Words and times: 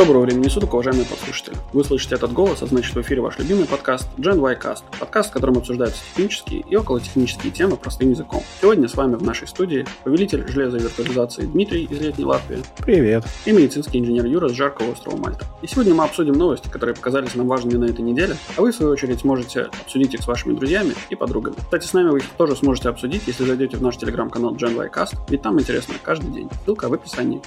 Доброго 0.00 0.22
времени 0.22 0.48
суток, 0.48 0.72
уважаемые 0.72 1.04
подслушатели. 1.04 1.54
Вы 1.74 1.84
слышите 1.84 2.14
этот 2.14 2.32
голос, 2.32 2.62
а 2.62 2.66
значит 2.66 2.94
в 2.94 3.00
эфире 3.02 3.20
ваш 3.20 3.38
любимый 3.38 3.66
подкаст 3.66 4.08
Gen 4.16 4.40
Y 4.40 4.58
Cast. 4.58 4.82
Подкаст, 4.98 5.28
в 5.28 5.32
котором 5.34 5.58
обсуждаются 5.58 6.02
технические 6.02 6.60
и 6.60 6.74
околотехнические 6.74 7.52
темы 7.52 7.76
простым 7.76 8.08
языком. 8.08 8.42
Сегодня 8.62 8.88
с 8.88 8.94
вами 8.94 9.16
в 9.16 9.22
нашей 9.22 9.46
студии 9.46 9.84
повелитель 10.02 10.48
железа 10.48 10.78
и 10.78 10.80
виртуализации 10.80 11.42
Дмитрий 11.42 11.84
из 11.84 12.00
летней 12.00 12.24
Латвии. 12.24 12.60
Привет. 12.78 13.26
И 13.44 13.52
медицинский 13.52 13.98
инженер 13.98 14.24
Юра 14.24 14.48
с 14.48 14.52
жаркого 14.52 14.92
острова 14.92 15.18
Мальта. 15.18 15.44
И 15.60 15.66
сегодня 15.66 15.92
мы 15.92 16.04
обсудим 16.04 16.32
новости, 16.32 16.68
которые 16.68 16.96
показались 16.96 17.34
нам 17.34 17.46
важными 17.46 17.76
на 17.76 17.84
этой 17.84 18.00
неделе, 18.00 18.38
а 18.56 18.62
вы, 18.62 18.72
в 18.72 18.74
свою 18.74 18.92
очередь, 18.92 19.20
сможете 19.20 19.68
обсудить 19.84 20.14
их 20.14 20.22
с 20.22 20.26
вашими 20.26 20.54
друзьями 20.54 20.94
и 21.10 21.14
подругами. 21.14 21.56
Кстати, 21.56 21.86
с 21.86 21.92
нами 21.92 22.08
вы 22.08 22.18
их 22.20 22.24
тоже 22.38 22.56
сможете 22.56 22.88
обсудить, 22.88 23.24
если 23.26 23.44
зайдете 23.44 23.76
в 23.76 23.82
наш 23.82 23.98
телеграм-канал 23.98 24.54
Gen 24.54 24.76
Y 24.76 24.88
Cast, 24.88 25.18
ведь 25.28 25.42
там 25.42 25.60
интересно 25.60 25.92
каждый 26.02 26.30
день. 26.30 26.48
Ссылка 26.64 26.88
в 26.88 26.94
описании. 26.94 27.42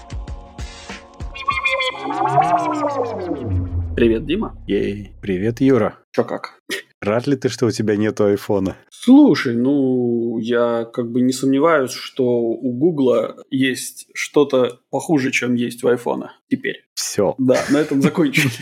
Привет, 3.95 4.25
Дима. 4.25 4.57
Ей. 4.67 5.15
Привет, 5.21 5.61
Юра. 5.61 5.99
Чё 6.11 6.25
как? 6.25 6.59
Рад 6.99 7.27
ли 7.27 7.37
ты, 7.37 7.47
что 7.47 7.67
у 7.67 7.71
тебя 7.71 7.95
нету 7.95 8.25
айфона? 8.25 8.75
Слушай, 8.89 9.55
ну, 9.55 10.37
я 10.37 10.85
как 10.85 11.11
бы 11.11 11.21
не 11.21 11.31
сомневаюсь, 11.31 11.91
что 11.91 12.25
у 12.25 12.73
Гугла 12.73 13.35
есть 13.49 14.07
что-то 14.13 14.79
похуже, 14.89 15.31
чем 15.31 15.55
есть 15.55 15.83
у 15.83 15.87
айфона 15.87 16.33
теперь. 16.49 16.85
Все. 16.93 17.35
Да, 17.37 17.61
на 17.69 17.77
этом 17.77 18.01
закончили. 18.01 18.51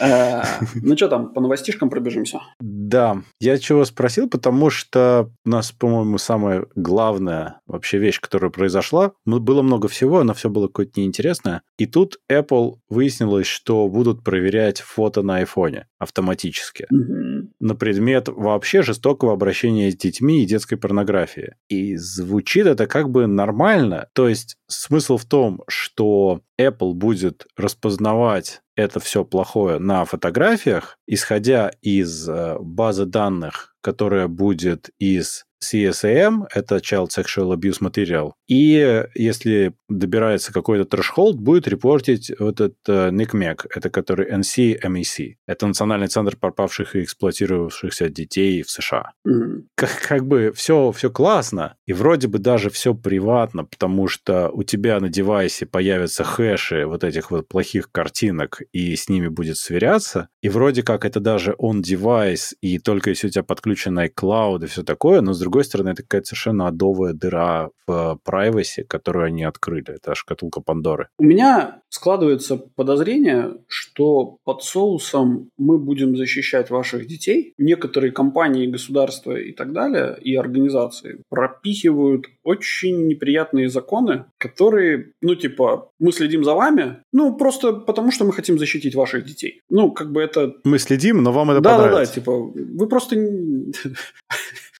А, 0.00 0.44
ну 0.74 0.96
что 0.96 1.08
там, 1.08 1.32
по 1.32 1.40
новостишкам 1.40 1.90
пробежимся? 1.90 2.40
Да. 2.86 3.22
Я 3.40 3.58
чего 3.58 3.84
спросил, 3.84 4.28
потому 4.28 4.70
что 4.70 5.32
у 5.44 5.48
нас, 5.48 5.72
по-моему, 5.72 6.18
самая 6.18 6.66
главная 6.76 7.60
вообще 7.66 7.98
вещь, 7.98 8.20
которая 8.20 8.52
произошла, 8.52 9.12
было 9.24 9.62
много 9.62 9.88
всего, 9.88 10.22
но 10.22 10.34
все 10.34 10.48
было 10.50 10.68
какое-то 10.68 11.00
неинтересное. 11.00 11.62
И 11.78 11.86
тут 11.86 12.18
Apple 12.30 12.76
выяснилось, 12.88 13.48
что 13.48 13.88
будут 13.88 14.22
проверять 14.22 14.80
фото 14.80 15.22
на 15.22 15.38
айфоне 15.38 15.88
автоматически 15.98 16.86
на 16.90 17.74
предмет 17.74 18.28
вообще 18.28 18.82
жестокого 18.82 19.32
обращения 19.32 19.90
с 19.90 19.96
детьми 19.96 20.42
и 20.42 20.46
детской 20.46 20.76
порнографии. 20.76 21.54
И 21.68 21.96
звучит 21.96 22.66
это 22.66 22.86
как 22.86 23.10
бы 23.10 23.26
нормально. 23.26 24.08
То 24.12 24.28
есть 24.28 24.56
смысл 24.66 25.16
в 25.16 25.24
том, 25.24 25.62
что 25.68 26.40
Apple 26.60 26.92
будет 26.92 27.46
распознавать 27.56 28.62
это 28.76 29.00
все 29.00 29.24
плохое 29.24 29.78
на 29.78 30.04
фотографиях, 30.04 30.98
исходя 31.06 31.70
из 31.80 32.28
э, 32.28 32.56
базы 32.60 33.06
данных, 33.06 33.74
которая 33.80 34.28
будет 34.28 34.90
из 34.98 35.46
CSAM, 35.62 36.46
это 36.54 36.76
Child 36.76 37.08
Sexual 37.16 37.54
Abuse 37.54 37.80
Material, 37.80 38.32
и 38.48 39.04
если 39.14 39.74
добирается 39.88 40.52
какой-то 40.52 40.84
трэшхолд, 40.84 41.38
будет 41.38 41.68
репортить 41.68 42.32
вот 42.38 42.60
этот 42.60 42.76
uh, 42.88 43.10
NICMEC, 43.10 43.66
это 43.74 43.90
который 43.90 44.30
NCMEC. 44.32 45.34
Это 45.46 45.66
Национальный 45.66 46.08
центр 46.08 46.36
пропавших 46.36 46.96
и 46.96 47.02
эксплуатировавшихся 47.02 48.08
детей 48.08 48.62
в 48.62 48.70
США. 48.70 49.12
Mm-hmm. 49.26 49.62
Как, 49.74 49.90
как 50.00 50.26
бы 50.26 50.52
все, 50.54 50.92
все 50.92 51.10
классно, 51.10 51.76
и 51.86 51.92
вроде 51.92 52.28
бы 52.28 52.38
даже 52.38 52.70
все 52.70 52.94
приватно, 52.94 53.64
потому 53.64 54.08
что 54.08 54.50
у 54.50 54.62
тебя 54.62 55.00
на 55.00 55.08
девайсе 55.08 55.66
появятся 55.66 56.24
хэши 56.24 56.86
вот 56.86 57.04
этих 57.04 57.30
вот 57.30 57.48
плохих 57.48 57.90
картинок, 57.90 58.62
и 58.72 58.94
с 58.94 59.08
ними 59.08 59.28
будет 59.28 59.56
сверяться, 59.56 60.28
и 60.42 60.48
вроде 60.48 60.82
как 60.82 61.04
это 61.04 61.20
даже 61.20 61.54
on-device, 61.58 62.54
и 62.60 62.78
только 62.78 63.10
если 63.10 63.28
у 63.28 63.30
тебя 63.30 63.42
подключен 63.42 63.98
iCloud 63.98 64.64
и 64.64 64.66
все 64.66 64.82
такое, 64.82 65.20
но 65.20 65.32
с 65.32 65.38
другой 65.46 65.64
стороны, 65.64 65.90
это 65.90 66.02
какая-то 66.02 66.26
совершенно 66.26 66.66
адовая 66.66 67.12
дыра 67.12 67.70
в 67.86 68.18
privacy, 68.26 68.82
которую 68.82 69.26
они 69.26 69.44
открыли. 69.44 69.94
Это 69.94 70.16
шкатулка 70.16 70.60
Пандоры. 70.60 71.08
У 71.18 71.24
меня 71.24 71.82
складывается 71.88 72.56
подозрение, 72.56 73.54
что 73.68 74.38
под 74.44 74.64
соусом 74.64 75.50
мы 75.56 75.78
будем 75.78 76.16
защищать 76.16 76.70
ваших 76.70 77.06
детей. 77.06 77.54
Некоторые 77.58 78.10
компании, 78.10 78.66
государства 78.66 79.36
и 79.36 79.52
так 79.52 79.72
далее, 79.72 80.18
и 80.20 80.34
организации 80.34 81.20
пропихивают 81.30 82.26
очень 82.42 83.06
неприятные 83.06 83.68
законы, 83.68 84.24
которые, 84.38 85.12
ну, 85.22 85.36
типа, 85.36 85.90
мы 86.00 86.12
следим 86.12 86.42
за 86.42 86.54
вами, 86.54 86.98
ну, 87.12 87.36
просто 87.36 87.72
потому, 87.72 88.10
что 88.10 88.24
мы 88.24 88.32
хотим 88.32 88.58
защитить 88.58 88.96
ваших 88.96 89.24
детей. 89.24 89.60
Ну, 89.70 89.92
как 89.92 90.10
бы 90.10 90.20
это... 90.20 90.54
Мы 90.64 90.78
следим, 90.80 91.22
но 91.22 91.30
вам 91.32 91.52
это 91.52 91.60
да, 91.60 91.78
понравится. 91.78 92.20
Да-да-да, 92.20 92.52
типа, 92.52 92.78
вы 92.78 92.88
просто 92.88 93.16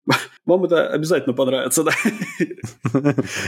вам 0.47 0.65
это 0.65 0.89
обязательно 0.89 1.35
понравится, 1.35 1.83
да. 1.83 1.93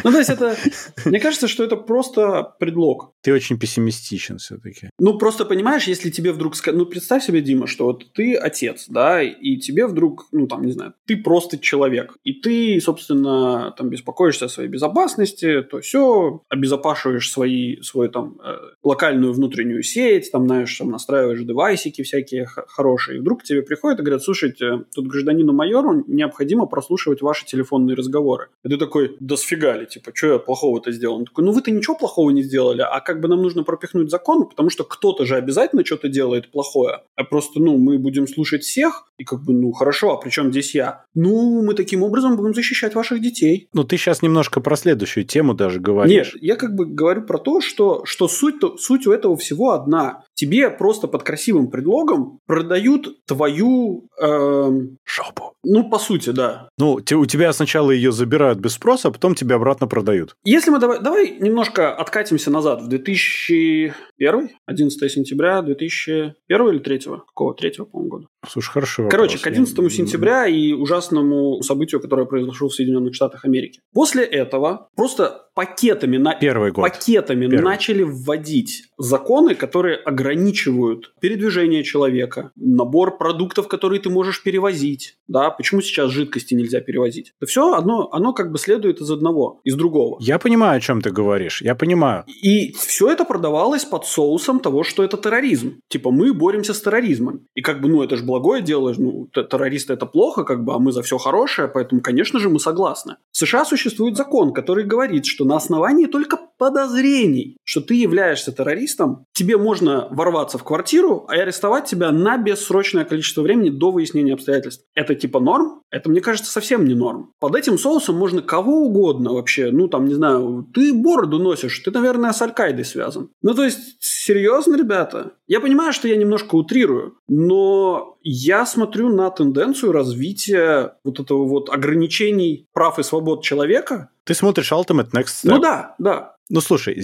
Ну, 0.05 0.13
то 0.13 0.19
есть 0.19 0.31
это... 0.31 0.57
Мне 1.05 1.21
кажется, 1.21 1.49
что 1.49 1.65
это 1.65 1.77
просто 1.77 2.55
предлог. 2.59 3.13
Ты 3.23 3.33
очень 3.33 3.59
пессимистичен 3.59 4.39
все-таки. 4.39 4.91
Ну, 4.99 5.17
просто 5.19 5.45
понимаешь, 5.45 5.85
если 5.85 6.11
тебе 6.11 6.33
вдруг... 6.33 6.55
Ну, 6.67 6.87
представь 6.87 7.25
себе, 7.25 7.41
Дима, 7.41 7.67
что 7.67 7.87
вот 7.87 8.13
ты 8.13 8.35
отец, 8.35 8.87
да, 8.89 9.23
и 9.23 9.57
тебе 9.57 9.87
вдруг, 9.87 10.27
ну, 10.33 10.47
там, 10.47 10.63
не 10.63 10.73
знаю, 10.73 10.95
ты 11.07 11.17
просто 11.17 11.59
человек, 11.59 12.17
и 12.25 12.33
ты, 12.33 12.81
собственно, 12.81 13.75
там, 13.77 13.91
беспокоишься 13.91 14.47
о 14.47 14.49
своей 14.49 14.69
безопасности, 14.69 15.63
то 15.63 15.81
все, 15.81 16.43
обезопашиваешь 16.49 17.31
свои, 17.31 17.81
свою, 17.81 18.11
там, 18.11 18.39
э, 18.45 18.57
локальную 18.83 19.33
внутреннюю 19.33 19.83
сеть, 19.83 20.31
там, 20.33 20.47
знаешь, 20.47 20.77
там, 20.77 20.91
настраиваешь 20.91 21.43
девайсики 21.43 22.03
всякие 22.03 22.47
хорошие, 22.47 23.19
и 23.19 23.21
вдруг 23.21 23.41
к 23.41 23.45
тебе 23.45 23.63
приходят 23.63 24.01
и 24.01 24.03
говорят, 24.03 24.23
слушайте, 24.23 24.85
тут 24.95 25.07
гражданину 25.07 25.53
майору 25.53 26.05
необходимо 26.07 26.67
просто 26.67 26.88
прослушивать 26.89 27.21
ваши 27.23 27.45
телефонные 27.45 27.95
разговоры. 27.95 28.49
И 28.65 28.69
ты 28.69 28.77
такой, 28.79 29.17
да 29.21 29.37
сфига 29.37 29.77
ли, 29.77 29.87
типа, 29.87 30.11
что 30.15 30.27
я 30.33 30.39
плохого-то 30.39 30.91
сделал? 30.91 31.17
Он 31.17 31.25
такой, 31.27 31.45
ну 31.45 31.53
вы-то 31.53 31.71
ничего 31.71 31.97
плохого 31.97 32.31
не 32.31 32.43
сделали, 32.43 32.81
а 32.81 33.01
как 33.01 33.21
бы 33.21 33.29
нам 33.29 33.43
нужно 33.43 33.63
пропихнуть 33.63 34.11
закон, 34.11 34.49
потому 34.49 34.71
что 34.71 34.85
кто-то 34.85 35.27
же 35.27 35.37
обязательно 35.37 35.85
что-то 35.85 36.09
делает 36.09 36.51
плохое, 36.51 37.03
а 37.17 37.25
просто, 37.25 37.61
ну, 37.61 37.77
мы 37.77 37.99
будем 37.99 38.27
слушать 38.27 38.63
всех, 38.63 39.07
и 39.19 39.25
как 39.25 39.43
бы, 39.45 39.53
ну, 39.53 39.73
хорошо, 39.73 40.13
а 40.13 40.17
при 40.17 40.31
чем 40.31 40.51
здесь 40.51 40.75
я? 40.75 41.05
Ну, 41.15 41.63
мы 41.63 41.75
таким 41.75 42.03
образом 42.03 42.37
будем 42.37 42.55
защищать 42.55 42.95
ваших 42.95 43.21
детей. 43.21 43.69
Ну, 43.75 43.85
ты 43.85 43.97
сейчас 43.97 44.23
немножко 44.23 44.61
про 44.61 44.77
следующую 44.77 45.25
тему 45.25 45.55
даже 45.55 45.81
говоришь. 45.81 46.35
Нет, 46.35 46.43
я 46.43 46.57
как 46.57 46.75
бы 46.75 46.87
говорю 46.87 47.23
про 47.23 47.39
то, 47.39 47.61
что, 47.61 48.05
что 48.05 48.29
суть, 48.29 48.57
суть 48.79 49.07
у 49.07 49.13
этого 49.13 49.37
всего 49.37 49.73
одна. 49.73 50.23
Тебе 50.35 50.71
просто 50.71 51.09
под 51.09 51.23
красивым 51.25 51.69
предлогом 51.69 52.39
продают 52.47 53.25
твою... 53.27 54.09
Эм... 54.21 54.99
Шопу. 55.05 55.53
Ну, 55.65 55.91
по 55.91 55.99
сути, 55.99 56.31
да. 56.31 56.69
Ну, 56.79 56.95
у 56.95 57.27
тебя 57.27 57.53
сначала 57.53 57.91
ее 57.91 58.13
забирают 58.13 58.59
без 58.59 58.75
спроса, 58.75 59.09
а 59.09 59.11
потом 59.11 59.35
тебе 59.35 59.57
обратно 59.57 59.87
продают. 59.87 60.37
Если 60.45 60.71
мы 60.71 60.79
давай, 60.79 61.01
давай 61.01 61.39
немножко 61.39 61.95
откатимся 61.95 62.51
назад 62.51 62.83
в 62.83 62.89
2001, 62.89 64.51
11 64.67 65.13
сентября 65.13 65.63
2001 65.63 66.69
или 66.69 66.79
3 66.79 66.99
какого? 66.99 67.55
3 67.55 67.71
по-моему, 67.91 68.11
года. 68.11 68.27
Слушай, 68.49 68.71
хорошо. 68.71 69.09
Короче, 69.09 69.39
к 69.39 69.47
11 69.47 69.93
сентября 69.93 70.47
и 70.47 70.73
ужасному 70.73 71.61
событию, 71.63 72.01
которое 72.01 72.27
произошло 72.27 72.69
в 72.69 72.75
Соединенных 72.75 73.15
Штатах 73.15 73.45
Америки. 73.45 73.81
После 73.93 74.25
этого 74.25 74.89
просто 74.95 75.48
пакетами, 75.59 76.19
на... 76.19 76.37
Первый 76.37 76.71
год. 76.71 76.85
пакетами 76.85 77.49
Первый. 77.49 77.65
начали 77.65 78.05
вводить 78.05 78.85
законы, 78.97 79.57
которые 79.57 79.97
ограничивают 79.97 81.13
передвижение 81.21 81.83
человека, 81.83 82.53
набор 82.55 83.19
продуктов, 83.19 83.67
которые 83.67 84.01
ты 84.01 84.09
можешь 84.09 84.45
перевозить. 84.45 85.17
Да, 85.27 85.51
почему 85.51 85.81
сейчас 85.81 86.13
жидкости 86.13 86.55
нельзя 86.55 86.81
перевозить? 86.81 87.33
Это 87.41 87.51
все 87.51 87.75
одно, 87.75 88.09
оно 88.13 88.33
как 88.33 88.53
бы 88.53 88.59
следует 88.59 89.01
из 89.01 89.11
одного, 89.11 89.61
из 89.65 89.75
другого. 89.75 90.17
Я 90.21 90.39
понимаю, 90.39 90.77
о 90.77 90.81
чем 90.81 91.01
ты 91.01 91.11
говоришь. 91.11 91.61
Я 91.61 91.75
понимаю. 91.75 92.25
И 92.41 92.73
все 92.75 93.11
это 93.11 93.25
продавалось 93.25 93.85
под 93.85 94.07
соусом 94.07 94.61
того, 94.61 94.85
что 94.85 95.03
это 95.03 95.17
терроризм. 95.17 95.81
Типа 95.89 96.13
мы 96.13 96.33
боремся 96.33 96.73
с 96.73 96.81
терроризмом. 96.81 97.41
И 97.57 97.63
как 97.63 97.81
бы, 97.81 97.89
ну, 97.89 98.05
это 98.05 98.17
же 98.17 98.23
благое 98.23 98.63
дело, 98.63 98.95
ну, 98.97 99.27
террористы 99.35 99.93
это 99.95 100.07
плохо, 100.07 100.45
как 100.45 100.63
бы, 100.63 100.75
а 100.75 100.79
мы 100.79 100.93
за 100.93 101.03
все 101.03 101.19
хорошее, 101.19 101.67
поэтому, 101.67 102.01
конечно 102.01 102.39
же, 102.39 102.49
мы 102.49 102.61
согласны. 102.61 103.17
В 103.33 103.37
США 103.39 103.65
существует 103.65 104.17
закон, 104.17 104.53
который 104.53 104.85
говорит, 104.85 105.27
что 105.27 105.48
на 105.49 105.57
основании 105.57 106.07
только 106.07 106.39
подозрений, 106.59 107.57
что 107.65 107.81
ты 107.81 107.95
являешься 107.95 108.53
террористом, 108.53 109.25
тебе 109.33 109.57
можно 109.57 110.09
ворваться 110.11 110.59
в 110.59 110.65
квартиру 110.65 111.27
и 111.33 111.37
арестовать 111.39 111.87
тебя 111.87 112.11
на 112.11 112.37
бессрочное 112.37 113.05
количество 113.05 113.43
времени 113.43 113.71
до 113.71 113.91
выяснения 113.91 114.35
обстоятельств. 114.35 114.85
Это 114.95 115.15
типа 115.15 115.41
норм? 115.41 115.83
Это, 115.91 116.11
мне 116.11 116.21
кажется, 116.21 116.51
совсем 116.51 116.85
не 116.85 116.95
норм. 116.95 117.33
Под 117.39 117.55
этим 117.57 117.79
соусом 117.79 118.17
можно 118.17 118.43
кого 118.43 118.83
угодно 118.83 119.33
вообще. 119.33 119.71
Ну, 119.71 119.89
там, 119.89 120.07
не 120.07 120.15
знаю, 120.15 120.69
ты 120.75 120.93
бороду 120.93 121.39
носишь, 121.39 121.79
ты, 121.79 121.91
наверное, 121.91 122.33
с 122.33 122.43
Аль-Каидой 122.43 122.85
связан. 122.85 123.31
Ну, 123.41 123.55
то 123.55 123.65
есть, 123.65 123.97
серьезно, 124.01 124.77
ребята? 124.77 125.33
Я 125.47 125.61
понимаю, 125.61 125.93
что 125.95 126.09
я 126.09 126.17
немножко 126.17 126.57
утрирую, 126.57 127.17
но 127.27 128.19
я 128.23 128.67
смотрю 128.67 129.09
на 129.09 129.31
тенденцию 129.31 129.93
развития 129.93 130.97
вот 131.05 131.21
этого 131.21 131.47
вот 131.47 131.71
ограничений 131.71 132.67
прав 132.75 132.99
и 132.99 133.03
свобод 133.03 133.43
человека. 133.43 134.11
Ты 134.25 134.35
смотришь 134.35 134.73
Ultimate 134.73 135.11
Next 135.13 135.43
Step. 135.43 135.45
Ну 135.45 135.59
да, 135.59 135.95
да. 135.99 136.35
Ну, 136.51 136.61
слушай, 136.61 136.97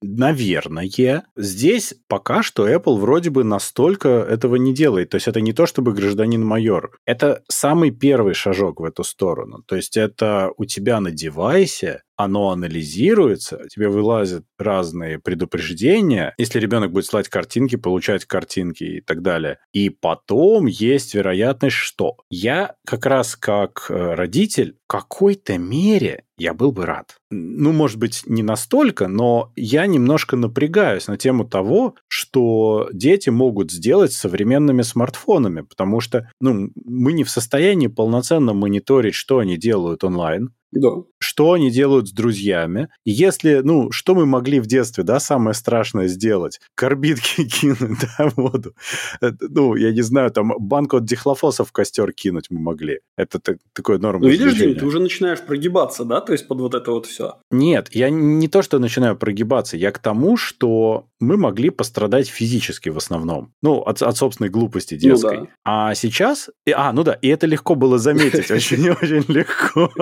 наверное, 0.00 1.24
здесь 1.36 1.94
пока 2.08 2.42
что 2.42 2.68
Apple 2.68 2.98
вроде 2.98 3.30
бы 3.30 3.44
настолько 3.44 4.08
этого 4.08 4.56
не 4.56 4.72
делает. 4.72 5.10
То 5.10 5.16
есть 5.16 5.28
это 5.28 5.40
не 5.40 5.52
то, 5.52 5.66
чтобы 5.66 5.92
гражданин-майор. 5.92 6.96
Это 7.04 7.42
самый 7.48 7.90
первый 7.90 8.34
шажок 8.34 8.80
в 8.80 8.84
эту 8.84 9.04
сторону. 9.04 9.62
То 9.66 9.76
есть 9.76 9.96
это 9.96 10.52
у 10.56 10.64
тебя 10.64 11.00
на 11.00 11.10
девайсе 11.10 12.02
оно 12.18 12.50
анализируется, 12.50 13.66
тебе 13.70 13.88
вылазят 13.88 14.44
разные 14.58 15.20
предупреждения, 15.20 16.34
если 16.36 16.58
ребенок 16.58 16.90
будет 16.90 17.06
слать 17.06 17.28
картинки, 17.28 17.76
получать 17.76 18.24
картинки 18.24 18.82
и 18.82 19.00
так 19.00 19.22
далее. 19.22 19.58
И 19.72 19.88
потом 19.88 20.66
есть 20.66 21.14
вероятность, 21.14 21.76
что 21.76 22.16
я 22.28 22.74
как 22.84 23.06
раз 23.06 23.36
как 23.36 23.86
э, 23.88 24.14
родитель 24.14 24.76
в 24.84 24.88
какой-то 24.88 25.58
мере 25.58 26.24
я 26.38 26.54
был 26.54 26.72
бы 26.72 26.86
рад. 26.86 27.16
Ну, 27.30 27.72
может 27.72 27.98
быть, 27.98 28.22
не 28.26 28.42
настолько, 28.42 29.08
но 29.08 29.52
я 29.56 29.86
немножко 29.86 30.36
напрягаюсь 30.36 31.08
на 31.08 31.16
тему 31.16 31.44
того, 31.44 31.96
что 32.06 32.88
дети 32.92 33.28
могут 33.28 33.72
сделать 33.72 34.12
с 34.12 34.18
современными 34.18 34.82
смартфонами, 34.82 35.62
потому 35.62 36.00
что 36.00 36.30
ну, 36.40 36.70
мы 36.84 37.12
не 37.12 37.24
в 37.24 37.30
состоянии 37.30 37.88
полноценно 37.88 38.54
мониторить, 38.54 39.14
что 39.14 39.38
они 39.38 39.56
делают 39.56 40.04
онлайн, 40.04 40.52
да. 40.70 40.90
Что 41.38 41.52
они 41.52 41.70
делают 41.70 42.08
с 42.08 42.10
друзьями? 42.10 42.88
И 43.04 43.12
если, 43.12 43.60
ну, 43.62 43.92
что 43.92 44.16
мы 44.16 44.26
могли 44.26 44.58
в 44.58 44.66
детстве, 44.66 45.04
да, 45.04 45.20
самое 45.20 45.54
страшное 45.54 46.08
сделать? 46.08 46.58
Корбитки 46.74 47.44
кинуть, 47.48 48.00
да, 48.00 48.28
в 48.30 48.36
воду. 48.38 48.74
Ну, 49.20 49.76
я 49.76 49.92
не 49.92 50.02
знаю, 50.02 50.32
там 50.32 50.52
банку 50.58 50.96
от 50.96 51.04
дихлофоса 51.04 51.62
в 51.62 51.70
костер 51.70 52.12
кинуть 52.12 52.46
мы 52.50 52.58
могли. 52.58 53.02
Это 53.16 53.38
такое 53.72 53.98
норма. 53.98 54.24
Ну, 54.24 54.28
видишь, 54.28 54.54
Дим, 54.54 54.74
ты 54.74 54.84
уже 54.84 54.98
начинаешь 54.98 55.38
прогибаться, 55.40 56.04
да, 56.04 56.20
то 56.20 56.32
есть 56.32 56.48
под 56.48 56.58
вот 56.58 56.74
это 56.74 56.90
вот 56.90 57.06
все. 57.06 57.36
Нет, 57.52 57.90
я 57.92 58.10
не 58.10 58.48
то, 58.48 58.60
что 58.62 58.80
начинаю 58.80 59.16
прогибаться, 59.16 59.76
я 59.76 59.92
к 59.92 60.00
тому, 60.00 60.36
что 60.36 61.06
мы 61.20 61.36
могли 61.36 61.70
пострадать 61.70 62.28
физически 62.28 62.88
в 62.88 62.96
основном. 62.96 63.52
Ну, 63.62 63.78
от, 63.78 64.02
от 64.02 64.16
собственной 64.16 64.50
глупости 64.50 64.96
детской. 64.96 65.38
Ну, 65.38 65.44
да. 65.44 65.50
А 65.64 65.94
сейчас... 65.94 66.50
А, 66.74 66.92
ну 66.92 67.04
да, 67.04 67.12
и 67.12 67.28
это 67.28 67.46
легко 67.46 67.76
было 67.76 67.98
заметить, 67.98 68.50
очень-очень 68.50 69.24
легко. 69.32 69.92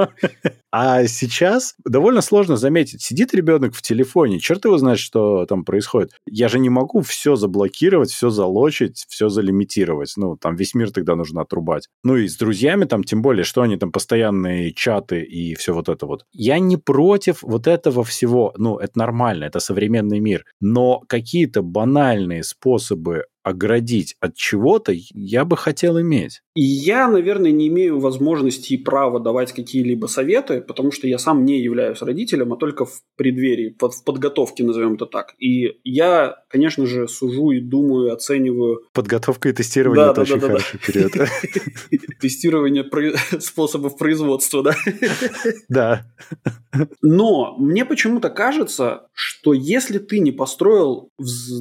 А 0.72 1.06
сейчас 1.06 1.25
довольно 1.84 2.20
сложно 2.20 2.56
заметить. 2.56 3.02
Сидит 3.02 3.34
ребенок 3.34 3.75
в 3.75 3.82
телефоне, 3.82 4.38
черт 4.38 4.64
его 4.64 4.78
знает, 4.78 4.99
что 4.99 5.46
там 5.46 5.64
происходит. 5.64 6.12
Я 6.26 6.49
же 6.49 6.58
не 6.58 6.70
могу 6.70 7.00
все 7.00 7.37
заблокировать, 7.37 8.11
все 8.11 8.31
залочить, 8.31 9.06
все 9.08 9.28
залимитировать. 9.28 10.12
Ну, 10.17 10.37
там 10.37 10.56
весь 10.56 10.75
мир 10.75 10.90
тогда 10.90 11.14
нужно 11.17 11.43
отрубать. 11.43 11.88
Ну 12.05 12.17
и 12.17 12.28
с 12.28 12.37
друзьями 12.37 12.84
там, 12.84 13.05
тем 13.05 13.23
более, 13.23 13.44
что 13.44 13.62
они 13.62 13.76
там 13.76 13.93
постоянные 13.93 14.73
чаты 14.73 15.23
и 15.23 15.55
все 15.55 15.73
вот 15.75 15.88
это 15.88 16.06
вот. 16.06 16.25
Я 16.32 16.58
не 16.58 16.76
против 16.76 17.43
вот 17.43 17.67
этого 17.67 18.05
всего. 18.05 18.55
Ну, 18.56 18.79
это 18.79 18.99
нормально, 18.99 19.44
это 19.44 19.61
современный 19.61 20.20
мир. 20.20 20.44
Но 20.61 21.02
какие-то 21.08 21.62
банальные 21.62 22.44
способы 22.44 23.25
оградить 23.46 24.16
от 24.19 24.34
чего-то, 24.34 24.93
я 24.93 25.44
бы 25.44 25.56
хотел 25.56 26.00
иметь. 26.00 26.43
И 26.56 26.62
я, 26.62 27.06
наверное, 27.06 27.52
не 27.52 27.69
имею 27.69 28.00
возможности 28.00 28.72
и 28.72 28.76
права 28.76 29.20
давать 29.20 29.52
какие-либо 29.52 30.06
советы, 30.06 30.60
потому 30.60 30.90
что 30.90 31.06
я 31.06 31.16
сам 31.16 31.44
не 31.44 31.60
являюсь 31.60 32.02
родителем, 32.02 32.52
а 32.52 32.56
только 32.56 32.87
в 32.87 33.02
преддверии, 33.16 33.76
в 33.78 34.04
подготовке, 34.04 34.64
назовем 34.64 34.94
это 34.94 35.06
так. 35.06 35.34
И 35.38 35.78
я, 35.84 36.34
конечно 36.48 36.87
же, 36.87 37.06
сужу 37.06 37.52
и 37.52 37.60
думаю, 37.60 38.12
оцениваю... 38.12 38.81
Подготовка 38.93 39.48
и 39.48 39.52
тестирование– 39.52 40.10
это 40.10 40.22
очень 40.22 40.40
хороший 40.40 40.81
период. 40.84 41.12
Тестирование 42.20 42.84
способов 43.38 43.96
производства, 43.96 44.64
да? 44.64 44.75
Да. 45.69 46.06
Но 47.00 47.56
мне 47.58 47.84
почему-то 47.84 48.28
кажется, 48.28 49.06
что 49.12 49.52
если 49.52 49.98
ты 49.98 50.19
не 50.19 50.32
построил 50.32 51.10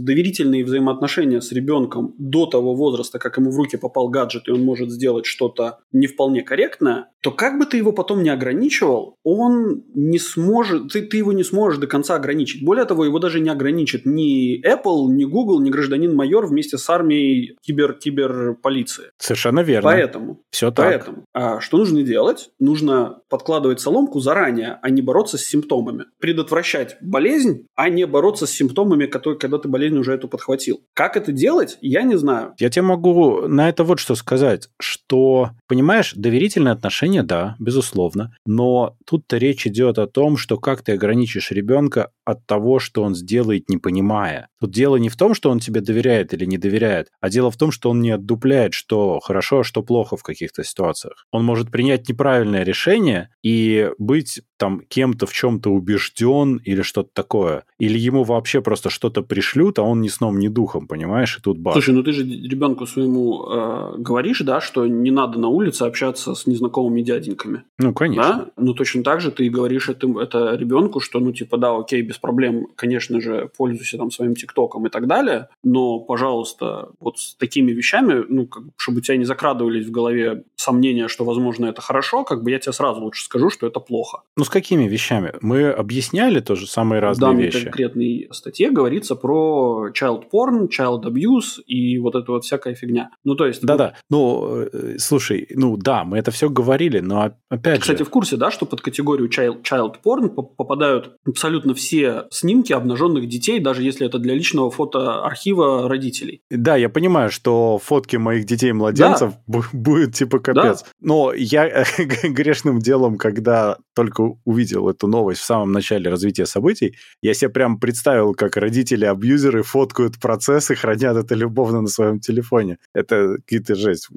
доверительные 0.02 0.66
взаимоотношения 0.66 1.42
с 1.42 1.52
ребенком, 1.52 1.75
ребенком 1.75 2.13
до 2.18 2.45
того 2.45 2.75
возраста, 2.75 3.19
как 3.19 3.38
ему 3.38 3.51
в 3.51 3.57
руки 3.57 3.77
попал 3.77 4.10
гаджет, 4.10 4.48
и 4.48 4.51
он 4.51 4.63
может 4.63 4.92
сделать 4.92 5.25
что-то 5.25 5.80
не 5.92 6.07
вполне 6.07 6.42
корректное, 6.42 7.10
то 7.22 7.31
как 7.31 7.57
бы 7.57 7.66
ты 7.66 7.77
его 7.77 7.92
потом 7.92 8.24
не 8.24 8.30
ограничивал, 8.30 9.18
он 9.24 9.83
не 9.94 10.19
сможет, 10.19 10.92
ты, 10.92 11.01
ты 11.01 11.18
его 11.18 11.33
не 11.33 11.44
сможешь 11.44 11.80
до 11.80 11.88
конца 11.88 12.16
ограничить. 12.16 12.63
Более 12.63 12.86
того, 12.86 13.06
его 13.06 13.19
даже 13.19 13.39
не 13.39 13.50
ограничит 13.50 14.06
ни 14.06 14.62
Apple, 14.63 15.07
ни 15.07 15.25
Google, 15.25 15.60
ни 15.60 15.69
гражданин-майор 15.69 16.45
вместе 16.45 16.77
с 16.77 16.89
армией 16.89 17.57
кибер 17.62 17.94
киберполиции. 17.94 19.06
Совершенно 19.18 19.62
верно. 19.62 19.89
Поэтому. 19.89 20.42
Все 20.51 20.72
так. 20.72 20.86
Поэтому. 20.86 21.24
А 21.33 21.60
что 21.62 21.77
нужно 21.77 22.04
делать? 22.04 22.50
Нужно 22.60 23.22
подкладывать 23.30 23.80
соломку 23.80 24.19
заранее, 24.19 24.77
а 24.81 24.89
не 24.89 25.01
бороться 25.01 25.38
с 25.38 25.42
симптомами. 25.42 26.06
Предотвращать 26.19 26.98
болезнь, 27.01 27.66
а 27.75 27.89
не 27.89 28.06
бороться 28.06 28.45
с 28.45 28.51
симптомами, 28.51 29.07
которые, 29.07 29.39
когда 29.39 29.57
ты 29.57 29.68
болезнь 29.68 29.98
уже 29.98 30.13
эту 30.13 30.27
подхватил. 30.27 30.81
Как 30.94 31.18
это 31.18 31.31
делать, 31.31 31.65
я 31.82 32.04
не 32.04 32.18
знаю. 32.18 32.54
Я 32.60 32.70
тебе 32.70 32.84
могу 32.84 33.48
на 33.48 33.70
это 33.70 33.84
вот 33.84 34.00
что 34.00 34.16
сказать, 34.16 34.70
что, 34.80 35.52
понимаешь, 35.68 36.14
доверительные 36.16 36.74
отношения 36.74 37.24
да, 37.24 37.56
безусловно. 37.60 38.36
Но 38.46 38.96
тут-то 39.06 39.38
речь 39.38 39.68
идет 39.68 39.98
о 39.98 40.08
том, 40.08 40.38
что 40.38 40.58
как 40.58 40.82
ты 40.82 40.94
ограничишь 40.94 41.52
ребенка 41.52 42.12
от 42.26 42.46
того, 42.46 42.80
что 42.80 43.04
он 43.04 43.16
сделает, 43.16 43.70
не 43.70 43.78
понимая. 43.78 44.50
Тут 44.60 44.72
дело 44.72 44.96
не 44.96 45.10
в 45.10 45.16
том, 45.16 45.34
что 45.34 45.50
он 45.50 45.60
тебе 45.60 45.82
доверяет 45.82 46.34
или 46.34 46.46
не 46.46 46.58
доверяет, 46.58 47.10
а 47.22 47.30
дело 47.30 47.52
в 47.52 47.58
том, 47.58 47.72
что 47.72 47.90
он 47.90 48.02
не 48.02 48.12
отдупляет, 48.12 48.74
что 48.74 49.20
хорошо, 49.20 49.60
а 49.60 49.64
что 49.64 49.84
плохо 49.84 50.18
в 50.18 50.24
каких-то 50.24 50.64
ситуациях. 50.64 51.26
Он 51.32 51.44
может 51.44 51.72
принять 51.72 52.10
неправильное 52.10 52.64
решение 52.64 53.30
и 53.44 53.92
быть 53.98 54.42
там 54.57 54.81
кем-то 54.88 55.25
в 55.25 55.34
чем-то 55.34 55.69
убежден 55.69 56.57
или 56.63 56.81
что-то 56.81 57.10
такое. 57.13 57.63
Или 57.80 57.98
ему 57.98 58.24
вообще 58.24 58.62
просто 58.62 58.90
что-то 58.90 59.22
пришлют, 59.22 59.80
а 59.80 59.84
он 59.84 60.02
ни 60.02 60.07
сном, 60.07 60.40
ни 60.40 60.48
духом, 60.48 60.88
понимаешь, 60.88 61.38
и 61.38 61.42
тут 61.42 61.57
бах. 61.57 61.74
Слушай, 61.74 61.94
ну 61.94 62.04
ты 62.04 62.12
же 62.12 62.24
ребенку 62.24 62.86
своему 62.86 63.46
э, 63.50 63.96
говоришь, 63.98 64.40
да, 64.42 64.62
что 64.62 64.88
не 64.88 65.12
надо 65.12 65.40
на 65.40 65.50
улице 65.50 65.84
общаться 65.84 66.36
с 66.36 66.48
незнакомыми 66.48 67.02
дяденьками. 67.02 67.63
Ну, 67.80 67.94
конечно. 67.94 68.24
Да? 68.24 68.52
Ну, 68.57 68.74
точно 68.74 69.04
так 69.04 69.22
же 69.22 69.31
ты 69.31 69.50
говоришь 69.50 69.90
это, 69.90 70.07
это 70.19 70.56
ребенку, 70.56 71.00
что, 71.00 71.19
ну, 71.19 71.34
типа, 71.34 71.58
да, 71.58 71.75
окей, 71.75 72.01
без 72.01 72.18
проблем, 72.18 72.68
конечно 72.75 73.19
же, 73.19 73.50
пользуйся 73.58 73.98
там 73.98 74.12
своим 74.12 74.36
ТикТоком 74.36 74.88
и 74.88 74.90
так 74.90 75.08
далее, 75.08 75.50
но, 75.63 76.00
пожалуйста, 76.00 76.90
вот 77.00 77.19
с 77.19 77.36
такими 77.36 77.72
вещами, 77.72 78.24
ну, 78.30 78.48
как, 78.48 78.63
чтобы 78.78 79.00
у 79.00 79.01
тебя 79.01 79.18
не 79.18 79.25
закрадывались 79.25 79.86
в 79.86 79.92
голове 79.92 80.44
сомнения, 80.56 81.08
что, 81.08 81.25
возможно, 81.25 81.66
это 81.66 81.81
хорошо, 81.81 82.24
как 82.24 82.44
бы 82.44 82.51
я 82.51 82.60
тебе 82.60 82.74
сразу 82.74 83.01
лучше 83.01 83.24
скажу, 83.25 83.50
что 83.50 83.68
это 83.68 83.80
плохо. 83.80 84.22
Ну, 84.38 84.45
с 84.46 84.50
какими 84.50 84.88
вещами? 84.88 85.34
Мы 85.42 85.70
объясняли 85.70 86.40
тоже 86.40 86.68
самые 86.68 87.00
разные 87.00 87.32
в 87.32 87.38
вещи. 87.40 87.60
В 87.60 87.64
конкретной 87.64 88.28
статье 88.32 88.72
говорится 88.72 89.16
про 89.16 89.90
child 89.90 90.24
porn, 90.32 90.68
child 90.70 91.04
abuse 91.04 91.62
и 91.66 91.98
вот 92.00 92.16
эта 92.16 92.32
вот 92.32 92.44
всякая 92.46 92.75
фигня. 92.75 93.10
Ну, 93.24 93.36
то 93.36 93.46
есть... 93.46 93.62
Да-да. 93.62 93.96
Ну, 94.10 94.62
э, 94.62 94.98
слушай, 94.98 95.48
ну, 95.54 95.78
да, 95.78 96.04
мы 96.04 96.18
это 96.18 96.32
все 96.32 96.50
говорили, 96.50 97.00
но 97.00 97.34
опять 97.50 97.82
Кстати, 97.82 98.00
же... 98.00 98.06
в 98.06 98.10
курсе, 98.10 98.38
да, 98.38 98.52
что 98.52 98.66
под 98.66 98.82
категорию 98.82 99.30
child, 99.30 99.64
child 99.64 99.96
porn 100.06 100.30
попадают 100.30 101.16
абсолютно 101.28 101.74
все 101.74 102.25
снимки 102.32 102.74
обнаженных 102.74 103.28
детей, 103.28 103.60
даже 103.60 103.84
если 103.84 104.08
это 104.08 104.20
для 104.20 104.34
личного 104.36 104.72
фотоархива 104.72 105.90
родителей. 105.90 106.42
Да, 106.50 106.75
я 106.75 106.90
понимаю, 106.90 107.32
что 107.32 107.78
фотки 107.78 108.16
моих 108.18 108.46
детей-младенцев 108.46 109.34
да. 109.48 109.62
будет 109.74 110.16
типа 110.16 110.40
капец. 110.40 110.84
Да. 110.84 110.90
Но 111.02 111.34
я 111.34 111.86
грешным 112.24 112.80
делом, 112.80 113.18
когда 113.18 113.78
только 113.96 114.38
увидел 114.44 114.90
эту 114.90 115.08
новость 115.08 115.42
в 115.42 115.46
самом 115.46 115.72
начале 115.72 116.10
развития 116.10 116.46
событий, 116.46 116.96
я 117.22 117.34
себе 117.34 117.50
прям 117.50 117.80
представил, 117.80 118.34
как 118.34 118.58
родители-абьюзеры 118.58 119.64
фоткают 119.64 120.20
процессы, 120.20 120.75
хранят 120.75 121.18
это 121.18 121.34
любовно 121.36 121.82
на 121.82 121.88
своем 121.88 122.20
телефоне. 122.20 122.78
Это 122.94 123.38
какие-то 123.38 123.75
жесть. 123.75 124.10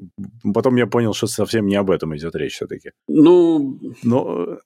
Потом 0.53 0.75
я 0.75 0.85
понял, 0.85 1.13
что 1.13 1.27
совсем 1.27 1.65
не 1.65 1.75
об 1.75 1.89
этом 1.89 2.15
идет 2.15 2.35
речь 2.35 2.53
все-таки. 2.53 2.91
Ну... 3.07 3.79
Но 4.03 4.59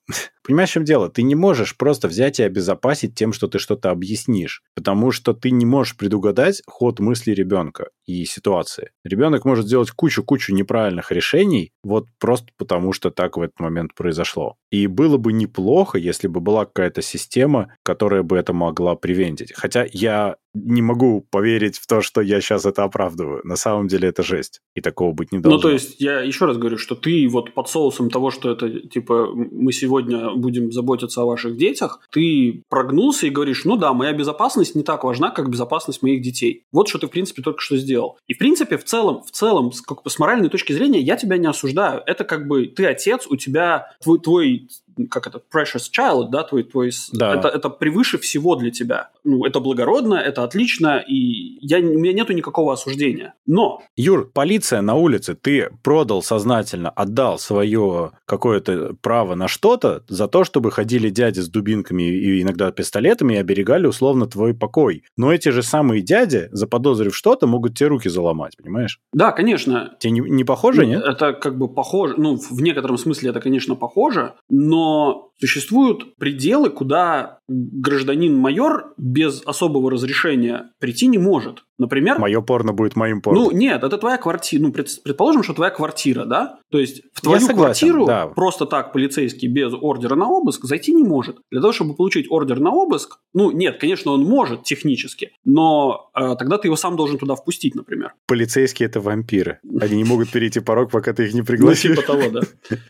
Понимаешь, 0.46 0.70
в 0.70 0.72
чем 0.74 0.84
дело? 0.84 1.08
Ты 1.08 1.22
не 1.22 1.34
можешь 1.34 1.74
просто 1.74 2.06
взять 2.06 2.38
и 2.38 2.42
обезопасить 2.42 3.14
тем, 3.14 3.32
что 3.32 3.48
ты 3.48 3.58
что-то 3.58 3.90
объяснишь, 3.90 4.62
потому 4.74 5.10
что 5.10 5.32
ты 5.32 5.50
не 5.50 5.64
можешь 5.64 5.96
предугадать 5.96 6.62
ход 6.66 7.00
мысли 7.00 7.32
ребенка 7.32 7.88
и 8.04 8.26
ситуации. 8.26 8.90
Ребенок 9.04 9.46
может 9.46 9.66
сделать 9.66 9.90
кучу-кучу 9.90 10.54
неправильных 10.54 11.10
решений, 11.12 11.72
вот 11.82 12.08
просто 12.20 12.48
потому, 12.58 12.92
что 12.92 13.10
так 13.10 13.38
в 13.38 13.40
этот 13.40 13.58
момент 13.58 13.94
произошло. 13.94 14.56
И 14.70 14.86
было 14.86 15.16
бы 15.16 15.32
неплохо, 15.32 15.96
если 15.96 16.28
бы 16.28 16.40
была 16.40 16.66
какая-то 16.66 17.00
система, 17.00 17.74
которая 17.82 18.22
бы 18.22 18.36
это 18.36 18.52
могла 18.52 18.96
привентить. 18.96 19.54
Хотя 19.54 19.86
я 19.90 20.36
не 20.54 20.82
могу 20.82 21.26
поверить 21.30 21.78
в 21.78 21.86
то, 21.86 22.00
что 22.00 22.20
я 22.20 22.40
сейчас 22.40 22.64
это 22.64 22.84
оправдываю. 22.84 23.40
На 23.44 23.56
самом 23.56 23.88
деле 23.88 24.08
это 24.08 24.22
жесть. 24.22 24.60
И 24.74 24.80
такого 24.80 25.12
быть 25.12 25.32
не 25.32 25.38
должно. 25.38 25.56
Ну, 25.56 25.62
то 25.62 25.70
есть, 25.70 26.00
я 26.00 26.20
еще 26.20 26.46
раз 26.46 26.56
говорю, 26.56 26.78
что 26.78 26.94
ты 26.94 27.28
вот 27.28 27.52
под 27.54 27.68
соусом 27.68 28.08
того, 28.08 28.30
что 28.30 28.50
это, 28.50 28.70
типа, 28.70 29.30
мы 29.34 29.72
сегодня 29.72 30.30
будем 30.34 30.70
заботиться 30.72 31.22
о 31.22 31.26
ваших 31.26 31.56
детях, 31.56 32.00
ты 32.10 32.62
прогнулся 32.68 33.26
и 33.26 33.30
говоришь, 33.30 33.64
ну 33.64 33.76
да, 33.76 33.92
моя 33.92 34.12
безопасность 34.12 34.74
не 34.74 34.82
так 34.82 35.04
важна, 35.04 35.30
как 35.30 35.50
безопасность 35.50 36.02
моих 36.02 36.22
детей. 36.22 36.64
Вот 36.72 36.88
что 36.88 36.98
ты, 36.98 37.08
в 37.08 37.10
принципе, 37.10 37.42
только 37.42 37.60
что 37.60 37.76
сделал. 37.76 38.18
И, 38.28 38.34
в 38.34 38.38
принципе, 38.38 38.78
в 38.78 38.84
целом, 38.84 39.22
в 39.22 39.30
целом, 39.32 39.72
как 39.86 39.98
с 40.08 40.18
моральной 40.18 40.48
точки 40.48 40.72
зрения, 40.72 41.00
я 41.00 41.16
тебя 41.16 41.36
не 41.36 41.46
осуждаю. 41.46 42.02
Это 42.06 42.24
как 42.24 42.46
бы 42.46 42.66
ты 42.66 42.86
отец, 42.86 43.26
у 43.28 43.36
тебя 43.36 43.88
твой, 44.02 44.20
твой 44.20 44.68
как 45.10 45.26
это, 45.26 45.40
precious 45.54 45.90
child, 45.96 46.28
да, 46.30 46.42
твой, 46.42 46.64
твой 46.64 46.90
Да. 47.12 47.34
это, 47.34 47.48
это 47.48 47.70
превыше 47.70 48.18
всего 48.18 48.56
для 48.56 48.70
тебя. 48.70 49.10
Ну, 49.24 49.44
это 49.44 49.60
благородно, 49.60 50.14
это 50.14 50.44
отлично, 50.44 51.02
и 51.06 51.58
я, 51.60 51.78
у 51.78 51.98
меня 51.98 52.12
нету 52.12 52.32
никакого 52.32 52.72
осуждения. 52.72 53.34
Но 53.46 53.80
Юр, 53.96 54.30
полиция 54.32 54.80
на 54.82 54.94
улице, 54.94 55.34
ты 55.34 55.70
продал 55.82 56.22
сознательно, 56.22 56.90
отдал 56.90 57.38
свое 57.38 58.12
какое-то 58.26 58.96
право 59.00 59.34
на 59.34 59.48
что-то 59.48 60.02
за 60.08 60.28
то, 60.28 60.44
чтобы 60.44 60.70
ходили 60.70 61.10
дяди 61.10 61.40
с 61.40 61.48
дубинками 61.48 62.02
и 62.02 62.42
иногда 62.42 62.70
пистолетами 62.70 63.34
и 63.34 63.38
оберегали 63.38 63.86
условно 63.86 64.26
твой 64.26 64.54
покой. 64.54 65.04
Но 65.16 65.32
эти 65.32 65.50
же 65.50 65.62
самые 65.62 66.02
дяди, 66.02 66.48
заподозрив 66.52 67.16
что-то, 67.16 67.46
могут 67.46 67.76
тебе 67.76 67.88
руки 67.88 68.08
заломать, 68.08 68.56
понимаешь? 68.56 69.00
да, 69.12 69.32
конечно, 69.32 69.94
Тебе 69.98 70.12
не, 70.12 70.20
не 70.20 70.44
похоже, 70.44 70.86
нет? 70.86 71.02
Это 71.02 71.32
как 71.32 71.56
бы 71.56 71.68
похоже, 71.68 72.14
ну, 72.18 72.36
в 72.36 72.60
некотором 72.60 72.98
смысле 72.98 73.30
это, 73.30 73.40
конечно, 73.40 73.74
похоже, 73.74 74.34
но 74.48 74.83
more 74.84 75.30
существуют 75.38 76.16
пределы, 76.16 76.70
куда 76.70 77.38
гражданин-майор 77.48 78.94
без 78.96 79.42
особого 79.44 79.90
разрешения 79.90 80.70
прийти 80.80 81.06
не 81.06 81.18
может. 81.18 81.64
Например, 81.76 82.18
Мое 82.20 82.40
порно 82.40 82.72
будет 82.72 82.94
моим 82.94 83.20
порно. 83.20 83.40
ну, 83.40 83.50
нет, 83.50 83.82
это 83.82 83.98
твоя 83.98 84.16
квартира. 84.16 84.62
Ну, 84.62 84.72
пред- 84.72 85.02
предположим, 85.02 85.42
что 85.42 85.54
твоя 85.54 85.70
квартира, 85.72 86.24
да? 86.24 86.58
То 86.70 86.78
есть 86.78 87.02
в 87.12 87.20
твою 87.20 87.40
согласен, 87.40 87.56
квартиру 87.58 88.06
да. 88.06 88.26
просто 88.28 88.64
так 88.64 88.92
полицейский 88.92 89.48
без 89.48 89.72
ордера 89.74 90.14
на 90.14 90.28
обыск 90.28 90.64
зайти 90.64 90.94
не 90.94 91.02
может. 91.02 91.38
Для 91.50 91.60
того, 91.60 91.72
чтобы 91.72 91.94
получить 91.94 92.26
ордер 92.30 92.60
на 92.60 92.70
обыск, 92.70 93.18
ну, 93.34 93.50
нет, 93.50 93.78
конечно, 93.80 94.12
он 94.12 94.22
может 94.22 94.62
технически, 94.62 95.32
но 95.44 96.10
э, 96.16 96.36
тогда 96.38 96.58
ты 96.58 96.68
его 96.68 96.76
сам 96.76 96.94
должен 96.96 97.18
туда 97.18 97.34
впустить, 97.34 97.74
например. 97.74 98.12
Полицейские 98.28 98.86
это 98.86 99.00
вампиры. 99.00 99.58
Они 99.80 99.96
не 99.96 100.04
могут 100.04 100.30
перейти 100.30 100.60
порог, 100.60 100.92
пока 100.92 101.12
ты 101.12 101.24
их 101.26 101.34
не 101.34 101.40
Ну, 101.40 101.46
пригласишь. 101.46 101.96
типа 101.96 102.02
того, 102.06 102.22
да. 102.30 102.40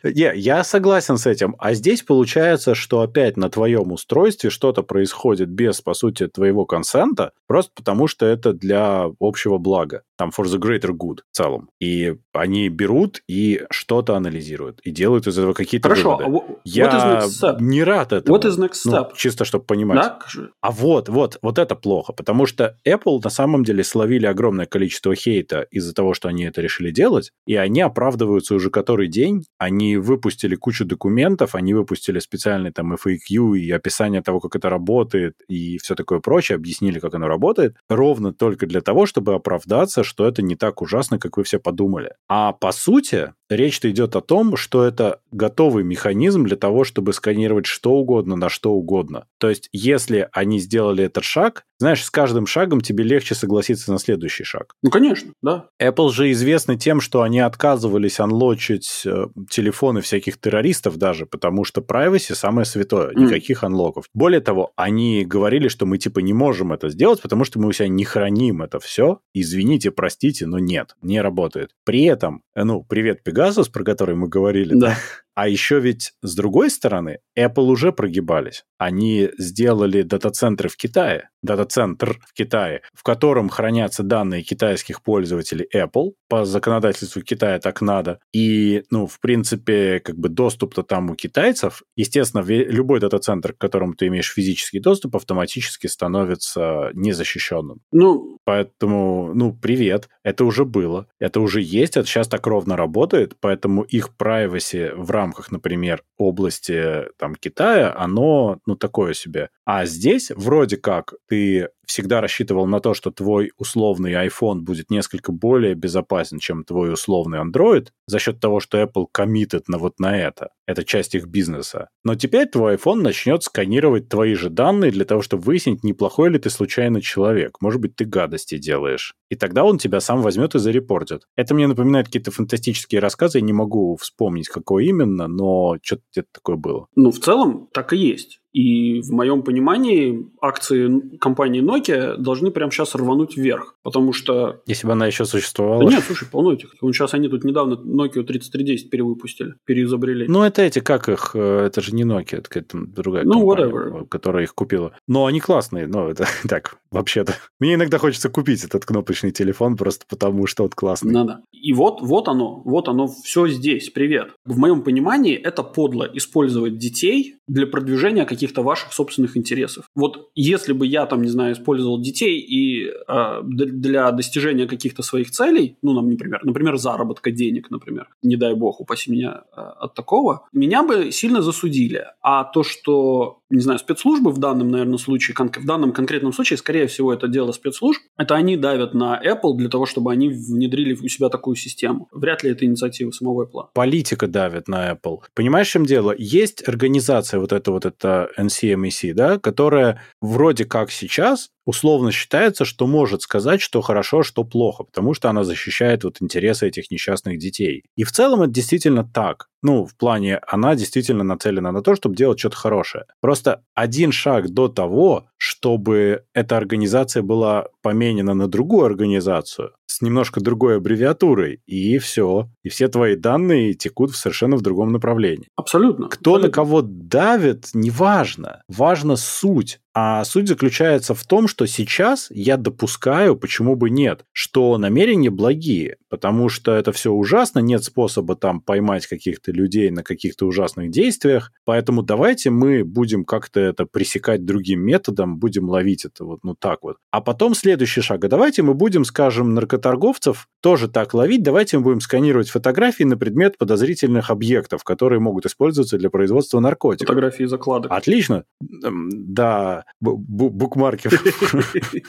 Я 0.10 0.62
согласен 0.62 1.16
с 1.16 1.26
этим. 1.26 1.56
А 1.58 1.72
здесь 1.72 2.02
получается, 2.02 2.33
что 2.74 3.00
опять 3.00 3.36
на 3.36 3.48
твоем 3.50 3.92
устройстве 3.92 4.50
что-то 4.50 4.82
происходит 4.82 5.48
без, 5.48 5.80
по 5.80 5.94
сути, 5.94 6.26
твоего 6.26 6.64
консента, 6.66 7.32
просто 7.46 7.72
потому 7.74 8.06
что 8.06 8.26
это 8.26 8.52
для 8.52 9.06
общего 9.20 9.58
блага. 9.58 10.02
Там 10.16 10.30
for 10.30 10.44
the 10.44 10.58
greater 10.58 10.90
good 10.90 11.18
в 11.30 11.36
целом. 11.36 11.68
И 11.80 12.14
они 12.32 12.68
берут 12.68 13.22
и 13.28 13.62
что-то 13.70 14.16
анализируют. 14.16 14.80
И 14.82 14.90
делают 14.90 15.26
из 15.26 15.36
этого 15.38 15.52
какие-то 15.54 15.88
Хорошо, 15.88 16.16
выводы. 16.16 16.24
а 16.24 16.28
what- 16.52 16.58
Я 16.64 17.26
не 17.60 17.82
рад 17.82 18.12
этому. 18.12 18.36
What 18.38 18.42
is 18.44 18.58
next 18.58 18.82
Ну, 18.84 18.92
step? 18.92 19.10
чисто, 19.16 19.44
чтобы 19.44 19.64
понимать. 19.64 19.96
Да? 19.96 20.18
А 20.60 20.70
вот, 20.70 21.08
вот, 21.08 21.38
вот 21.42 21.58
это 21.58 21.74
плохо, 21.74 22.12
потому 22.12 22.46
что 22.46 22.76
Apple 22.86 23.20
на 23.24 23.30
самом 23.30 23.64
деле 23.64 23.82
словили 23.82 24.26
огромное 24.26 24.66
количество 24.66 25.14
хейта 25.14 25.66
из-за 25.70 25.92
того, 25.94 26.14
что 26.14 26.28
они 26.28 26.44
это 26.44 26.60
решили 26.60 26.90
делать, 26.90 27.32
и 27.46 27.56
они 27.56 27.80
оправдываются 27.80 28.54
уже 28.54 28.70
который 28.70 29.08
день. 29.08 29.44
Они 29.58 29.96
выпустили 29.96 30.54
кучу 30.54 30.84
документов, 30.84 31.54
они 31.54 31.74
выпустили 31.74 32.18
специальный 32.20 32.70
там 32.70 32.94
FAQ 32.94 33.58
и 33.58 33.70
описание 33.70 34.22
того, 34.22 34.40
как 34.40 34.54
это 34.56 34.68
работает, 34.70 35.34
и 35.48 35.78
все 35.78 35.94
такое 35.94 36.20
прочее, 36.20 36.56
объяснили, 36.56 36.98
как 37.00 37.14
оно 37.14 37.26
работает, 37.26 37.76
ровно 37.88 38.32
только 38.32 38.66
для 38.66 38.80
того, 38.80 39.06
чтобы 39.06 39.34
оправдаться, 39.34 40.03
что 40.04 40.26
это 40.26 40.42
не 40.42 40.56
так 40.56 40.82
ужасно, 40.82 41.18
как 41.18 41.36
вы 41.36 41.44
все 41.44 41.58
подумали. 41.58 42.14
А 42.28 42.52
по 42.52 42.72
сути, 42.72 43.34
речь-то 43.56 43.90
идет 43.90 44.16
о 44.16 44.20
том, 44.20 44.56
что 44.56 44.84
это 44.84 45.20
готовый 45.32 45.84
механизм 45.84 46.44
для 46.44 46.56
того, 46.56 46.84
чтобы 46.84 47.12
сканировать 47.12 47.66
что 47.66 47.92
угодно 47.92 48.36
на 48.36 48.48
что 48.48 48.72
угодно. 48.72 49.26
То 49.38 49.48
есть, 49.48 49.68
если 49.72 50.28
они 50.32 50.58
сделали 50.58 51.04
этот 51.04 51.24
шаг, 51.24 51.64
знаешь, 51.78 52.04
с 52.04 52.10
каждым 52.10 52.46
шагом 52.46 52.80
тебе 52.80 53.02
легче 53.04 53.34
согласиться 53.34 53.90
на 53.92 53.98
следующий 53.98 54.44
шаг. 54.44 54.74
Ну, 54.82 54.90
конечно, 54.90 55.32
да. 55.42 55.66
Apple 55.82 56.10
же 56.12 56.30
известны 56.30 56.76
тем, 56.78 57.00
что 57.00 57.22
они 57.22 57.40
отказывались 57.40 58.20
анлочить 58.20 59.02
э, 59.04 59.26
телефоны 59.50 60.00
всяких 60.00 60.38
террористов 60.40 60.96
даже, 60.96 61.26
потому 61.26 61.64
что 61.64 61.80
privacy 61.80 62.34
самое 62.34 62.64
святое, 62.64 63.10
Мгм. 63.12 63.24
никаких 63.26 63.64
анлоков. 63.64 64.06
Более 64.14 64.40
того, 64.40 64.72
они 64.76 65.24
говорили, 65.24 65.68
что 65.68 65.84
мы 65.84 65.98
типа 65.98 66.20
не 66.20 66.32
можем 66.32 66.72
это 66.72 66.88
сделать, 66.90 67.20
потому 67.20 67.44
что 67.44 67.58
мы 67.58 67.68
у 67.68 67.72
себя 67.72 67.88
не 67.88 68.04
храним 68.04 68.62
это 68.62 68.78
все. 68.78 69.18
Извините, 69.34 69.90
простите, 69.90 70.46
но 70.46 70.58
нет, 70.60 70.94
не 71.02 71.20
работает. 71.20 71.70
При 71.84 72.04
этом, 72.04 72.42
э, 72.54 72.62
ну, 72.64 72.82
привет, 72.88 73.22
Pegasus, 73.44 73.70
про 73.70 73.84
который 73.84 74.14
мы 74.14 74.28
говорили, 74.28 74.74
Да. 74.74 74.96
А 75.34 75.48
еще 75.48 75.80
ведь 75.80 76.12
с 76.22 76.34
другой 76.34 76.70
стороны, 76.70 77.18
Apple 77.38 77.64
уже 77.64 77.92
прогибались. 77.92 78.64
Они 78.78 79.30
сделали 79.38 80.02
дата-центры 80.02 80.68
в 80.68 80.76
Китае, 80.76 81.30
дата-центр 81.42 82.20
в 82.26 82.32
Китае, 82.32 82.82
в 82.92 83.02
котором 83.02 83.48
хранятся 83.48 84.02
данные 84.02 84.42
китайских 84.42 85.02
пользователей 85.02 85.66
Apple. 85.74 86.12
По 86.28 86.44
законодательству 86.44 87.22
Китая 87.22 87.58
так 87.58 87.80
надо. 87.80 88.18
И, 88.32 88.84
ну, 88.90 89.06
в 89.06 89.20
принципе, 89.20 90.00
как 90.00 90.16
бы 90.16 90.28
доступ-то 90.28 90.82
там 90.82 91.10
у 91.10 91.14
китайцев. 91.14 91.82
Естественно, 91.96 92.42
ве- 92.42 92.64
любой 92.64 93.00
дата-центр, 93.00 93.52
к 93.52 93.58
которому 93.58 93.94
ты 93.94 94.06
имеешь 94.06 94.32
физический 94.32 94.80
доступ, 94.80 95.16
автоматически 95.16 95.86
становится 95.86 96.90
незащищенным. 96.94 97.80
Ну, 97.92 98.34
Поэтому, 98.44 99.32
ну, 99.34 99.52
привет, 99.54 100.08
это 100.22 100.44
уже 100.44 100.64
было, 100.64 101.06
это 101.18 101.40
уже 101.40 101.62
есть, 101.62 101.96
это 101.96 102.06
сейчас 102.06 102.28
так 102.28 102.46
ровно 102.46 102.76
работает, 102.76 103.36
поэтому 103.40 103.82
их 103.82 104.10
privacy 104.18 104.94
в 104.94 105.10
рамках, 105.10 105.23
например, 105.50 106.04
области 106.18 107.08
там 107.18 107.34
Китая, 107.34 107.94
оно, 107.96 108.58
ну, 108.66 108.76
такое 108.76 109.14
себе. 109.14 109.50
А 109.66 109.86
здесь 109.86 110.30
вроде 110.34 110.76
как 110.76 111.14
ты 111.28 111.68
всегда 111.86 112.20
рассчитывал 112.20 112.66
на 112.66 112.80
то, 112.80 112.94
что 112.94 113.10
твой 113.10 113.52
условный 113.56 114.12
iPhone 114.12 114.60
будет 114.60 114.90
несколько 114.90 115.32
более 115.32 115.74
безопасен, 115.74 116.38
чем 116.38 116.64
твой 116.64 116.92
условный 116.92 117.40
Android, 117.40 117.88
за 118.06 118.18
счет 118.18 118.40
того, 118.40 118.60
что 118.60 118.80
Apple 118.82 119.06
коммитит 119.10 119.68
на 119.68 119.78
вот 119.78 119.98
на 119.98 120.18
это. 120.18 120.50
Это 120.66 120.84
часть 120.84 121.14
их 121.14 121.26
бизнеса. 121.26 121.88
Но 122.02 122.14
теперь 122.14 122.48
твой 122.48 122.76
iPhone 122.76 123.02
начнет 123.02 123.42
сканировать 123.42 124.08
твои 124.08 124.34
же 124.34 124.50
данные 124.50 124.90
для 124.90 125.04
того, 125.04 125.22
чтобы 125.22 125.42
выяснить, 125.44 125.84
неплохой 125.84 126.30
ли 126.30 126.38
ты 126.38 126.50
случайно 126.50 127.00
человек. 127.00 127.58
Может 127.60 127.80
быть, 127.80 127.96
ты 127.96 128.04
гадости 128.04 128.58
делаешь. 128.58 129.14
И 129.28 129.36
тогда 129.36 129.64
он 129.64 129.78
тебя 129.78 130.00
сам 130.00 130.22
возьмет 130.22 130.54
и 130.54 130.58
зарепортит. 130.58 131.22
Это 131.36 131.54
мне 131.54 131.66
напоминает 131.66 132.06
какие-то 132.06 132.30
фантастические 132.30 133.00
рассказы. 133.00 133.38
Я 133.38 133.44
не 133.44 133.52
могу 133.52 133.96
вспомнить, 133.96 134.48
какой 134.48 134.86
именно, 134.86 135.28
но 135.28 135.76
что-то 135.82 136.02
где-то 136.12 136.28
такое 136.32 136.56
было. 136.56 136.86
ну, 136.96 137.10
в 137.10 137.18
целом 137.18 137.68
так 137.72 137.92
и 137.92 137.96
есть. 137.96 138.40
И 138.54 139.00
в 139.00 139.10
моем 139.10 139.42
понимании 139.42 140.28
акции 140.40 141.18
компании 141.18 141.60
Nokia 141.60 142.16
должны 142.16 142.52
прямо 142.52 142.70
сейчас 142.70 142.94
рвануть 142.94 143.36
вверх. 143.36 143.76
Потому 143.82 144.12
что... 144.12 144.62
Если 144.66 144.86
бы 144.86 144.92
она 144.92 145.06
еще 145.08 145.24
существовала. 145.24 145.84
Да 145.84 145.90
нет, 145.90 146.04
слушай, 146.06 146.28
полно 146.30 146.52
этих. 146.52 146.74
Вон 146.80 146.92
Сейчас 146.92 147.14
они 147.14 147.28
тут 147.28 147.42
недавно 147.42 147.74
Nokia 147.74 148.22
3310 148.22 148.90
перевыпустили, 148.90 149.54
переизобрели. 149.64 150.26
Ну, 150.28 150.44
это 150.44 150.62
эти, 150.62 150.78
как 150.78 151.08
их, 151.08 151.32
э, 151.34 151.66
это 151.66 151.80
же 151.80 151.92
не 151.94 152.04
Nokia, 152.04 152.38
это 152.38 152.42
какая-то 152.42 152.78
другая 152.86 153.24
Ну, 153.24 153.44
компания, 153.44 153.72
whatever. 153.72 154.06
которая 154.06 154.44
их 154.44 154.54
купила. 154.54 154.92
Но 155.08 155.26
они 155.26 155.40
классные, 155.40 155.88
но 155.88 156.08
это 156.08 156.26
так, 156.48 156.78
вообще-то. 156.92 157.34
Мне 157.58 157.74
иногда 157.74 157.98
хочется 157.98 158.28
купить 158.28 158.62
этот 158.62 158.84
кнопочный 158.84 159.32
телефон 159.32 159.76
просто 159.76 160.06
потому, 160.08 160.46
что 160.46 160.62
он 160.62 160.70
классный. 160.70 161.12
Надо. 161.12 161.40
И 161.50 161.72
вот, 161.72 162.00
вот 162.02 162.28
оно, 162.28 162.62
вот 162.64 162.88
оно, 162.88 163.08
все 163.08 163.48
здесь, 163.48 163.90
привет. 163.90 164.32
В 164.44 164.58
моем 164.58 164.82
понимании 164.82 165.34
это 165.34 165.64
подло 165.64 166.08
использовать 166.12 166.78
детей 166.78 167.36
для 167.48 167.66
продвижения 167.66 168.24
каких-то 168.44 168.62
ваших 168.62 168.92
собственных 168.92 169.36
интересов. 169.36 169.86
Вот 169.94 170.28
если 170.34 170.74
бы 170.74 170.86
я 170.86 171.06
там, 171.06 171.22
не 171.22 171.28
знаю, 171.28 171.54
использовал 171.54 172.00
детей 172.00 172.38
и 172.40 172.88
э, 172.88 173.40
для 173.42 174.10
достижения 174.12 174.66
каких-то 174.66 175.02
своих 175.02 175.30
целей, 175.30 175.76
ну, 175.82 175.92
например, 175.92 176.40
например, 176.44 176.76
заработка 176.76 177.30
денег, 177.30 177.70
например, 177.70 178.08
не 178.22 178.36
дай 178.36 178.54
бог, 178.54 178.80
упаси 178.80 179.10
меня 179.10 179.44
э, 179.56 179.60
от 179.60 179.94
такого, 179.94 180.46
меня 180.52 180.82
бы 180.82 181.10
сильно 181.10 181.40
засудили. 181.42 182.04
А 182.20 182.44
то, 182.44 182.62
что, 182.62 183.38
не 183.54 183.62
знаю, 183.62 183.78
спецслужбы 183.78 184.30
в 184.30 184.38
данном, 184.38 184.70
наверное, 184.70 184.98
случае, 184.98 185.36
в 185.36 185.64
данном 185.64 185.92
конкретном 185.92 186.32
случае, 186.32 186.56
скорее 186.56 186.86
всего, 186.86 187.12
это 187.12 187.28
дело 187.28 187.52
спецслужб, 187.52 188.00
это 188.16 188.34
они 188.34 188.56
давят 188.56 188.94
на 188.94 189.20
Apple 189.24 189.56
для 189.56 189.68
того, 189.68 189.86
чтобы 189.86 190.12
они 190.12 190.28
внедрили 190.28 190.94
у 190.94 191.08
себя 191.08 191.28
такую 191.28 191.56
систему. 191.56 192.08
Вряд 192.12 192.42
ли 192.42 192.50
это 192.50 192.64
инициатива 192.64 193.10
самого 193.10 193.44
Apple. 193.46 193.68
Политика 193.74 194.26
давит 194.26 194.68
на 194.68 194.92
Apple. 194.92 195.20
Понимаешь, 195.34 195.68
в 195.68 195.72
чем 195.72 195.86
дело? 195.86 196.14
Есть 196.16 196.66
организация, 196.68 197.40
вот 197.40 197.52
эта 197.52 197.70
вот 197.70 197.86
эта 197.86 198.28
NCMEC, 198.38 199.14
да, 199.14 199.38
которая 199.38 200.02
вроде 200.20 200.64
как 200.64 200.90
сейчас 200.90 201.50
условно 201.64 202.12
считается, 202.12 202.64
что 202.64 202.86
может 202.86 203.22
сказать, 203.22 203.60
что 203.60 203.80
хорошо, 203.80 204.22
что 204.22 204.44
плохо, 204.44 204.84
потому 204.84 205.14
что 205.14 205.30
она 205.30 205.44
защищает 205.44 206.04
вот 206.04 206.20
интересы 206.20 206.68
этих 206.68 206.90
несчастных 206.90 207.38
детей. 207.38 207.84
И 207.96 208.04
в 208.04 208.12
целом 208.12 208.42
это 208.42 208.52
действительно 208.52 209.04
так. 209.04 209.48
Ну, 209.62 209.86
в 209.86 209.96
плане, 209.96 210.40
она 210.46 210.74
действительно 210.74 211.24
нацелена 211.24 211.72
на 211.72 211.80
то, 211.80 211.94
чтобы 211.94 212.16
делать 212.16 212.38
что-то 212.38 212.56
хорошее. 212.56 213.04
Просто 213.22 213.43
один 213.74 214.12
шаг 214.12 214.50
до 214.50 214.68
того, 214.68 215.26
чтобы 215.36 216.24
эта 216.34 216.56
организация 216.56 217.22
была 217.22 217.66
поменена 217.82 218.34
на 218.34 218.48
другую 218.48 218.86
организацию 218.86 219.72
с 219.94 220.02
немножко 220.02 220.40
другой 220.40 220.78
аббревиатурой, 220.78 221.60
и 221.66 221.98
все. 221.98 222.48
И 222.64 222.68
все 222.68 222.88
твои 222.88 223.14
данные 223.14 223.74
текут 223.74 224.10
в 224.10 224.16
совершенно 224.16 224.56
в 224.56 224.62
другом 224.62 224.90
направлении. 224.90 225.48
Абсолютно. 225.54 226.08
Кто 226.08 226.32
на 226.32 226.36
Абсолютно. 226.48 226.54
кого 226.54 226.82
давит, 226.82 227.70
неважно. 227.74 228.62
Важна 228.66 229.16
суть. 229.16 229.80
А 229.96 230.24
суть 230.24 230.48
заключается 230.48 231.14
в 231.14 231.24
том, 231.24 231.46
что 231.46 231.66
сейчас 231.66 232.26
я 232.30 232.56
допускаю, 232.56 233.36
почему 233.36 233.76
бы 233.76 233.90
нет, 233.90 234.24
что 234.32 234.76
намерения 234.76 235.30
благие, 235.30 235.98
потому 236.08 236.48
что 236.48 236.72
это 236.72 236.90
все 236.90 237.12
ужасно, 237.12 237.60
нет 237.60 237.84
способа 237.84 238.34
там 238.34 238.60
поймать 238.60 239.06
каких-то 239.06 239.52
людей 239.52 239.90
на 239.90 240.02
каких-то 240.02 240.46
ужасных 240.46 240.90
действиях, 240.90 241.52
поэтому 241.64 242.02
давайте 242.02 242.50
мы 242.50 242.82
будем 242.82 243.24
как-то 243.24 243.60
это 243.60 243.86
пресекать 243.86 244.44
другим 244.44 244.80
методом, 244.80 245.38
будем 245.38 245.68
ловить 245.68 246.04
это 246.04 246.24
вот 246.24 246.40
ну 246.42 246.56
так 246.56 246.82
вот. 246.82 246.96
А 247.12 247.20
потом 247.20 247.54
следующий 247.54 248.00
шаг, 248.00 248.24
а 248.24 248.28
давайте 248.28 248.62
мы 248.62 248.74
будем, 248.74 249.04
скажем, 249.04 249.54
наркоторговцев 249.54 250.48
тоже 250.60 250.88
так 250.88 251.14
ловить, 251.14 251.44
давайте 251.44 251.78
мы 251.78 251.84
будем 251.84 252.00
сканировать 252.00 252.48
фотографии 252.48 253.04
на 253.04 253.16
предмет 253.16 253.58
подозрительных 253.58 254.30
объектов, 254.30 254.82
которые 254.82 255.20
могут 255.20 255.46
использоваться 255.46 255.98
для 255.98 256.10
производства 256.10 256.58
наркотиков. 256.58 257.06
Фотографии 257.06 257.44
закладок. 257.44 257.92
Отлично. 257.92 258.44
Да, 258.60 259.83
букмаркер. 260.00 261.12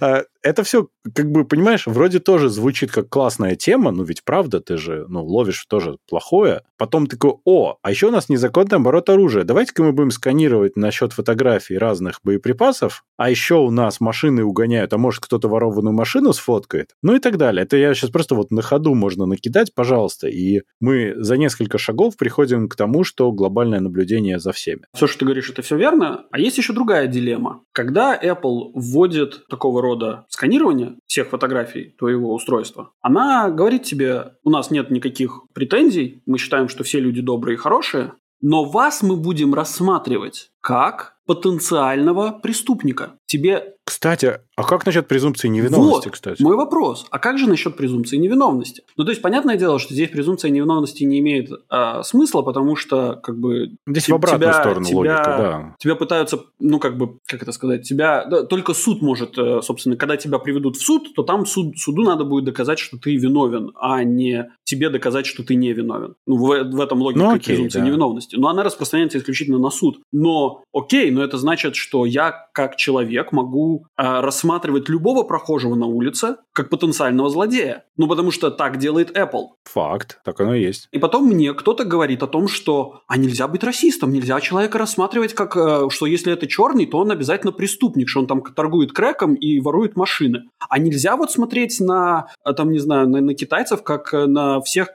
А, 0.00 0.24
это 0.42 0.62
все, 0.62 0.88
как 1.14 1.30
бы, 1.30 1.44
понимаешь, 1.44 1.86
вроде 1.86 2.18
тоже 2.18 2.48
звучит 2.48 2.90
как 2.90 3.08
классная 3.08 3.56
тема, 3.56 3.90
ну 3.90 4.04
ведь 4.04 4.24
правда, 4.24 4.60
ты 4.60 4.76
же, 4.76 5.06
ну, 5.08 5.24
ловишь 5.24 5.64
тоже 5.66 5.98
плохое. 6.08 6.62
Потом 6.78 7.06
такой, 7.06 7.34
о, 7.44 7.76
а 7.82 7.90
еще 7.90 8.08
у 8.08 8.10
нас 8.10 8.28
незаконный 8.28 8.76
оборот 8.76 9.08
оружия. 9.08 9.44
Давайте-ка 9.44 9.82
мы 9.82 9.92
будем 9.92 10.10
сканировать 10.10 10.76
насчет 10.76 11.12
фотографий 11.12 11.78
разных 11.78 12.20
боеприпасов, 12.22 13.04
а 13.16 13.30
еще 13.30 13.56
у 13.56 13.70
нас 13.70 14.00
машины 14.00 14.44
угоняют, 14.44 14.92
а 14.92 14.98
может 14.98 15.20
кто-то 15.24 15.48
ворованную 15.48 15.94
машину 15.94 16.32
сфоткает, 16.32 16.90
ну 17.02 17.14
и 17.14 17.18
так 17.18 17.38
далее. 17.38 17.64
Это 17.64 17.76
я 17.76 17.94
сейчас 17.94 18.10
просто 18.10 18.34
вот 18.34 18.50
на 18.50 18.62
ходу 18.62 18.94
можно 18.94 19.26
накидать, 19.26 19.74
пожалуйста, 19.74 20.28
и 20.28 20.62
мы 20.80 21.14
за 21.16 21.36
несколько 21.36 21.78
шагов 21.78 22.16
приходим 22.16 22.68
к 22.68 22.76
тому, 22.76 23.04
что 23.04 23.32
глобальное 23.32 23.80
наблюдение 23.80 24.38
за 24.38 24.52
всеми. 24.52 24.82
Все, 24.94 25.06
что 25.06 25.20
ты 25.20 25.24
говоришь, 25.24 25.50
это 25.50 25.62
все 25.62 25.76
верно, 25.76 26.24
а 26.30 26.38
есть 26.38 26.58
еще 26.58 26.72
другая 26.72 27.06
дилемма. 27.06 27.62
Когда 27.72 28.18
Apple 28.18 28.72
вводит 28.74 29.46
такого 29.48 29.80
рода 29.80 30.26
сканирование 30.28 30.96
всех 31.06 31.28
фотографий 31.28 31.94
твоего 31.98 32.34
устройства, 32.34 32.90
она 33.00 33.50
говорит 33.50 33.84
тебе, 33.84 34.32
у 34.44 34.50
нас 34.50 34.70
нет 34.70 34.90
никаких 34.90 35.42
претензий, 35.54 36.22
мы 36.26 36.38
считаем, 36.38 36.65
что 36.68 36.84
все 36.84 37.00
люди 37.00 37.20
добрые 37.20 37.54
и 37.54 37.58
хорошие, 37.58 38.14
но 38.40 38.64
вас 38.64 39.02
мы 39.02 39.16
будем 39.16 39.54
рассматривать 39.54 40.50
как 40.66 41.14
потенциального 41.26 42.40
преступника. 42.42 43.12
Тебе 43.26 43.76
кстати, 43.86 44.40
а 44.56 44.64
как 44.64 44.84
насчет 44.84 45.06
презумпции 45.06 45.46
невиновности, 45.46 46.06
вот, 46.06 46.14
кстати? 46.14 46.42
мой 46.42 46.56
вопрос. 46.56 47.06
А 47.10 47.20
как 47.20 47.38
же 47.38 47.48
насчет 47.48 47.76
презумпции 47.76 48.16
невиновности? 48.16 48.82
Ну, 48.96 49.04
то 49.04 49.10
есть, 49.10 49.22
понятное 49.22 49.56
дело, 49.56 49.78
что 49.78 49.94
здесь 49.94 50.10
презумпция 50.10 50.50
невиновности 50.50 51.04
не 51.04 51.20
имеет 51.20 51.50
а, 51.68 52.02
смысла, 52.02 52.42
потому 52.42 52.74
что, 52.74 53.14
как 53.14 53.38
бы... 53.38 53.76
Здесь 53.86 54.08
в 54.08 54.14
обратную 54.14 54.50
тебя, 54.50 54.60
сторону 54.60 54.86
тебя, 54.86 54.96
логика, 54.96 55.24
да. 55.24 55.76
Тебя 55.78 55.94
пытаются, 55.94 56.40
ну, 56.58 56.80
как 56.80 56.98
бы, 56.98 57.20
как 57.26 57.42
это 57.42 57.52
сказать, 57.52 57.88
тебя... 57.88 58.24
Да, 58.24 58.42
только 58.42 58.74
суд 58.74 59.02
может, 59.02 59.38
э, 59.38 59.60
собственно, 59.62 59.96
когда 59.96 60.16
тебя 60.16 60.40
приведут 60.40 60.76
в 60.76 60.84
суд, 60.84 61.14
то 61.14 61.22
там 61.22 61.46
суд, 61.46 61.78
суду 61.78 62.02
надо 62.02 62.24
будет 62.24 62.44
доказать, 62.44 62.80
что 62.80 62.98
ты 62.98 63.14
виновен, 63.14 63.70
а 63.76 64.02
не 64.02 64.50
тебе 64.64 64.90
доказать, 64.90 65.26
что 65.26 65.44
ты 65.44 65.54
не 65.54 65.72
виновен. 65.72 66.16
Ну, 66.26 66.38
в, 66.38 66.48
в 66.48 66.80
этом 66.80 67.00
логика 67.02 67.22
ну, 67.22 67.30
окей, 67.30 67.54
презумпции 67.54 67.78
да. 67.78 67.86
невиновности. 67.86 68.34
Но 68.34 68.48
она 68.48 68.64
распространяется 68.64 69.18
исключительно 69.18 69.58
на 69.58 69.70
суд. 69.70 70.00
Но, 70.10 70.55
окей, 70.72 71.10
но 71.10 71.22
это 71.22 71.38
значит, 71.38 71.76
что 71.76 72.06
я, 72.06 72.48
как 72.52 72.76
человек, 72.76 73.32
могу 73.32 73.86
э, 73.96 74.20
рассматривать 74.20 74.88
любого 74.88 75.22
прохожего 75.22 75.74
на 75.74 75.86
улице 75.86 76.36
как 76.52 76.70
потенциального 76.70 77.28
злодея. 77.28 77.84
Ну, 77.96 78.08
потому 78.08 78.30
что 78.30 78.50
так 78.50 78.78
делает 78.78 79.16
Apple. 79.16 79.48
Факт, 79.64 80.20
так 80.24 80.40
оно 80.40 80.54
и 80.54 80.62
есть. 80.62 80.88
И 80.90 80.98
потом 80.98 81.26
мне 81.26 81.52
кто-то 81.52 81.84
говорит 81.84 82.22
о 82.22 82.26
том, 82.26 82.48
что 82.48 83.00
а 83.06 83.18
нельзя 83.18 83.48
быть 83.48 83.62
расистом, 83.62 84.12
нельзя 84.12 84.40
человека 84.40 84.78
рассматривать 84.78 85.34
как, 85.34 85.56
э, 85.56 85.88
что 85.90 86.06
если 86.06 86.32
это 86.32 86.46
черный, 86.46 86.86
то 86.86 86.98
он 86.98 87.10
обязательно 87.10 87.52
преступник, 87.52 88.08
что 88.08 88.20
он 88.20 88.26
там 88.26 88.42
торгует 88.42 88.92
крэком 88.92 89.34
и 89.34 89.60
ворует 89.60 89.96
машины. 89.96 90.44
А 90.68 90.78
нельзя 90.78 91.16
вот 91.16 91.30
смотреть 91.30 91.80
на, 91.80 92.28
э, 92.44 92.52
там, 92.54 92.70
не 92.70 92.78
знаю, 92.78 93.08
на, 93.08 93.20
на 93.20 93.34
китайцев, 93.34 93.82
как 93.82 94.14
э, 94.14 94.26
на 94.26 94.60
всех, 94.60 94.88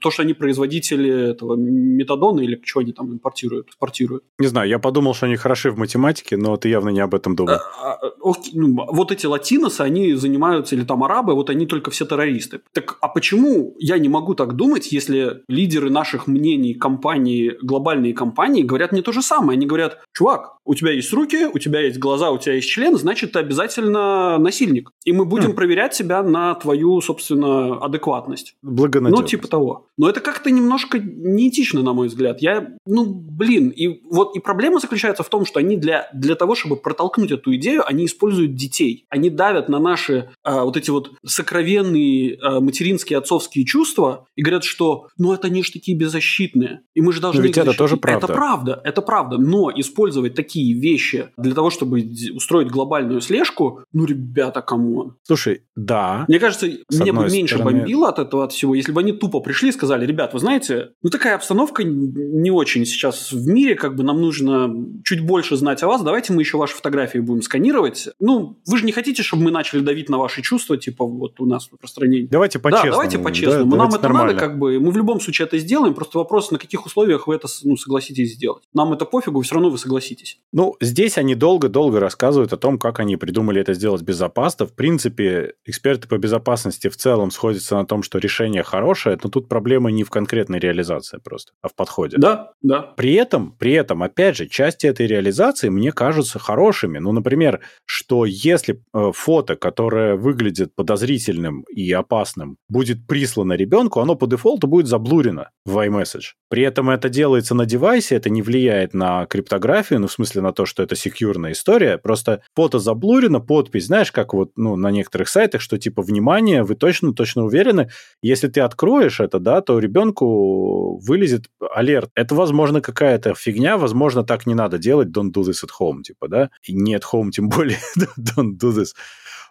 то, 0.00 0.10
что 0.10 0.22
они 0.22 0.34
производители 0.34 1.30
этого 1.30 1.56
метадона 1.56 2.40
или 2.40 2.60
что 2.64 2.80
они 2.80 2.92
там 2.92 3.12
импортируют, 3.12 3.68
экспортируют. 3.68 4.24
Не 4.38 4.46
знаю, 4.48 4.68
я 4.68 4.78
подумал, 4.80 5.14
что 5.14 5.26
они 5.26 5.36
хороши 5.36 5.70
в 5.70 5.78
математике, 5.78 6.36
но 6.36 6.56
ты 6.56 6.68
явно 6.68 6.90
не 6.90 7.00
об 7.00 7.14
этом 7.14 7.36
думал. 7.36 7.54
А, 7.54 7.98
а, 8.02 8.32
ну, 8.52 8.86
вот 8.88 9.12
эти 9.12 9.26
латиносы, 9.26 9.80
они 9.80 10.14
занимаются, 10.14 10.74
или 10.74 10.84
там 10.84 11.04
арабы, 11.04 11.34
вот 11.34 11.50
они 11.50 11.66
только 11.66 11.90
все 11.90 12.04
террористы. 12.04 12.60
Так 12.72 12.98
а 13.00 13.08
почему 13.08 13.74
я 13.78 13.98
не 13.98 14.08
могу 14.08 14.34
так 14.34 14.54
думать, 14.54 14.92
если 14.92 15.42
лидеры 15.48 15.90
наших 15.90 16.26
мнений 16.26 16.74
компании, 16.74 17.56
глобальные 17.62 18.14
компании, 18.14 18.62
говорят 18.62 18.92
мне 18.92 19.02
то 19.02 19.12
же 19.12 19.22
самое? 19.22 19.56
Они 19.56 19.66
говорят, 19.66 19.98
чувак, 20.12 20.56
у 20.64 20.74
тебя 20.74 20.92
есть 20.92 21.12
руки, 21.12 21.46
у 21.52 21.58
тебя 21.58 21.80
есть 21.80 21.98
глаза, 21.98 22.30
у 22.30 22.38
тебя 22.38 22.54
есть 22.54 22.68
член, 22.68 22.96
значит, 22.96 23.32
ты 23.32 23.38
обязательно 23.38 24.38
насильник. 24.38 24.92
И 25.04 25.12
мы 25.12 25.24
будем 25.24 25.50
хм. 25.50 25.56
проверять 25.56 25.92
тебя 25.92 26.22
на 26.22 26.54
твою, 26.54 27.00
собственно, 27.00 27.76
адекватность. 27.76 28.54
Благонадежность. 28.62 29.22
Ну, 29.22 29.28
типа 29.28 29.48
того. 29.48 29.86
Но 29.96 30.08
это 30.08 30.20
как-то 30.20 30.50
немножко 30.50 30.98
неэтично, 30.98 31.82
на 31.82 31.92
мой 31.92 32.08
взгляд. 32.08 32.40
Я, 32.40 32.76
ну, 32.86 33.04
блин, 33.04 33.70
и 33.70 34.00
вот 34.10 34.36
и 34.36 34.40
проблема 34.40 34.69
заключается 34.78 35.22
в 35.22 35.28
том, 35.28 35.44
что 35.44 35.58
они 35.58 35.76
для, 35.76 36.08
для 36.12 36.34
того, 36.34 36.54
чтобы 36.54 36.76
протолкнуть 36.76 37.30
эту 37.30 37.54
идею, 37.56 37.82
они 37.86 38.06
используют 38.06 38.54
детей. 38.54 39.06
Они 39.08 39.30
давят 39.30 39.68
на 39.68 39.78
наши 39.78 40.30
а, 40.42 40.64
вот 40.64 40.76
эти 40.76 40.90
вот 40.90 41.12
сокровенные 41.24 42.38
а, 42.40 42.60
материнские, 42.60 43.18
отцовские 43.18 43.64
чувства 43.64 44.26
и 44.36 44.42
говорят, 44.42 44.64
что 44.64 45.08
ну 45.18 45.32
это 45.32 45.48
они 45.48 45.62
же 45.62 45.72
такие 45.72 45.96
беззащитные, 45.96 46.82
и 46.94 47.00
мы 47.00 47.12
же 47.12 47.20
должны... 47.20 47.40
Но 47.40 47.46
ведь 47.46 47.58
это 47.58 47.72
тоже 47.72 47.96
правда. 47.96 48.26
Это 48.26 48.34
правда, 48.34 48.80
это 48.84 49.02
правда, 49.02 49.38
но 49.38 49.70
использовать 49.74 50.34
такие 50.34 50.78
вещи 50.78 51.28
для 51.36 51.54
того, 51.54 51.70
чтобы 51.70 52.04
устроить 52.34 52.68
глобальную 52.68 53.20
слежку, 53.20 53.84
ну, 53.92 54.04
ребята, 54.04 54.62
come 54.62 54.93
on. 54.93 55.16
Слушай, 55.22 55.62
да. 55.76 56.24
Мне 56.28 56.38
кажется, 56.38 56.66
мне 56.90 57.12
бы 57.12 57.28
меньше 57.28 57.56
стороны... 57.56 57.78
бомбило 57.78 58.08
от 58.08 58.18
этого 58.18 58.44
от 58.44 58.52
всего, 58.52 58.74
если 58.74 58.92
бы 58.92 59.00
они 59.00 59.12
тупо 59.12 59.40
пришли 59.40 59.70
и 59.70 59.72
сказали, 59.72 60.06
ребят, 60.06 60.32
вы 60.32 60.40
знаете, 60.40 60.90
ну 61.02 61.10
такая 61.10 61.34
обстановка 61.34 61.82
не 61.84 62.50
очень 62.50 62.84
сейчас 62.84 63.32
в 63.32 63.46
мире, 63.46 63.74
как 63.74 63.96
бы 63.96 64.02
нам 64.02 64.20
нужно 64.20 64.59
чуть 65.04 65.20
больше 65.20 65.56
знать 65.56 65.82
о 65.82 65.86
вас, 65.86 66.02
давайте 66.02 66.32
мы 66.32 66.42
еще 66.42 66.56
ваши 66.56 66.74
фотографии 66.74 67.18
будем 67.18 67.42
сканировать. 67.42 68.08
Ну, 68.18 68.58
вы 68.66 68.78
же 68.78 68.84
не 68.84 68.92
хотите, 68.92 69.22
чтобы 69.22 69.44
мы 69.44 69.50
начали 69.50 69.80
давить 69.80 70.08
на 70.08 70.18
ваши 70.18 70.42
чувства, 70.42 70.76
типа 70.76 71.04
вот 71.04 71.40
у 71.40 71.46
нас 71.46 71.68
в 71.68 71.72
распространении. 71.72 72.26
Давайте 72.26 72.58
по-честному. 72.58 72.90
Да, 72.90 72.92
давайте 72.92 73.18
по-честному. 73.18 73.70
Да, 73.70 73.76
Нам 73.76 73.88
это 73.88 74.02
нормально. 74.02 74.32
надо, 74.32 74.46
как 74.46 74.58
бы, 74.58 74.78
мы 74.80 74.90
в 74.90 74.96
любом 74.96 75.20
случае 75.20 75.46
это 75.46 75.58
сделаем, 75.58 75.94
просто 75.94 76.18
вопрос, 76.18 76.50
на 76.50 76.58
каких 76.58 76.86
условиях 76.86 77.26
вы 77.26 77.34
это 77.34 77.48
ну, 77.64 77.76
согласитесь 77.76 78.34
сделать. 78.34 78.64
Нам 78.74 78.92
это 78.92 79.04
пофигу, 79.04 79.40
все 79.42 79.54
равно 79.54 79.70
вы 79.70 79.78
согласитесь. 79.78 80.38
Ну, 80.52 80.76
здесь 80.80 81.18
они 81.18 81.34
долго-долго 81.34 82.00
рассказывают 82.00 82.52
о 82.52 82.56
том, 82.56 82.78
как 82.78 83.00
они 83.00 83.16
придумали 83.16 83.60
это 83.60 83.74
сделать 83.74 84.02
безопасно. 84.02 84.66
В 84.66 84.74
принципе, 84.74 85.54
эксперты 85.64 86.08
по 86.08 86.18
безопасности 86.18 86.88
в 86.88 86.96
целом 86.96 87.30
сходятся 87.30 87.76
на 87.76 87.86
том, 87.86 88.02
что 88.02 88.18
решение 88.18 88.62
хорошее, 88.62 89.18
но 89.22 89.30
тут 89.30 89.48
проблема 89.48 89.90
не 89.90 90.04
в 90.04 90.10
конкретной 90.10 90.58
реализации 90.58 91.18
просто, 91.22 91.52
а 91.62 91.68
в 91.68 91.74
подходе. 91.74 92.16
Да, 92.18 92.52
да. 92.62 92.82
При 92.96 93.14
этом, 93.14 93.52
при 93.58 93.72
этом, 93.72 94.02
опять 94.02 94.36
же, 94.36 94.48
части 94.50 94.86
этой 94.86 95.06
реализации 95.06 95.68
мне 95.68 95.92
кажутся 95.92 96.38
хорошими. 96.38 96.98
Ну, 96.98 97.12
например, 97.12 97.60
что 97.84 98.24
если 98.26 98.82
э, 98.92 99.12
фото, 99.14 99.56
которое 99.56 100.16
выглядит 100.16 100.74
подозрительным 100.74 101.62
и 101.70 101.90
опасным, 101.92 102.56
будет 102.68 103.06
прислано 103.06 103.54
ребенку, 103.54 104.00
оно 104.00 104.14
по 104.14 104.26
дефолту 104.26 104.66
будет 104.66 104.86
заблурено 104.86 105.50
в 105.64 105.78
iMessage. 105.78 106.34
При 106.50 106.64
этом 106.64 106.90
это 106.90 107.08
делается 107.08 107.54
на 107.54 107.64
девайсе, 107.64 108.16
это 108.16 108.28
не 108.28 108.42
влияет 108.42 108.92
на 108.92 109.24
криптографию, 109.26 110.00
ну, 110.00 110.08
в 110.08 110.12
смысле 110.12 110.42
на 110.42 110.52
то, 110.52 110.66
что 110.66 110.82
это 110.82 110.96
секьюрная 110.96 111.52
история, 111.52 111.96
просто 111.96 112.42
фото 112.56 112.80
заблурено, 112.80 113.38
подпись, 113.38 113.86
знаешь, 113.86 114.10
как 114.10 114.34
вот 114.34 114.50
ну, 114.56 114.74
на 114.74 114.90
некоторых 114.90 115.28
сайтах, 115.28 115.60
что 115.60 115.78
типа, 115.78 116.02
внимание, 116.02 116.64
вы 116.64 116.74
точно-точно 116.74 117.44
уверены, 117.44 117.88
если 118.20 118.48
ты 118.48 118.62
откроешь 118.62 119.20
это, 119.20 119.38
да, 119.38 119.60
то 119.60 119.78
ребенку 119.78 120.98
вылезет 120.98 121.46
алерт. 121.72 122.10
Это, 122.16 122.34
возможно, 122.34 122.80
какая-то 122.80 123.34
фигня, 123.36 123.78
возможно, 123.78 124.24
так 124.24 124.44
не 124.44 124.54
надо 124.54 124.78
делать, 124.78 125.08
don't 125.08 125.30
do 125.32 125.42
this 125.42 125.64
at 125.64 125.70
home, 125.80 126.02
типа, 126.02 126.26
да, 126.26 126.50
и 126.64 126.72
не 126.74 126.96
home, 126.96 127.30
тем 127.30 127.48
более, 127.48 127.78
don't 128.18 128.58
do 128.60 128.72
this. 128.72 128.88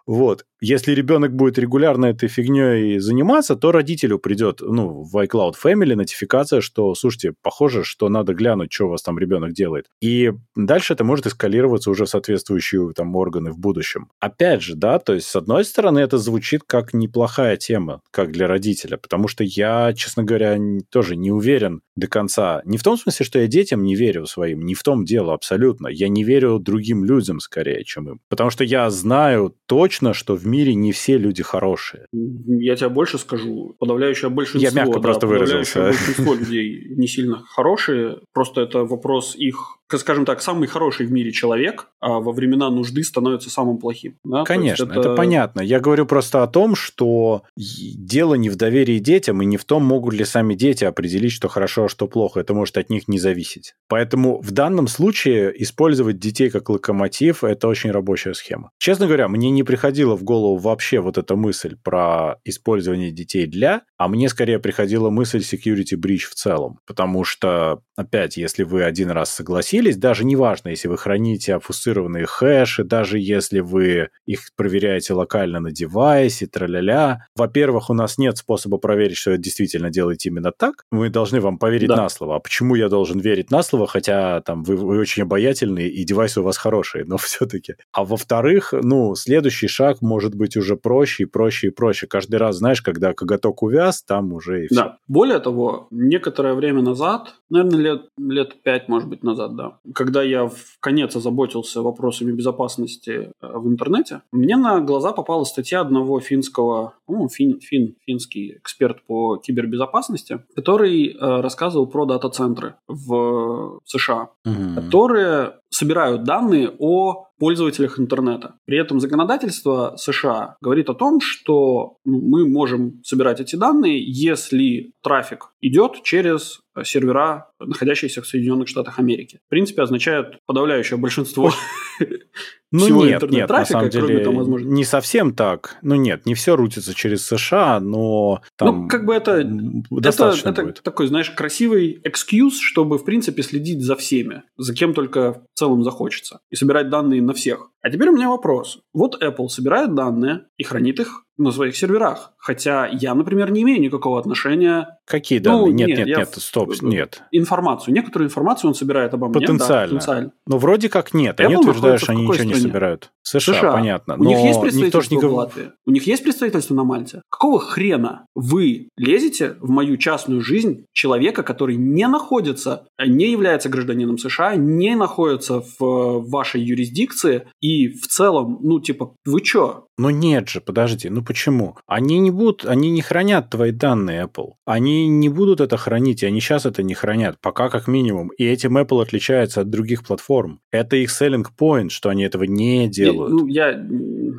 Вот. 0.10 0.44
Если 0.60 0.94
ребенок 0.94 1.36
будет 1.36 1.60
регулярно 1.60 2.08
этой 2.08 2.28
фигней 2.30 2.98
заниматься, 2.98 3.56
то 3.56 3.72
родителю 3.72 4.18
придет, 4.18 4.60
ну, 4.60 5.04
в 5.04 5.16
iCloud 5.16 5.54
Family 5.64 5.94
нотификация, 5.96 6.62
что, 6.62 6.96
слушайте, 6.96 7.34
похоже, 7.44 7.84
что 7.84 8.10
надо 8.10 8.34
глянуть, 8.34 8.74
что 8.74 8.88
у 8.88 8.90
вас 8.90 9.04
там 9.04 9.20
ребенок 9.20 9.54
делает. 9.54 9.86
И 10.02 10.32
дальше 10.56 10.94
это 10.94 11.04
может 11.04 11.28
эскалироваться 11.28 11.92
уже 11.92 12.06
в 12.06 12.10
соответствующие 12.10 12.92
там 12.94 13.16
органы 13.16 13.52
в 13.52 13.60
будущем. 13.60 14.10
Опять 14.20 14.64
же, 14.64 14.76
да, 14.76 14.98
то 14.98 15.14
есть, 15.14 15.28
с 15.28 15.36
одной 15.36 15.64
стороны, 15.64 16.00
это 16.00 16.18
звучит 16.18 16.64
как 16.66 16.92
неплохая 16.96 17.56
тема, 17.56 18.02
как 18.10 18.32
для 18.32 18.48
родителя, 18.48 18.98
потому 18.98 19.28
что 19.28 19.44
я, 19.44 19.94
честно 19.94 20.24
говоря, 20.24 20.58
тоже 20.90 21.18
не 21.18 21.30
уверен 21.30 21.82
до 21.96 22.08
конца. 22.08 22.62
Не 22.66 22.78
в 22.78 22.84
том 22.84 22.98
смысле, 22.98 23.26
что 23.26 23.40
я 23.40 23.48
детям 23.48 23.84
не 23.84 23.96
верю 23.96 24.26
своим, 24.26 24.62
не 24.66 24.74
в 24.74 24.82
том 24.82 25.06
дело 25.06 25.34
абсолютно. 25.34 25.88
Я 25.88 26.10
не 26.10 26.24
верю 26.24 26.58
другим 26.58 27.04
людям 27.04 27.40
скорее, 27.40 27.84
чем 27.84 28.10
им. 28.10 28.22
Потому 28.28 28.50
что 28.50 28.64
я 28.64 28.90
знаю 28.90 29.56
точно, 29.68 29.99
что 30.14 30.36
в 30.36 30.46
мире 30.46 30.74
не 30.74 30.92
все 30.92 31.18
люди 31.18 31.44
хорошие. 31.44 32.06
Я 32.12 32.76
тебе 32.76 32.90
больше 32.90 33.18
скажу. 33.18 33.76
Подавляющее 33.80 34.30
большинство... 34.30 34.70
Я 34.70 34.76
мягко 34.76 35.00
да, 35.00 35.00
просто 35.00 35.28
выразился. 35.28 35.82
большинство 35.82 36.34
людей 36.34 36.96
не 36.96 37.08
сильно 37.08 37.44
хорошие. 37.50 38.20
Просто 38.34 38.62
это 38.62 38.86
вопрос 38.86 39.36
их 39.36 39.80
скажем 39.98 40.26
так, 40.26 40.42
самый 40.42 40.68
хороший 40.68 41.08
в 41.08 41.12
мире 41.12 41.32
человек, 41.32 41.88
а 42.00 42.20
во 42.20 42.32
времена 42.32 42.70
нужды 42.70 43.04
становится 43.04 43.50
самым 43.50 43.80
плохим. 43.80 44.18
Да? 44.24 44.44
Конечно, 44.44 44.84
это... 44.86 45.00
это 45.00 45.16
понятно. 45.16 45.62
Я 45.62 45.80
говорю 45.80 46.06
просто 46.06 46.44
о 46.44 46.48
том, 46.48 46.76
что 46.76 47.44
дело 47.56 48.36
не 48.36 48.50
в 48.50 48.56
доверии 48.56 49.00
детям 49.00 49.42
и 49.42 49.46
не 49.46 49.58
в 49.58 49.66
том, 49.66 49.84
могут 49.84 50.14
ли 50.14 50.26
сами 50.26 50.54
дети 50.54 50.84
определить, 50.84 51.32
что 51.32 51.48
хорошо, 51.48 51.86
а 51.86 51.90
что 51.90 52.08
плохо. 52.08 52.40
Это 52.40 52.54
может 52.54 52.78
от 52.78 52.90
них 52.90 53.08
не 53.08 53.18
зависеть. 53.18 53.74
Поэтому 53.88 54.40
в 54.42 54.52
данном 54.52 54.88
случае 54.88 55.52
использовать 55.64 56.20
детей 56.20 56.50
как 56.50 56.70
локомотив– 56.70 57.44
это 57.44 57.68
очень 57.68 57.92
рабочая 57.92 58.34
схема. 58.34 58.70
Честно 58.78 59.08
говоря, 59.08 59.28
мне 59.28 59.50
не 59.50 59.64
приходила 59.90 60.16
в 60.16 60.24
голову 60.24 60.58
вообще 60.58 61.00
вот 61.00 61.18
эта 61.18 61.36
мысль 61.36 61.76
про 61.84 62.36
использование 62.46 63.12
детей 63.12 63.48
для, 63.48 63.82
а 63.98 64.08
мне 64.08 64.30
скорее 64.30 64.60
приходила 64.60 65.10
мысль 65.10 65.40
security 65.40 65.98
breach 66.00 66.28
в 66.30 66.36
целом. 66.36 66.80
Потому 66.86 67.24
что, 67.24 67.82
опять, 67.96 68.38
если 68.38 68.64
вы 68.64 68.84
один 68.84 69.10
раз 69.10 69.32
согласились, 69.32 69.98
даже 69.98 70.26
неважно, 70.26 70.70
если 70.70 70.88
вы 70.88 70.98
храните 70.98 71.56
обфусцированные 71.56 72.28
хэши, 72.28 72.84
даже 72.84 73.18
если 73.18 73.62
вы 73.62 74.10
их 74.28 74.42
проверяете 74.56 75.14
локально 75.14 75.60
на 75.60 75.72
девайсе, 75.72 76.46
тра-ля-ля, 76.46 77.26
во-первых, 77.36 77.90
у 77.90 77.94
нас 77.96 78.20
нет 78.20 78.38
способа 78.38 78.78
проверить, 78.78 79.18
что 79.18 79.32
это 79.32 79.42
действительно 79.42 79.90
делаете 79.90 80.30
именно 80.30 80.52
так. 80.52 80.86
Мы 80.92 81.10
должны 81.10 81.42
вам 81.42 81.58
поверить 81.58 81.90
да. 81.90 81.96
на 81.96 82.10
слово. 82.10 82.36
А 82.36 82.40
почему 82.40 82.76
я 82.76 82.90
должен 82.90 83.20
верить 83.20 83.50
на 83.50 83.64
слово, 83.64 83.88
хотя 83.88 84.42
там 84.42 84.64
вы, 84.64 84.76
вы 84.76 85.00
очень 85.00 85.24
обаятельные 85.24 85.90
и 85.90 86.04
девайсы 86.04 86.42
у 86.42 86.44
вас 86.44 86.58
хорошие, 86.58 87.06
но 87.06 87.18
все-таки. 87.18 87.74
А 87.92 88.06
во-вторых, 88.06 88.72
ну, 88.72 89.16
следующий 89.16 89.68
шаг 89.70 90.02
может 90.02 90.36
быть 90.36 90.58
уже 90.58 90.76
проще 90.76 91.24
и 91.24 91.26
проще 91.26 91.68
и 91.68 91.70
проще. 91.70 92.08
Каждый 92.08 92.36
раз, 92.36 92.58
знаешь, 92.58 92.82
когда 92.82 93.14
коготок 93.14 93.64
увяз, 93.64 94.04
там 94.04 94.34
уже 94.34 94.66
и 94.66 94.68
все. 94.68 94.76
Да. 94.76 94.98
Более 95.08 95.40
того, 95.40 95.88
некоторое 95.92 96.54
время 96.54 96.82
назад, 96.82 97.36
наверное, 97.50 97.80
лет, 97.80 98.02
лет 98.18 98.62
пять, 98.64 98.90
может 98.90 99.10
быть, 99.10 99.24
назад, 99.24 99.56
да, 99.56 99.78
когда 99.94 100.24
я 100.24 100.48
в 100.48 100.80
конец 100.80 101.16
озаботился 101.16 101.82
вопросами 101.82 102.32
безопасности 102.32 103.32
э, 103.42 103.48
в 103.54 103.68
интернете, 103.68 104.22
мне 104.32 104.58
на 104.58 104.82
глаза 104.82 105.12
попала 105.12 105.44
статья 105.44 105.82
одного 105.82 106.20
финского, 106.20 106.94
ну, 107.08 107.28
фин, 107.30 107.60
фин, 107.60 107.96
финский 108.06 108.58
эксперт 108.58 109.02
по 109.08 109.38
кибербезопасности, 109.38 110.40
который 110.56 111.08
э, 111.08 111.42
рассказывал 111.42 111.88
про 111.88 112.06
дата-центры 112.06 112.76
в 112.88 113.80
США, 113.86 114.30
угу. 114.46 114.76
которые 114.76 115.54
собирают 115.70 116.24
данные 116.24 116.74
о 116.80 117.26
пользователях 117.40 118.00
интернета. 118.00 118.56
При 118.66 118.78
этом 118.78 119.00
законодательство 119.00 119.96
США 119.98 120.58
говорит 120.62 120.90
о 120.90 120.94
том, 120.94 121.22
что 121.22 121.98
ну, 122.06 122.22
мы 122.22 122.48
можем 122.48 123.02
собирать 123.04 123.40
эти 123.40 123.56
данные, 123.56 124.04
если 124.04 124.92
трафик 125.02 125.54
идет 125.62 126.04
через 126.04 126.60
сервера, 126.84 127.52
находящиеся 127.60 128.22
в 128.22 128.28
Соединенных 128.28 128.68
Штатах 128.68 129.00
Америки. 129.00 129.40
В 129.48 129.50
принципе, 129.50 129.82
означает 129.82 130.38
подавляющее 130.46 130.98
большинство 130.98 131.52
ну 132.72 132.86
всего 132.86 133.06
нет, 133.06 133.30
нет, 133.30 133.50
на 133.50 133.66
самом 133.66 133.90
деле 133.90 134.24
там, 134.24 134.36
возможно... 134.36 134.68
не 134.68 134.84
совсем 134.84 135.34
так. 135.34 135.78
Ну 135.82 135.96
нет, 135.96 136.26
не 136.26 136.34
все 136.34 136.56
рутится 136.56 136.94
через 136.94 137.26
США, 137.26 137.80
но 137.80 138.42
там 138.56 138.84
Ну 138.84 138.88
как 138.88 139.06
бы 139.06 139.14
это 139.14 139.44
достаточно 139.90 140.50
это, 140.50 140.62
будет. 140.62 140.76
это 140.76 140.84
такой, 140.84 141.08
знаешь, 141.08 141.30
красивый 141.30 142.00
экскьюз, 142.04 142.60
чтобы 142.60 142.98
в 142.98 143.06
принципе 143.06 143.44
следить 143.44 143.82
за 143.82 143.96
всеми, 143.96 144.44
за 144.58 144.74
кем 144.74 144.94
только 144.94 145.42
в 145.54 145.60
целом 145.60 145.84
захочется, 145.84 146.40
и 146.50 146.56
собирать 146.56 146.90
данные 146.90 147.22
на 147.22 147.34
всех. 147.34 147.69
А 147.82 147.90
теперь 147.90 148.10
у 148.10 148.16
меня 148.16 148.30
вопрос. 148.30 148.80
Вот 148.94 149.22
Apple 149.24 149.48
собирает 149.48 149.96
данные 149.96 150.46
и 150.58 150.64
хранит 150.64 151.00
их 151.00 151.26
на 151.40 151.52
своих 151.52 151.76
серверах. 151.76 152.34
Хотя 152.38 152.86
я, 152.88 153.16
например, 153.16 153.50
не 153.52 153.62
имею 153.62 153.80
никакого 153.82 154.20
отношения... 154.20 155.00
Какие 155.06 155.40
данные? 155.40 155.68
Ну, 155.68 155.72
нет, 155.72 155.88
нет, 155.88 155.98
нет, 156.00 156.18
нет, 156.18 156.30
стоп, 156.36 156.74
нет. 156.82 157.24
Информацию. 157.32 157.94
Некоторую 157.94 158.28
информацию 158.28 158.70
он 158.70 158.76
собирает 158.76 159.14
обо 159.14 159.28
мне. 159.30 159.40
Потенциально. 159.40 159.88
Да, 159.88 159.96
потенциально. 159.96 160.32
Но 160.46 160.58
вроде 160.58 160.90
как 160.90 161.14
нет. 161.14 161.40
Они 161.40 161.56
Apple 161.56 161.60
утверждают, 161.60 162.02
что 162.02 162.12
они 162.12 162.24
ничего 162.24 162.34
стране? 162.34 162.54
не 162.54 162.60
собирают. 162.60 163.12
США, 163.22 163.54
США, 163.54 163.72
понятно. 163.72 164.16
У 164.18 164.24
них 164.24 164.40
есть 164.40 164.62
представительство 164.62 165.16
не... 165.16 165.22
в 165.22 165.36
Латвии? 165.36 165.72
У 165.86 165.92
них 165.92 166.08
есть 166.08 166.24
представительство 166.24 166.76
на 166.76 166.84
Мальте? 166.84 167.22
Какого 167.30 167.60
хрена 167.60 168.26
вы 168.36 168.90
лезете 168.98 169.56
в 169.62 169.70
мою 169.70 169.98
частную 169.98 170.42
жизнь 170.42 170.86
человека, 170.92 171.44
который 171.44 171.78
не 171.78 172.08
находится, 172.08 172.88
не 173.00 173.32
является 173.32 173.70
гражданином 173.70 174.18
США, 174.18 174.56
не 174.56 174.96
находится 174.96 175.64
в 175.80 176.30
вашей 176.30 176.62
юрисдикции 176.62 177.48
и 177.62 177.69
в 177.88 178.08
целом, 178.08 178.60
ну, 178.62 178.80
типа, 178.80 179.16
вы 179.26 179.42
чё? 179.42 179.86
Ну 180.00 180.12
нет 180.12 180.48
же, 180.48 180.62
подожди, 180.62 181.10
ну 181.10 181.22
почему? 181.22 181.76
Они 181.86 182.20
не 182.20 182.32
будут, 182.32 182.66
они 182.66 182.90
не 182.90 183.02
хранят 183.02 183.50
твои 183.50 183.72
данные 183.72 184.24
Apple. 184.24 184.54
Они 184.66 185.10
не 185.10 185.28
будут 185.28 185.60
это 185.60 185.76
хранить, 185.76 186.24
и 186.24 186.26
они 186.26 186.40
сейчас 186.40 186.66
это 186.66 186.84
не 186.84 186.94
хранят, 186.94 187.36
пока 187.42 187.70
как 187.70 187.90
минимум. 187.90 188.30
И 188.38 188.46
этим 188.46 188.78
Apple 188.78 189.02
отличается 189.02 189.60
от 189.62 189.70
других 189.70 190.06
платформ. 190.06 190.62
Это 190.72 190.96
их 190.96 191.10
selling 191.10 191.46
point, 191.60 191.90
что 191.90 192.08
они 192.08 192.24
этого 192.24 192.44
не 192.44 192.88
делают. 192.88 193.34
Ну, 193.34 193.48
я 193.48 193.78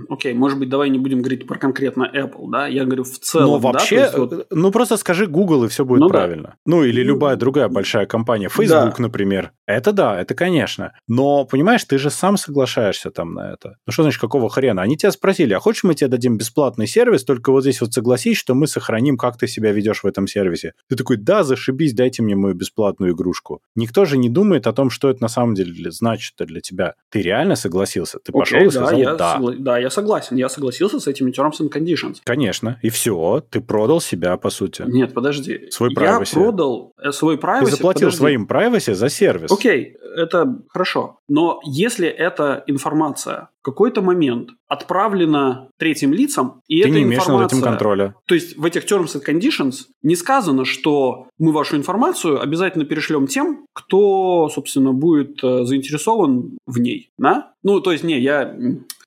окей, 0.08 0.32
может 0.32 0.58
быть, 0.58 0.70
давай 0.70 0.88
не 0.88 0.98
будем 0.98 1.18
говорить 1.18 1.46
про 1.46 1.58
конкретно 1.58 2.10
Apple, 2.14 2.50
да, 2.50 2.66
я 2.66 2.84
говорю 2.86 3.04
в 3.04 3.18
целом. 3.18 3.46
Но 3.46 3.58
вообще, 3.58 4.10
да, 4.10 4.18
вот... 4.18 4.46
ну 4.50 4.70
просто 4.70 4.96
скажи 4.96 5.26
Google, 5.26 5.64
и 5.64 5.68
все 5.68 5.84
будет 5.84 6.00
ну, 6.00 6.08
правильно. 6.08 6.42
Да. 6.42 6.54
Ну 6.64 6.84
или 6.84 7.02
любая 7.02 7.36
другая 7.36 7.68
большая 7.68 8.06
компания, 8.06 8.48
Facebook, 8.48 8.96
да. 8.96 9.02
например. 9.02 9.52
Это 9.66 9.92
да, 9.92 10.20
это 10.20 10.34
конечно. 10.34 10.92
Но, 11.06 11.44
понимаешь, 11.44 11.84
ты 11.84 11.98
же 11.98 12.10
сам 12.10 12.36
соглашаешься 12.36 13.10
там 13.20 13.34
на 13.34 13.52
это. 13.52 13.76
Ну 13.86 13.92
что 13.92 14.02
значит, 14.02 14.20
какого 14.20 14.48
хрена? 14.48 14.82
Они 14.82 14.96
тебя 14.96 15.12
спросили, 15.12 15.52
а 15.52 15.60
хочешь 15.60 15.84
мы 15.84 15.94
тебе 15.94 16.08
дадим 16.08 16.38
бесплатный 16.38 16.86
сервис, 16.86 17.24
только 17.24 17.52
вот 17.52 17.62
здесь 17.62 17.80
вот 17.82 17.92
согласись, 17.92 18.38
что 18.38 18.54
мы 18.54 18.66
сохраним, 18.66 19.18
как 19.18 19.36
ты 19.36 19.46
себя 19.46 19.72
ведешь 19.72 20.02
в 20.02 20.06
этом 20.06 20.26
сервисе. 20.26 20.72
Ты 20.88 20.96
такой, 20.96 21.18
да, 21.18 21.44
зашибись, 21.44 21.92
дайте 21.92 22.22
мне 22.22 22.34
мою 22.34 22.54
бесплатную 22.54 23.12
игрушку. 23.12 23.60
Никто 23.74 24.06
же 24.06 24.16
не 24.16 24.30
думает 24.30 24.66
о 24.66 24.72
том, 24.72 24.88
что 24.88 25.10
это 25.10 25.22
на 25.22 25.28
самом 25.28 25.54
деле 25.54 25.90
значит 25.90 26.34
для 26.38 26.60
тебя. 26.60 26.94
Ты 27.10 27.20
реально 27.20 27.56
согласился? 27.56 28.18
Ты 28.18 28.32
Окей, 28.32 28.40
пошел 28.40 28.58
и 28.58 28.70
сказал, 28.70 28.98
я 28.98 29.14
да. 29.14 29.32
Согла... 29.34 29.54
Да, 29.58 29.78
я 29.78 29.90
согласен. 29.90 30.36
Я 30.36 30.48
согласился 30.48 30.98
с 30.98 31.06
этими 31.06 31.30
terms 31.30 31.60
and 31.60 31.70
conditions. 31.70 32.16
Конечно. 32.24 32.78
И 32.82 32.88
все. 32.88 33.44
Ты 33.50 33.60
продал 33.60 34.00
себя, 34.00 34.36
по 34.36 34.50
сути. 34.50 34.84
Нет, 34.86 35.12
подожди. 35.12 35.68
Свой 35.70 35.90
privacy. 35.94 36.28
Я 36.36 36.42
продал 36.42 36.92
э, 36.98 37.12
свой 37.12 37.36
privacy. 37.36 37.64
Ты 37.66 37.70
заплатил 37.72 38.08
подожди. 38.08 38.18
своим 38.18 38.46
privacy 38.46 38.94
за 38.94 39.08
сервис. 39.10 39.52
Окей, 39.52 39.96
это 40.16 40.58
хорошо. 40.68 41.18
Но 41.28 41.60
если 41.64 42.08
эта 42.08 42.64
информация 42.66 43.09
в 43.16 43.62
какой-то 43.62 44.02
момент 44.02 44.50
отправлена 44.68 45.68
третьим 45.76 46.12
лицам, 46.12 46.62
и 46.68 46.82
Ты 46.82 46.88
эта 46.88 46.96
не 46.96 47.02
имеешь 47.02 47.22
информация... 47.22 47.42
над 47.42 47.52
этим 47.52 47.62
контроля. 47.62 48.14
То 48.26 48.34
есть 48.34 48.56
в 48.56 48.64
этих 48.64 48.84
terms 48.84 49.16
and 49.16 49.26
conditions 49.26 49.86
не 50.02 50.16
сказано, 50.16 50.64
что 50.64 51.26
мы 51.38 51.52
вашу 51.52 51.76
информацию 51.76 52.40
обязательно 52.40 52.84
перешлем 52.84 53.26
тем, 53.26 53.66
кто, 53.72 54.48
собственно, 54.48 54.92
будет 54.92 55.42
э, 55.42 55.64
заинтересован 55.64 56.58
в 56.66 56.78
ней, 56.78 57.10
да? 57.18 57.52
Ну, 57.62 57.80
то 57.80 57.92
есть, 57.92 58.04
не, 58.04 58.18
я 58.18 58.56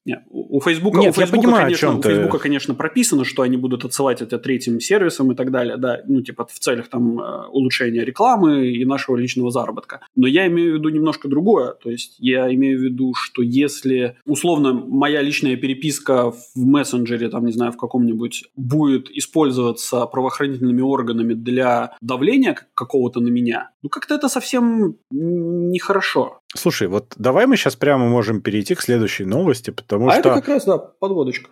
нет, 0.05 0.23
у 0.29 0.59
Фейсбука, 0.59 0.99
Нет, 0.99 1.11
у 1.11 1.13
Фейсбука, 1.13 1.41
понимаю, 1.41 1.63
конечно, 1.63 1.97
у 1.97 2.01
Фейсбука, 2.01 2.39
конечно, 2.39 2.75
прописано, 2.75 3.23
что 3.23 3.41
они 3.41 3.55
будут 3.55 3.85
отсылать 3.85 4.21
это 4.21 4.37
третьим 4.37 4.81
сервисам 4.81 5.31
и 5.31 5.35
так 5.35 5.49
далее, 5.49 5.77
да, 5.77 6.01
ну, 6.05 6.21
типа 6.21 6.45
в 6.45 6.59
целях 6.59 6.89
там 6.89 7.19
э, 7.19 7.47
улучшения 7.47 8.03
рекламы 8.03 8.67
и 8.67 8.83
нашего 8.83 9.15
личного 9.15 9.49
заработка. 9.49 10.01
Но 10.17 10.27
я 10.27 10.47
имею 10.47 10.73
в 10.73 10.75
виду 10.75 10.89
немножко 10.89 11.29
другое, 11.29 11.71
то 11.81 11.89
есть 11.89 12.17
я 12.19 12.53
имею 12.53 12.79
в 12.79 12.81
виду, 12.81 13.13
что 13.13 13.41
если, 13.41 14.17
условно, 14.25 14.73
моя 14.73 15.21
личная 15.21 15.55
переписка 15.55 16.31
в 16.31 16.57
мессенджере, 16.57 17.29
там, 17.29 17.45
не 17.45 17.53
знаю, 17.53 17.71
в 17.71 17.77
каком-нибудь, 17.77 18.43
будет 18.57 19.09
использоваться 19.09 20.05
правоохранительными 20.05 20.81
органами 20.81 21.33
для 21.33 21.95
давления 22.01 22.57
какого-то 22.73 23.21
на 23.21 23.29
меня, 23.29 23.71
ну, 23.81 23.89
как-то 23.89 24.15
это 24.15 24.27
совсем 24.27 24.97
нехорошо. 25.11 26.41
Слушай, 26.55 26.87
вот 26.87 27.13
давай 27.17 27.47
мы 27.47 27.57
сейчас 27.57 27.75
прямо 27.75 28.07
можем 28.07 28.41
перейти 28.41 28.75
к 28.75 28.81
следующей 28.81 29.25
новости, 29.25 29.71
потому 29.71 30.07
а 30.07 30.11
что... 30.11 30.19
это 30.19 30.29
как 30.35 30.47
раз, 30.47 30.65
да, 30.65 30.77
подводочка. 30.77 31.49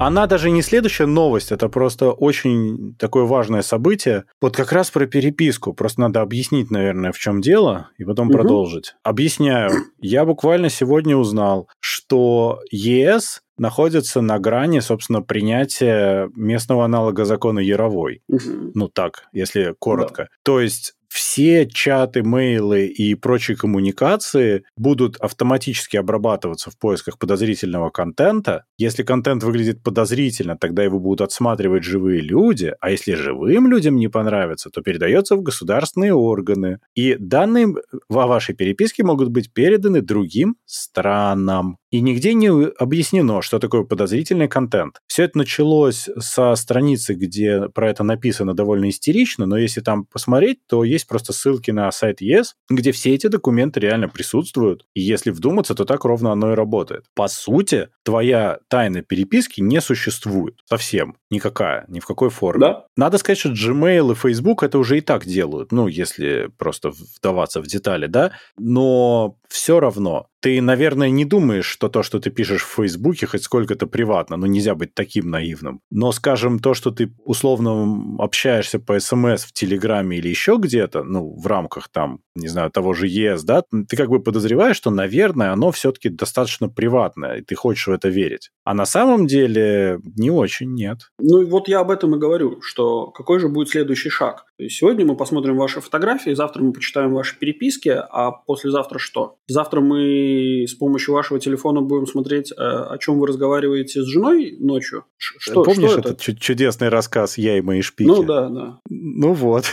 Она 0.00 0.26
даже 0.26 0.50
не 0.50 0.62
следующая 0.62 1.06
новость, 1.06 1.50
это 1.50 1.68
просто 1.68 2.12
очень 2.12 2.94
такое 2.98 3.24
важное 3.24 3.62
событие. 3.62 4.24
Вот 4.40 4.56
как 4.56 4.72
раз 4.72 4.90
про 4.90 5.06
переписку. 5.06 5.72
Просто 5.72 6.00
надо 6.00 6.20
объяснить, 6.20 6.70
наверное, 6.70 7.12
в 7.12 7.18
чем 7.18 7.40
дело, 7.40 7.90
и 7.98 8.04
потом 8.04 8.28
угу. 8.28 8.38
продолжить. 8.38 8.94
Объясняю. 9.02 9.70
Я 10.00 10.24
буквально 10.24 10.68
сегодня 10.68 11.16
узнал, 11.16 11.68
что 11.80 12.60
ЕС 12.70 13.42
находится 13.56 14.20
на 14.20 14.38
грани, 14.38 14.78
собственно, 14.78 15.20
принятия 15.20 16.30
местного 16.34 16.84
аналога 16.84 17.24
закона 17.24 17.58
Яровой. 17.58 18.22
Угу. 18.28 18.72
Ну 18.74 18.88
так, 18.88 19.24
если 19.32 19.74
коротко. 19.78 20.24
Да. 20.24 20.28
То 20.44 20.60
есть 20.60 20.94
все 21.08 21.66
чаты, 21.66 22.22
мейлы 22.22 22.86
и 22.86 23.14
прочие 23.14 23.56
коммуникации 23.56 24.64
будут 24.76 25.16
автоматически 25.16 25.96
обрабатываться 25.96 26.70
в 26.70 26.78
поисках 26.78 27.18
подозрительного 27.18 27.90
контента. 27.90 28.64
Если 28.76 29.02
контент 29.02 29.42
выглядит 29.42 29.82
подозрительно, 29.82 30.56
тогда 30.56 30.84
его 30.84 31.00
будут 31.00 31.22
отсматривать 31.22 31.84
живые 31.84 32.20
люди, 32.20 32.74
а 32.80 32.90
если 32.90 33.14
живым 33.14 33.68
людям 33.68 33.96
не 33.96 34.08
понравится, 34.08 34.70
то 34.70 34.82
передается 34.82 35.36
в 35.36 35.42
государственные 35.42 36.14
органы. 36.14 36.78
И 36.94 37.16
данные 37.18 37.74
во 38.08 38.26
вашей 38.26 38.54
переписке 38.54 39.02
могут 39.02 39.30
быть 39.30 39.52
переданы 39.52 40.02
другим 40.02 40.56
странам. 40.66 41.78
И 41.90 42.00
нигде 42.00 42.34
не 42.34 42.48
объяснено, 42.48 43.42
что 43.42 43.58
такое 43.58 43.84
подозрительный 43.84 44.48
контент. 44.48 45.00
Все 45.06 45.24
это 45.24 45.38
началось 45.38 46.08
со 46.18 46.54
страницы, 46.54 47.14
где 47.14 47.68
про 47.68 47.90
это 47.90 48.04
написано 48.04 48.54
довольно 48.54 48.90
истерично, 48.90 49.46
но 49.46 49.56
если 49.56 49.80
там 49.80 50.04
посмотреть, 50.04 50.58
то 50.66 50.84
есть 50.84 51.06
просто 51.06 51.32
ссылки 51.32 51.70
на 51.70 51.90
сайт 51.90 52.20
ЕС, 52.20 52.54
где 52.68 52.92
все 52.92 53.14
эти 53.14 53.28
документы 53.28 53.80
реально 53.80 54.08
присутствуют. 54.08 54.84
И 54.94 55.00
если 55.00 55.30
вдуматься, 55.30 55.74
то 55.74 55.84
так 55.84 56.04
ровно 56.04 56.32
оно 56.32 56.52
и 56.52 56.54
работает. 56.54 57.04
По 57.14 57.28
сути, 57.28 57.88
твоя 58.04 58.58
тайна 58.68 59.02
переписки 59.02 59.60
не 59.60 59.80
существует 59.80 60.60
совсем. 60.66 61.16
Никакая, 61.30 61.84
ни 61.88 62.00
в 62.00 62.06
какой 62.06 62.30
форме. 62.30 62.60
Да? 62.60 62.84
Надо 62.96 63.18
сказать, 63.18 63.38
что 63.38 63.50
Gmail 63.50 64.12
и 64.12 64.14
Facebook 64.14 64.62
это 64.62 64.78
уже 64.78 64.98
и 64.98 65.00
так 65.00 65.24
делают. 65.24 65.72
Ну, 65.72 65.88
если 65.88 66.50
просто 66.58 66.90
вдаваться 66.90 67.60
в 67.60 67.66
детали, 67.66 68.06
да. 68.06 68.32
Но 68.58 69.37
все 69.48 69.80
равно 69.80 70.28
ты, 70.40 70.60
наверное, 70.60 71.10
не 71.10 71.24
думаешь, 71.24 71.66
что 71.66 71.88
то, 71.88 72.02
что 72.02 72.20
ты 72.20 72.30
пишешь 72.30 72.62
в 72.62 72.74
Фейсбуке, 72.76 73.26
хоть 73.26 73.42
сколько-то 73.42 73.86
приватно, 73.86 74.36
но 74.36 74.46
нельзя 74.46 74.74
быть 74.74 74.94
таким 74.94 75.30
наивным. 75.30 75.80
Но, 75.90 76.12
скажем, 76.12 76.60
то, 76.60 76.74
что 76.74 76.90
ты 76.90 77.12
условно 77.24 78.16
общаешься 78.22 78.78
по 78.78 78.98
СМС 79.00 79.44
в 79.44 79.52
Телеграме 79.52 80.18
или 80.18 80.28
еще 80.28 80.56
где-то, 80.58 81.02
ну, 81.02 81.34
в 81.36 81.46
рамках 81.46 81.88
там, 81.88 82.20
не 82.34 82.48
знаю, 82.48 82.70
того 82.70 82.94
же 82.94 83.08
ЕС, 83.08 83.42
да, 83.42 83.62
ты 83.88 83.96
как 83.96 84.10
бы 84.10 84.22
подозреваешь, 84.22 84.76
что, 84.76 84.90
наверное, 84.90 85.52
оно 85.52 85.72
все-таки 85.72 86.08
достаточно 86.08 86.68
приватное, 86.68 87.38
и 87.38 87.42
ты 87.42 87.54
хочешь 87.56 87.88
в 87.88 87.92
это 87.92 88.08
верить. 88.08 88.50
А 88.64 88.74
на 88.74 88.86
самом 88.86 89.26
деле 89.26 89.98
не 90.16 90.30
очень, 90.30 90.72
нет. 90.72 91.10
Ну, 91.18 91.46
вот 91.46 91.68
я 91.68 91.80
об 91.80 91.90
этом 91.90 92.14
и 92.14 92.18
говорю, 92.18 92.60
что 92.62 93.08
какой 93.08 93.40
же 93.40 93.48
будет 93.48 93.70
следующий 93.70 94.10
шаг? 94.10 94.44
Сегодня 94.66 95.06
мы 95.06 95.16
посмотрим 95.16 95.56
ваши 95.56 95.80
фотографии, 95.80 96.34
завтра 96.34 96.64
мы 96.64 96.72
почитаем 96.72 97.14
ваши 97.14 97.38
переписки, 97.38 97.90
а 97.90 98.32
послезавтра 98.32 98.98
что? 98.98 99.36
Завтра 99.46 99.80
мы 99.80 100.64
с 100.68 100.74
помощью 100.74 101.14
вашего 101.14 101.38
телефона 101.38 101.80
будем 101.80 102.08
смотреть, 102.08 102.50
э, 102.50 102.54
о 102.56 102.98
чем 102.98 103.20
вы 103.20 103.28
разговариваете 103.28 104.02
с 104.02 104.06
женой 104.06 104.56
ночью. 104.58 105.04
Что, 105.16 105.62
Помнишь 105.62 105.90
что 105.90 106.00
это? 106.00 106.08
этот 106.10 106.40
чудесный 106.40 106.88
рассказ 106.88 107.38
«Я 107.38 107.56
и 107.56 107.60
мои 107.60 107.82
шпики»? 107.82 108.08
Ну 108.08 108.24
да, 108.24 108.48
да. 108.48 108.78
Ну 108.88 109.32
вот. 109.32 109.72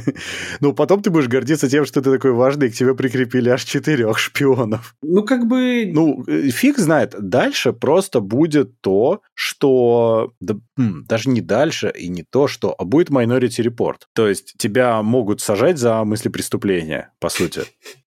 ну 0.60 0.72
потом 0.72 1.02
ты 1.02 1.10
будешь 1.10 1.28
гордиться 1.28 1.68
тем, 1.68 1.84
что 1.84 2.00
ты 2.00 2.10
такой 2.10 2.32
важный, 2.32 2.68
и 2.68 2.70
к 2.70 2.74
тебе 2.74 2.94
прикрепили 2.94 3.50
аж 3.50 3.64
четырех 3.64 4.18
шпионов. 4.18 4.94
Ну 5.02 5.24
как 5.24 5.46
бы... 5.46 5.90
Ну 5.92 6.24
э, 6.26 6.48
фиг 6.48 6.78
знает. 6.78 7.14
Дальше 7.18 7.74
просто 7.74 8.20
будет 8.20 8.80
то, 8.80 9.20
что... 9.34 10.32
Да, 10.40 10.54
даже 10.76 11.28
не 11.28 11.42
дальше 11.42 11.92
и 11.94 12.08
не 12.08 12.22
то, 12.22 12.48
что... 12.48 12.74
А 12.78 12.84
будет 12.84 13.10
Minority 13.10 13.62
Report. 13.62 13.96
То 14.22 14.28
есть 14.28 14.54
тебя 14.56 15.02
могут 15.02 15.40
сажать 15.40 15.78
за 15.78 16.04
мысли 16.04 16.28
преступления, 16.28 17.10
по 17.18 17.28
сути 17.28 17.62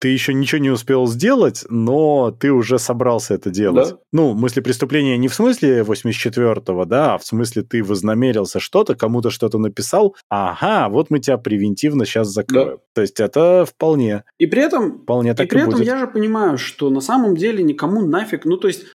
ты 0.00 0.08
еще 0.08 0.32
ничего 0.32 0.60
не 0.60 0.70
успел 0.70 1.06
сделать, 1.06 1.66
но 1.68 2.30
ты 2.30 2.50
уже 2.50 2.78
собрался 2.78 3.34
это 3.34 3.50
делать. 3.50 3.90
Да? 3.90 3.96
Ну, 4.12 4.32
мысли 4.32 4.60
преступления 4.60 5.18
не 5.18 5.28
в 5.28 5.34
смысле 5.34 5.82
84-го, 5.82 6.86
да, 6.86 7.14
а 7.14 7.18
в 7.18 7.24
смысле 7.24 7.62
ты 7.62 7.84
вознамерился 7.84 8.60
что-то, 8.60 8.94
кому-то 8.94 9.28
что-то 9.28 9.58
написал, 9.58 10.16
ага, 10.30 10.88
вот 10.88 11.10
мы 11.10 11.20
тебя 11.20 11.36
превентивно 11.36 12.06
сейчас 12.06 12.28
закроем. 12.28 12.78
Да. 12.78 12.82
То 12.94 13.02
есть 13.02 13.20
это 13.20 13.66
вполне. 13.66 14.24
И 14.38 14.46
при 14.46 14.62
этом, 14.62 15.02
вполне 15.02 15.34
так 15.34 15.46
и 15.46 15.48
при 15.50 15.58
и 15.58 15.60
этом 15.60 15.74
будет. 15.74 15.86
я 15.86 15.98
же 15.98 16.06
понимаю, 16.06 16.56
что 16.56 16.88
на 16.88 17.02
самом 17.02 17.36
деле 17.36 17.62
никому 17.62 18.00
нафиг, 18.00 18.46
ну 18.46 18.56
то 18.56 18.68
есть 18.68 18.86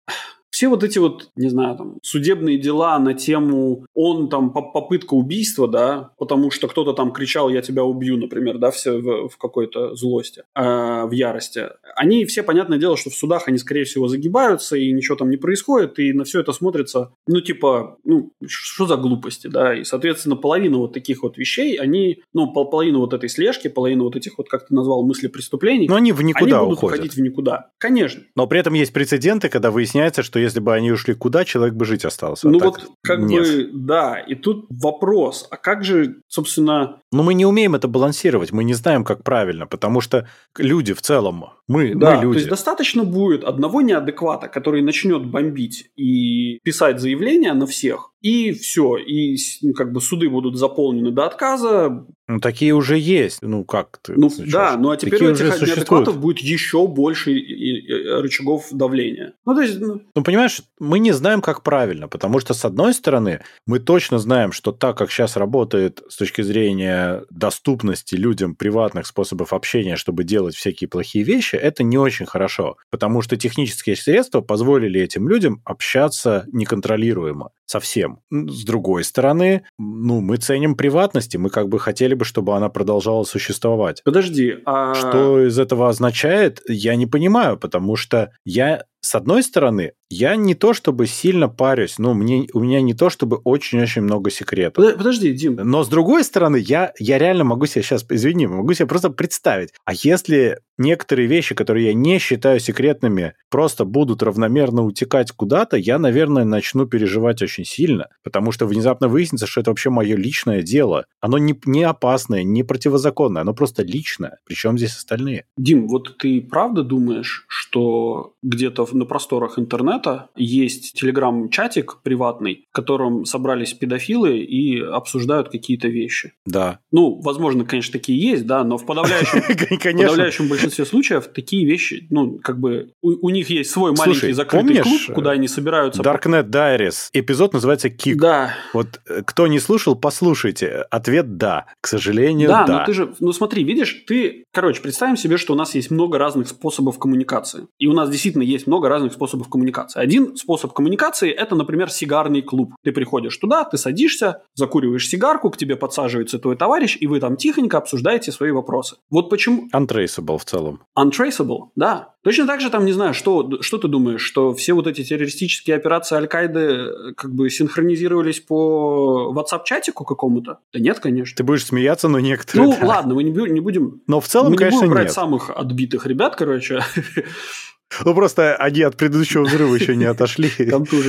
все 0.55 0.69
вот 0.69 0.85
эти 0.85 0.99
вот, 0.99 1.31
не 1.35 1.49
знаю, 1.49 1.75
там, 1.75 1.97
судебные 2.01 2.57
дела 2.57 2.97
на 2.97 3.13
тему 3.13 3.85
он 3.93 4.29
там 4.29 4.53
попытка 4.53 5.13
убийства, 5.13 5.67
да, 5.67 6.11
потому 6.17 6.49
что 6.49 6.69
кто-то 6.69 6.93
там 6.93 7.11
кричал, 7.11 7.49
я 7.49 7.61
тебя 7.61 7.83
убью, 7.83 8.15
например, 8.17 8.57
да, 8.57 8.71
все 8.71 8.93
в, 8.93 9.27
в 9.27 9.37
какой-то 9.37 9.95
злости, 9.95 10.43
э, 10.55 10.61
в 10.61 11.11
ярости. 11.11 11.63
Они 11.97 12.23
все, 12.23 12.41
понятное 12.41 12.77
дело, 12.77 12.95
что 12.95 13.09
в 13.09 13.15
судах 13.15 13.49
они, 13.49 13.57
скорее 13.57 13.83
всего, 13.83 14.07
загибаются, 14.07 14.77
и 14.77 14.93
ничего 14.93 15.17
там 15.17 15.29
не 15.29 15.35
происходит, 15.35 15.99
и 15.99 16.13
на 16.13 16.23
все 16.23 16.39
это 16.39 16.53
смотрится, 16.53 17.11
ну, 17.27 17.41
типа, 17.41 17.97
ну, 18.05 18.31
что 18.47 18.87
за 18.87 18.95
глупости, 18.95 19.47
да, 19.47 19.75
и, 19.77 19.83
соответственно, 19.83 20.37
половина 20.37 20.77
вот 20.77 20.93
таких 20.93 21.23
вот 21.23 21.37
вещей, 21.37 21.75
они, 21.75 22.19
ну, 22.33 22.53
пол 22.53 22.69
половину 22.69 22.99
вот 22.99 23.13
этой 23.13 23.27
слежки, 23.27 23.67
половину 23.67 24.05
вот 24.05 24.15
этих 24.15 24.37
вот, 24.37 24.47
как 24.47 24.67
ты 24.67 24.73
назвал, 24.73 25.05
мысли 25.05 25.27
преступлений, 25.27 25.89
но 25.89 25.95
они 25.95 26.13
в 26.13 26.21
никуда 26.21 26.59
они 26.59 26.65
будут 26.65 26.77
уходят. 26.77 26.99
уходить 26.99 27.17
в 27.17 27.21
никуда. 27.21 27.71
Конечно. 27.77 28.23
Но 28.37 28.47
при 28.47 28.61
этом 28.61 28.73
есть 28.73 28.93
прецеденты, 28.93 29.49
когда 29.49 29.69
выясняется, 29.69 30.23
что 30.23 30.44
если 30.45 30.59
бы 30.59 30.73
они 30.73 30.91
ушли 30.91 31.13
куда, 31.13 31.43
человек 31.45 31.75
бы 31.75 31.85
жить 31.85 32.05
остался. 32.05 32.47
А 32.47 32.51
ну 32.51 32.59
вот, 32.59 32.89
как 33.01 33.19
нет. 33.19 33.43
бы, 33.43 33.69
да. 33.73 34.19
И 34.19 34.35
тут 34.35 34.65
вопрос, 34.69 35.47
а 35.51 35.57
как 35.57 35.83
же, 35.83 36.21
собственно... 36.27 36.99
Ну 37.11 37.23
мы 37.23 37.33
не 37.33 37.45
умеем 37.45 37.75
это 37.75 37.87
балансировать, 37.87 38.51
мы 38.51 38.63
не 38.63 38.73
знаем, 38.73 39.03
как 39.03 39.23
правильно, 39.23 39.67
потому 39.67 40.01
что 40.01 40.27
люди 40.57 40.93
в 40.93 41.01
целом, 41.01 41.45
мы, 41.67 41.95
да, 41.95 42.15
мы 42.15 42.23
люди. 42.23 42.33
то 42.33 42.37
есть 42.39 42.49
достаточно 42.49 43.03
будет 43.03 43.43
одного 43.43 43.81
неадеквата, 43.81 44.47
который 44.47 44.81
начнет 44.81 45.25
бомбить 45.25 45.89
и 45.95 46.59
писать 46.63 46.99
заявления 46.99 47.53
на 47.53 47.65
всех, 47.65 48.11
и 48.25 48.53
все, 48.53 48.97
и 48.97 49.37
ну, 49.61 49.73
как 49.73 49.91
бы 49.91 50.01
суды 50.01 50.27
будут 50.29 50.55
заполнены 50.57 51.11
до 51.11 51.27
отказа. 51.27 52.07
Ну, 52.27 52.39
такие 52.39 52.73
уже 52.73 52.97
есть, 52.97 53.43
ну 53.43 53.63
как 53.63 53.99
ты? 54.01 54.13
Ну, 54.17 54.31
да, 54.51 54.77
ну 54.77 54.89
а 54.89 54.97
теперь 54.97 55.19
такие 55.19 55.29
у 55.29 55.33
этих 55.33 55.61
неадекватов 55.61 56.19
будет 56.19 56.39
еще 56.39 56.87
больше 56.87 57.29
рычагов 57.29 58.69
давления. 58.71 59.33
Ну, 59.45 59.53
то 59.53 59.61
есть... 59.61 59.79
Ну... 59.79 60.01
ну, 60.15 60.23
понимаешь, 60.23 60.63
мы 60.79 60.97
не 60.97 61.11
знаем, 61.11 61.41
как 61.41 61.61
правильно, 61.61 62.07
потому 62.07 62.39
что, 62.39 62.55
с 62.55 62.65
одной 62.65 62.95
стороны, 62.95 63.41
мы 63.67 63.77
точно 63.77 64.17
знаем, 64.17 64.53
что 64.53 64.71
так, 64.71 64.97
как 64.97 65.11
сейчас 65.11 65.37
работает 65.37 66.01
с 66.09 66.17
точки 66.17 66.41
зрения 66.41 67.21
доступности 67.29 68.15
людям 68.15 68.55
приватных 68.55 69.05
способов 69.05 69.53
общения, 69.53 69.97
чтобы 69.97 70.23
делать 70.23 70.55
всякие 70.55 70.87
плохие 70.87 71.23
вещи, 71.23 71.57
это 71.57 71.83
не 71.83 71.99
очень 71.99 72.25
хорошо, 72.25 72.77
потому 72.89 73.21
что 73.21 73.37
технические 73.37 73.95
средства 73.95 74.41
позволили 74.41 74.99
этим 74.99 75.29
людям 75.29 75.61
общаться 75.63 76.47
неконтролируемо 76.51 77.51
совсем. 77.67 78.14
С 78.31 78.63
другой 78.63 79.03
стороны, 79.03 79.63
ну, 79.77 80.21
мы 80.21 80.37
ценим 80.37 80.75
приватность, 80.75 81.35
и 81.35 81.37
мы 81.37 81.49
как 81.49 81.69
бы 81.69 81.79
хотели 81.79 82.13
бы, 82.13 82.25
чтобы 82.25 82.55
она 82.55 82.69
продолжала 82.69 83.23
существовать. 83.23 84.01
Подожди, 84.03 84.55
а... 84.65 84.93
Что 84.93 85.45
из 85.45 85.57
этого 85.59 85.89
означает, 85.89 86.61
я 86.67 86.95
не 86.95 87.05
понимаю, 87.05 87.57
потому 87.57 87.95
что 87.95 88.31
я 88.45 88.83
с 89.05 89.13
одной 89.13 89.43
стороны, 89.43 89.93
я 90.09 90.35
не 90.35 90.55
то 90.55 90.73
чтобы 90.73 91.05
сильно 91.05 91.47
парюсь, 91.47 91.99
но 91.99 92.13
мне, 92.13 92.47
у 92.53 92.59
меня 92.59 92.81
не 92.81 92.93
то 92.93 93.09
чтобы 93.09 93.37
очень-очень 93.37 94.01
много 94.01 94.31
секретов. 94.31 94.97
Подожди, 94.97 95.31
Дим. 95.33 95.55
Но 95.55 95.83
с 95.83 95.87
другой 95.87 96.23
стороны, 96.23 96.57
я, 96.57 96.91
я 96.99 97.17
реально 97.17 97.43
могу 97.43 97.67
себе 97.67 97.83
сейчас, 97.83 98.05
извини, 98.09 98.47
могу 98.47 98.73
себе 98.73 98.87
просто 98.87 99.09
представить, 99.11 99.69
а 99.85 99.93
если 99.93 100.59
некоторые 100.77 101.27
вещи, 101.27 101.55
которые 101.55 101.87
я 101.87 101.93
не 101.93 102.19
считаю 102.19 102.59
секретными, 102.59 103.33
просто 103.49 103.85
будут 103.85 104.23
равномерно 104.23 104.83
утекать 104.83 105.31
куда-то, 105.31 105.77
я, 105.77 105.99
наверное, 105.99 106.43
начну 106.43 106.85
переживать 106.85 107.41
очень 107.41 107.65
сильно, 107.65 108.09
потому 108.23 108.51
что 108.51 108.65
внезапно 108.65 109.07
выяснится, 109.07 109.47
что 109.47 109.61
это 109.61 109.71
вообще 109.71 109.89
мое 109.89 110.15
личное 110.15 110.61
дело. 110.61 111.05
Оно 111.21 111.37
не, 111.37 111.59
не 111.65 111.83
опасное, 111.83 112.43
не 112.43 112.63
противозаконное, 112.63 113.43
оно 113.43 113.53
просто 113.53 113.83
личное. 113.83 114.39
Причем 114.45 114.77
здесь 114.77 114.97
остальные? 114.97 115.45
Дим, 115.57 115.87
вот 115.87 116.17
ты 116.17 116.41
правда 116.41 116.83
думаешь, 116.83 117.45
что 117.47 118.33
где-то 118.43 118.85
на 118.95 119.05
просторах 119.05 119.59
интернета 119.59 120.29
есть 120.35 120.93
телеграм-чатик 120.93 122.01
приватный, 122.01 122.65
в 122.71 122.75
котором 122.75 123.25
собрались 123.25 123.73
педофилы 123.73 124.39
и 124.39 124.81
обсуждают 124.81 125.49
какие-то 125.49 125.87
вещи. 125.87 126.33
Да. 126.45 126.79
Ну, 126.91 127.19
возможно, 127.21 127.65
конечно, 127.65 127.91
такие 127.91 128.19
есть, 128.19 128.45
да, 128.45 128.63
но 128.63 128.77
в 128.77 128.85
подавляющем, 128.85 129.41
подавляющем 129.97 130.47
большинстве 130.47 130.85
случаев 130.85 131.27
такие 131.27 131.65
вещи, 131.65 132.07
ну, 132.09 132.39
как 132.41 132.59
бы 132.59 132.91
у, 133.01 133.27
у 133.27 133.29
них 133.29 133.49
есть 133.49 133.71
свой 133.71 133.91
маленький 133.91 134.19
Слушай, 134.19 134.33
закрытый 134.33 134.81
клуб, 134.81 135.01
куда 135.13 135.31
они 135.31 135.47
собираются. 135.47 136.01
Darknet 136.01 136.49
Diaries. 136.49 137.09
Эпизод 137.13 137.53
называется 137.53 137.89
Кик. 137.89 138.17
Да. 138.17 138.53
Вот 138.73 139.01
э, 139.07 139.21
кто 139.25 139.47
не 139.47 139.59
слушал, 139.59 139.95
послушайте. 139.95 140.85
Ответ 140.89 141.37
да. 141.37 141.65
К 141.81 141.87
сожалению, 141.87 142.49
да. 142.49 142.65
Да, 142.65 142.79
но 142.79 142.85
ты 142.85 142.93
же, 142.93 143.13
ну 143.19 143.33
смотри, 143.33 143.63
видишь, 143.63 144.03
ты, 144.07 144.45
короче, 144.53 144.81
представим 144.81 145.17
себе, 145.17 145.37
что 145.37 145.53
у 145.53 145.55
нас 145.55 145.75
есть 145.75 145.91
много 145.91 146.17
разных 146.17 146.47
способов 146.47 146.99
коммуникации. 146.99 147.67
И 147.79 147.87
у 147.87 147.93
нас 147.93 148.09
действительно 148.09 148.43
есть 148.43 148.67
много 148.67 148.84
разных 148.89 149.13
способов 149.13 149.49
коммуникации. 149.49 149.99
Один 149.99 150.35
способ 150.35 150.73
коммуникации– 150.73 151.31
это, 151.31 151.55
например, 151.55 151.89
сигарный 151.89 152.41
клуб. 152.41 152.73
Ты 152.83 152.91
приходишь 152.91 153.37
туда, 153.37 153.63
ты 153.63 153.77
садишься, 153.77 154.43
закуриваешь 154.53 155.07
сигарку, 155.07 155.49
к 155.49 155.57
тебе 155.57 155.75
подсаживается 155.75 156.39
твой 156.39 156.55
товарищ, 156.55 156.97
и 156.99 157.07
вы 157.07 157.19
там 157.19 157.37
тихонько 157.37 157.77
обсуждаете 157.77 158.31
свои 158.31 158.51
вопросы. 158.51 158.97
Вот 159.09 159.29
почему... 159.29 159.67
Untraceable 159.73 160.37
в 160.37 160.45
целом. 160.45 160.81
Untraceable, 160.97 161.69
да. 161.75 162.15
Точно 162.25 162.47
так 162.47 162.59
же 162.59 162.71
там, 162.71 162.85
не 162.85 162.91
знаю, 162.91 163.13
что, 163.13 163.61
что 163.61 163.77
ты 163.77 163.87
думаешь, 163.87 164.21
что 164.21 164.55
все 164.55 164.73
вот 164.73 164.87
эти 164.87 165.03
террористические 165.03 165.75
операции 165.75 166.15
Аль-Каиды 166.15 166.59
э, 166.59 167.13
как 167.15 167.31
бы 167.31 167.51
синхронизировались 167.51 168.39
по 168.39 169.31
WhatsApp-чатику 169.35 170.05
какому-то? 170.05 170.57
Да 170.73 170.79
нет, 170.79 170.99
конечно. 170.99 171.37
Ты 171.37 171.43
будешь 171.43 171.65
смеяться, 171.65 172.07
но 172.07 172.19
некоторые... 172.19 172.69
Ну, 172.69 172.77
да. 172.81 172.87
ладно, 172.87 173.13
мы 173.13 173.21
не, 173.21 173.29
не 173.29 173.59
будем... 173.59 174.01
Но 174.07 174.19
в 174.19 174.27
целом, 174.27 174.51
мы 174.51 174.57
конечно, 174.57 174.77
не 174.77 174.81
будем 174.81 174.93
брать 174.93 175.05
нет. 175.05 175.13
самых 175.13 175.51
отбитых 175.51 176.07
ребят, 176.07 176.35
короче. 176.35 176.79
Ну, 178.03 178.13
просто 178.13 178.55
они 178.55 178.81
от 178.81 178.97
предыдущего 178.97 179.43
взрыва 179.43 179.75
еще 179.75 179.95
не 179.95 180.05
отошли. 180.05 180.51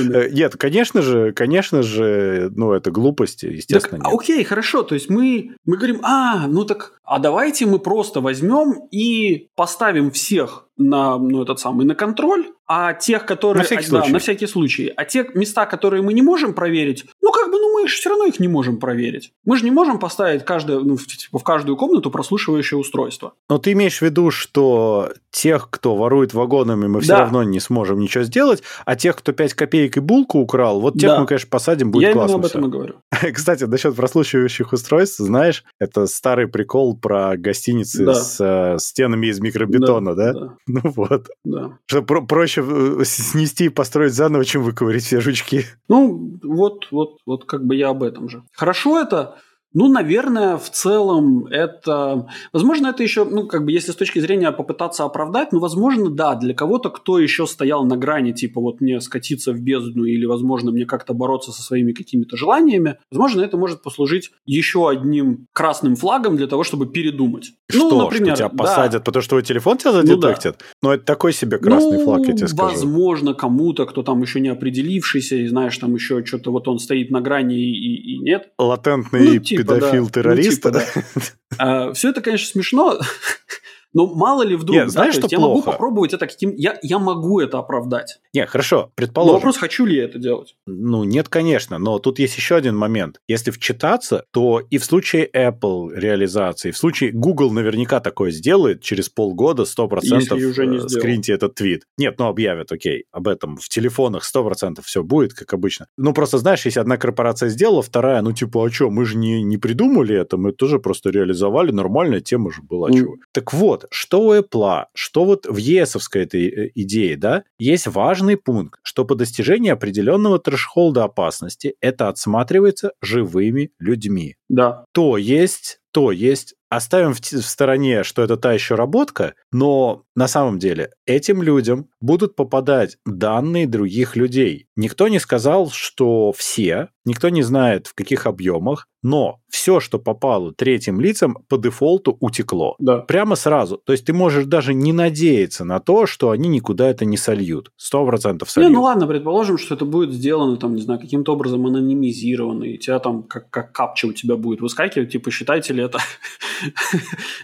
Э, 0.07 0.29
нет, 0.29 0.55
конечно 0.55 1.01
же, 1.01 1.31
конечно 1.31 1.81
же, 1.83 2.51
ну, 2.55 2.73
это 2.73 2.91
глупости, 2.91 3.45
естественно. 3.45 4.03
Так, 4.03 4.13
окей, 4.13 4.43
хорошо, 4.43 4.83
то 4.83 4.95
есть 4.95 5.09
мы, 5.09 5.55
мы 5.65 5.77
говорим, 5.77 5.99
а, 6.03 6.47
ну 6.47 6.65
так, 6.65 6.93
а 7.03 7.19
давайте 7.19 7.65
мы 7.65 7.79
просто 7.79 8.21
возьмем 8.21 8.87
и 8.91 9.49
поставим 9.55 10.11
всех 10.11 10.66
на, 10.77 11.17
ну, 11.17 11.41
этот 11.43 11.59
самый, 11.59 11.85
на 11.85 11.95
контроль, 11.95 12.45
а 12.67 12.93
тех, 12.93 13.25
которые... 13.25 13.59
На 13.59 13.63
всякий 13.63 13.87
а, 13.87 13.91
да, 13.91 13.97
случай. 13.99 14.11
на 14.13 14.19
всякий 14.19 14.47
случай. 14.47 14.93
А 14.95 15.05
те 15.05 15.25
места, 15.33 15.65
которые 15.65 16.01
мы 16.03 16.13
не 16.13 16.21
можем 16.21 16.53
проверить, 16.53 17.05
ну, 17.21 17.31
как 17.31 17.47
бы, 17.51 17.57
ну, 17.59 17.73
мы 17.81 17.87
же 17.87 17.95
все 17.95 18.09
равно 18.09 18.25
их 18.25 18.39
не 18.39 18.47
можем 18.47 18.77
проверить. 18.77 19.31
Мы 19.45 19.57
же 19.57 19.63
не 19.63 19.71
можем 19.71 19.99
поставить 19.99 20.43
каждое, 20.43 20.79
ну, 20.79 20.97
в, 20.97 21.05
типа, 21.07 21.39
в 21.39 21.43
каждую 21.43 21.77
комнату 21.77 22.11
прослушивающее 22.11 22.77
устройство. 22.77 23.33
Но 23.49 23.57
ты 23.57 23.71
имеешь 23.71 23.97
в 23.99 24.01
виду, 24.01 24.31
что 24.31 25.11
тех, 25.31 25.69
кто 25.69 25.95
ворует 25.95 26.33
вагонами, 26.33 26.87
мы 26.87 26.99
все 27.01 27.13
Да. 27.13 27.19
равно 27.19 27.43
не 27.43 27.59
сможем 27.59 27.99
ничего 27.99 28.23
сделать, 28.23 28.63
а 28.85 28.95
тех, 28.95 29.15
кто 29.15 29.31
5 29.33 29.53
копеек 29.53 29.97
и 29.97 29.99
булку 29.99 30.39
украл, 30.39 30.81
вот 30.81 30.95
тех 30.95 31.11
Да. 31.11 31.19
мы, 31.21 31.25
конечно, 31.27 31.47
посадим, 31.49 31.91
будет 31.91 32.07
Я 32.07 32.13
классно 32.13 32.33
именно 32.33 32.39
об 32.39 32.45
этом 32.49 32.61
всё. 32.61 32.67
и 32.67 32.71
говорю. 32.71 32.95
Кстати, 33.33 33.63
насчет 33.63 33.95
прослушивающих 33.95 34.73
устройств, 34.73 35.17
знаешь, 35.19 35.63
это 35.79 36.05
старый 36.07 36.47
прикол 36.47 36.97
про 36.97 37.37
гостиницы 37.37 38.03
Да. 38.05 38.13
с 38.15 38.37
э, 38.39 38.77
стенами 38.79 39.27
из 39.27 39.39
микробетона, 39.39 40.15
да? 40.15 40.33
Да, 40.33 40.53
Ну 40.73 40.81
вот. 40.83 41.29
да. 41.45 41.77
Что 41.85 42.01
про- 42.01 42.21
проще 42.25 42.61
э, 42.67 43.03
снести 43.05 43.65
и 43.65 43.69
построить 43.69 44.13
заново, 44.13 44.43
чем 44.45 44.63
выковырить 44.63 45.05
все 45.05 45.21
жучки. 45.21 45.65
Ну, 45.87 46.37
вот, 46.43 46.87
вот, 46.91 47.19
вот 47.25 47.45
как 47.45 47.65
бы 47.65 47.75
я 47.75 47.89
об 47.89 48.03
этом 48.03 48.29
же. 48.29 48.43
Хорошо 48.53 48.99
это? 48.99 49.37
Ну, 49.77 49.89
наверное, 49.89 50.57
в 50.57 50.71
целом 50.71 51.45
это... 51.45 52.27
Возможно, 52.51 52.87
это 52.87 53.03
еще, 53.03 53.25
ну, 53.25 53.45
как 53.45 53.63
бы, 53.63 53.71
если 53.71 53.91
с 53.91 53.95
точки 53.95 54.17
зрения 54.17 54.51
попытаться 54.51 55.03
оправдать, 55.03 55.51
ну, 55.51 55.59
возможно, 55.59 56.09
да, 56.09 56.33
для 56.33 56.55
кого-то, 56.55 56.89
кто 56.89 57.19
еще 57.19 57.45
стоял 57.45 57.85
на 57.85 57.95
грани, 57.95 58.31
типа, 58.31 58.59
вот 58.59 58.81
мне 58.81 58.99
скатиться 59.01 59.53
в 59.53 59.59
бездну 59.59 60.05
или, 60.05 60.25
возможно, 60.25 60.71
мне 60.71 60.85
как-то 60.85 61.13
бороться 61.13 61.51
со 61.51 61.61
своими 61.61 61.91
какими-то 61.91 62.35
желаниями, 62.37 62.95
возможно, 63.11 63.41
это 63.43 63.55
может 63.57 63.83
послужить 63.83 64.31
еще 64.47 64.89
одним 64.89 65.45
красным 65.53 65.95
флагом 65.95 66.37
для 66.37 66.47
того, 66.47 66.63
чтобы 66.63 66.87
передумать. 66.87 67.51
Что, 67.69 67.89
ну, 67.91 68.01
например, 68.05 68.35
что 68.35 68.47
тебя 68.47 68.49
да. 68.49 68.55
посадят, 68.55 69.03
потому 69.03 69.21
что 69.21 69.29
твой 69.29 69.43
телефон 69.43 69.77
тебя 69.77 69.91
Ну 69.91 70.17
да. 70.17 70.29
задетектит? 70.29 70.55
Ну, 70.81 70.89
это 70.89 71.03
такой 71.03 71.33
себе 71.33 71.59
красный 71.59 71.99
ну, 71.99 72.03
флаг, 72.03 72.27
я 72.27 72.33
тебе 72.33 72.47
скажу. 72.47 72.73
Возможно, 72.73 73.35
кому-то, 73.35 73.85
кто 73.85 74.01
там 74.01 74.23
еще 74.23 74.39
не 74.39 74.49
определившийся, 74.49 75.35
и 75.35 75.45
знаешь, 75.45 75.77
там 75.77 75.93
еще 75.93 76.25
что-то 76.25 76.51
вот 76.51 76.67
он 76.67 76.79
стоит 76.79 77.11
на 77.11 77.21
грани 77.21 77.55
и, 77.55 77.73
и- 77.73 78.15
и 78.15 78.17
нет. 78.17 78.49
Латентный 78.57 79.35
Ну, 79.35 79.39
типа, 79.39 79.66
да. 79.66 79.66
Педофил-террорист. 79.67 80.63
Ну, 80.63 80.71
типа, 80.71 81.93
все 81.93 82.09
это, 82.09 82.21
конечно, 82.21 82.47
смешно. 82.47 82.99
Но 83.97 84.05
мало 84.05 84.43
ли 84.43 84.55
вдруг, 84.55 84.75
Нет, 84.75 84.85
да, 84.85 84.91
знаешь, 84.91 85.15
что 85.15 85.25
я 85.27 85.39
могу 85.39 85.55
плохо? 85.55 85.71
попробовать 85.71 86.13
это 86.13 86.27
каким... 86.27 86.53
Я, 86.55 86.77
я 86.83 86.99
могу 86.99 87.39
это 87.39 87.57
оправдать. 87.57 88.19
Не, 88.31 88.45
хорошо, 88.45 88.77
Но 88.81 88.91
предположим. 88.93 89.35
вопрос, 89.37 89.57
хочу 89.57 89.85
ли 89.87 89.95
я 89.97 90.03
это 90.03 90.19
делать. 90.19 90.55
Ну, 90.67 91.03
нет, 91.03 91.29
конечно, 91.29 91.79
но 91.79 91.97
тут 91.97 92.19
есть 92.19 92.37
еще 92.37 92.57
один 92.57 92.77
момент. 92.77 93.19
Если 93.27 93.49
вчитаться, 93.49 94.25
то 94.31 94.61
и 94.69 94.77
в 94.77 94.85
случае 94.85 95.27
Apple 95.33 95.95
реализации, 95.95 96.69
в 96.69 96.77
случае 96.77 97.09
Google 97.11 97.49
наверняка 97.51 97.99
такое 97.99 98.29
сделает 98.29 98.83
через 98.83 99.09
полгода 99.09 99.63
100% 99.63 99.99
Если 100.03 100.45
уже 100.45 100.67
не 100.67 100.75
э, 100.75 100.79
сделал. 100.81 100.89
скриньте 101.01 101.33
этот 101.33 101.55
твит. 101.55 101.81
Нет, 101.97 102.19
ну 102.19 102.27
объявят, 102.27 102.71
окей, 102.71 103.05
об 103.11 103.27
этом 103.27 103.57
в 103.57 103.67
телефонах 103.67 104.29
100% 104.31 104.79
все 104.83 105.01
будет, 105.01 105.33
как 105.33 105.51
обычно. 105.55 105.87
Ну, 105.97 106.13
просто 106.13 106.37
знаешь, 106.37 106.63
если 106.67 106.79
одна 106.79 106.97
корпорация 106.97 107.49
сделала, 107.49 107.81
вторая, 107.81 108.21
ну, 108.21 108.31
типа, 108.31 108.63
а 108.63 108.69
что, 108.69 108.91
мы 108.91 109.05
же 109.05 109.17
не, 109.17 109.41
не 109.41 109.57
придумали 109.57 110.15
это, 110.15 110.37
мы 110.37 110.51
тоже 110.51 110.77
просто 110.77 111.09
реализовали, 111.09 111.71
нормальная 111.71 112.19
тема 112.21 112.51
же 112.51 112.61
была, 112.61 112.89
Мгм. 112.89 112.97
чего. 112.99 113.15
Так 113.33 113.53
вот, 113.53 113.86
что 113.91 114.21
у 114.21 114.33
Apple, 114.33 114.85
что 114.93 115.25
вот 115.25 115.45
в 115.45 115.57
ЕСовской 115.57 116.23
этой 116.23 116.47
э, 116.47 116.71
идее, 116.75 117.17
да, 117.17 117.43
есть 117.59 117.87
важный 117.87 118.37
пункт, 118.37 118.79
что 118.83 119.05
по 119.05 119.15
достижении 119.15 119.71
определенного 119.71 120.39
трэшхолда 120.39 121.05
опасности 121.05 121.75
это 121.81 122.09
отсматривается 122.09 122.91
живыми 123.01 123.71
людьми. 123.79 124.35
Да. 124.49 124.85
То 124.93 125.17
есть, 125.17 125.79
то 125.91 126.11
есть, 126.11 126.55
оставим 126.69 127.13
в, 127.13 127.19
в 127.19 127.41
стороне, 127.45 128.03
что 128.03 128.21
это 128.21 128.37
та 128.37 128.53
еще 128.53 128.75
работка, 128.75 129.33
но 129.51 130.03
на 130.15 130.27
самом 130.27 130.59
деле 130.59 130.91
этим 131.05 131.41
людям 131.41 131.87
будут 132.01 132.35
попадать 132.35 132.97
данные 133.05 133.67
других 133.67 134.15
людей. 134.15 134.67
Никто 134.75 135.07
не 135.07 135.19
сказал, 135.19 135.69
что 135.69 136.31
все, 136.33 136.89
никто 137.05 137.29
не 137.29 137.41
знает 137.41 137.87
в 137.87 137.93
каких 137.93 138.25
объемах, 138.27 138.87
но 139.01 139.39
все, 139.49 139.79
что 139.79 139.99
попало 139.99 140.53
третьим 140.53 140.99
лицам, 140.99 141.37
по 141.47 141.57
дефолту 141.57 142.17
утекло. 142.19 142.75
Да. 142.79 142.97
Прямо 142.97 143.35
сразу. 143.35 143.77
То 143.85 143.93
есть 143.93 144.05
ты 144.05 144.11
можешь 144.11 144.45
даже 144.45 144.73
не 144.73 144.91
надеяться 144.91 145.63
на 145.63 145.79
то, 145.79 146.05
что 146.05 146.31
они 146.31 146.49
никуда 146.49 146.89
это 146.89 147.05
не 147.05 147.15
сольют. 147.15 147.71
Сто 147.77 148.05
процентов 148.05 148.49
Не, 148.49 148.51
сольют. 148.51 148.71
ну 148.73 148.81
ладно, 148.81 149.07
предположим, 149.07 149.57
что 149.57 149.75
это 149.75 149.85
будет 149.85 150.11
сделано, 150.11 150.57
там, 150.57 150.75
не 150.75 150.81
знаю, 150.81 150.99
каким-то 150.99 151.33
образом 151.33 151.65
анонимизировано, 151.65 152.65
и 152.65 152.77
тебя 152.77 152.99
там 152.99 153.23
как, 153.23 153.49
как 153.49 153.71
капча 153.71 154.07
у 154.07 154.13
тебя 154.13 154.35
будет 154.35 154.61
выскакивать, 154.61 155.11
типа, 155.11 155.31
считаете 155.31 155.73
ли 155.73 155.83
это, 155.87 155.99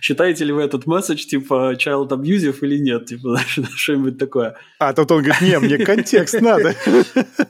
считаете 0.02 0.46
ли 0.46 0.52
вы 0.54 0.62
этот 0.62 0.86
месседж, 0.86 1.26
типа, 1.26 1.74
child 1.76 2.10
abusive 2.10 2.56
или 2.62 2.78
нет, 2.78 3.06
типа, 3.06 3.22
знаешь, 3.54 3.60
что-нибудь 3.76 4.18
такое. 4.18 4.56
А 4.80 4.94
тут 4.94 5.12
он 5.12 5.24
говорит, 5.24 5.42
не, 5.42 5.60
мне 5.60 5.78
контекст 5.86 6.42
надо. 6.42 6.76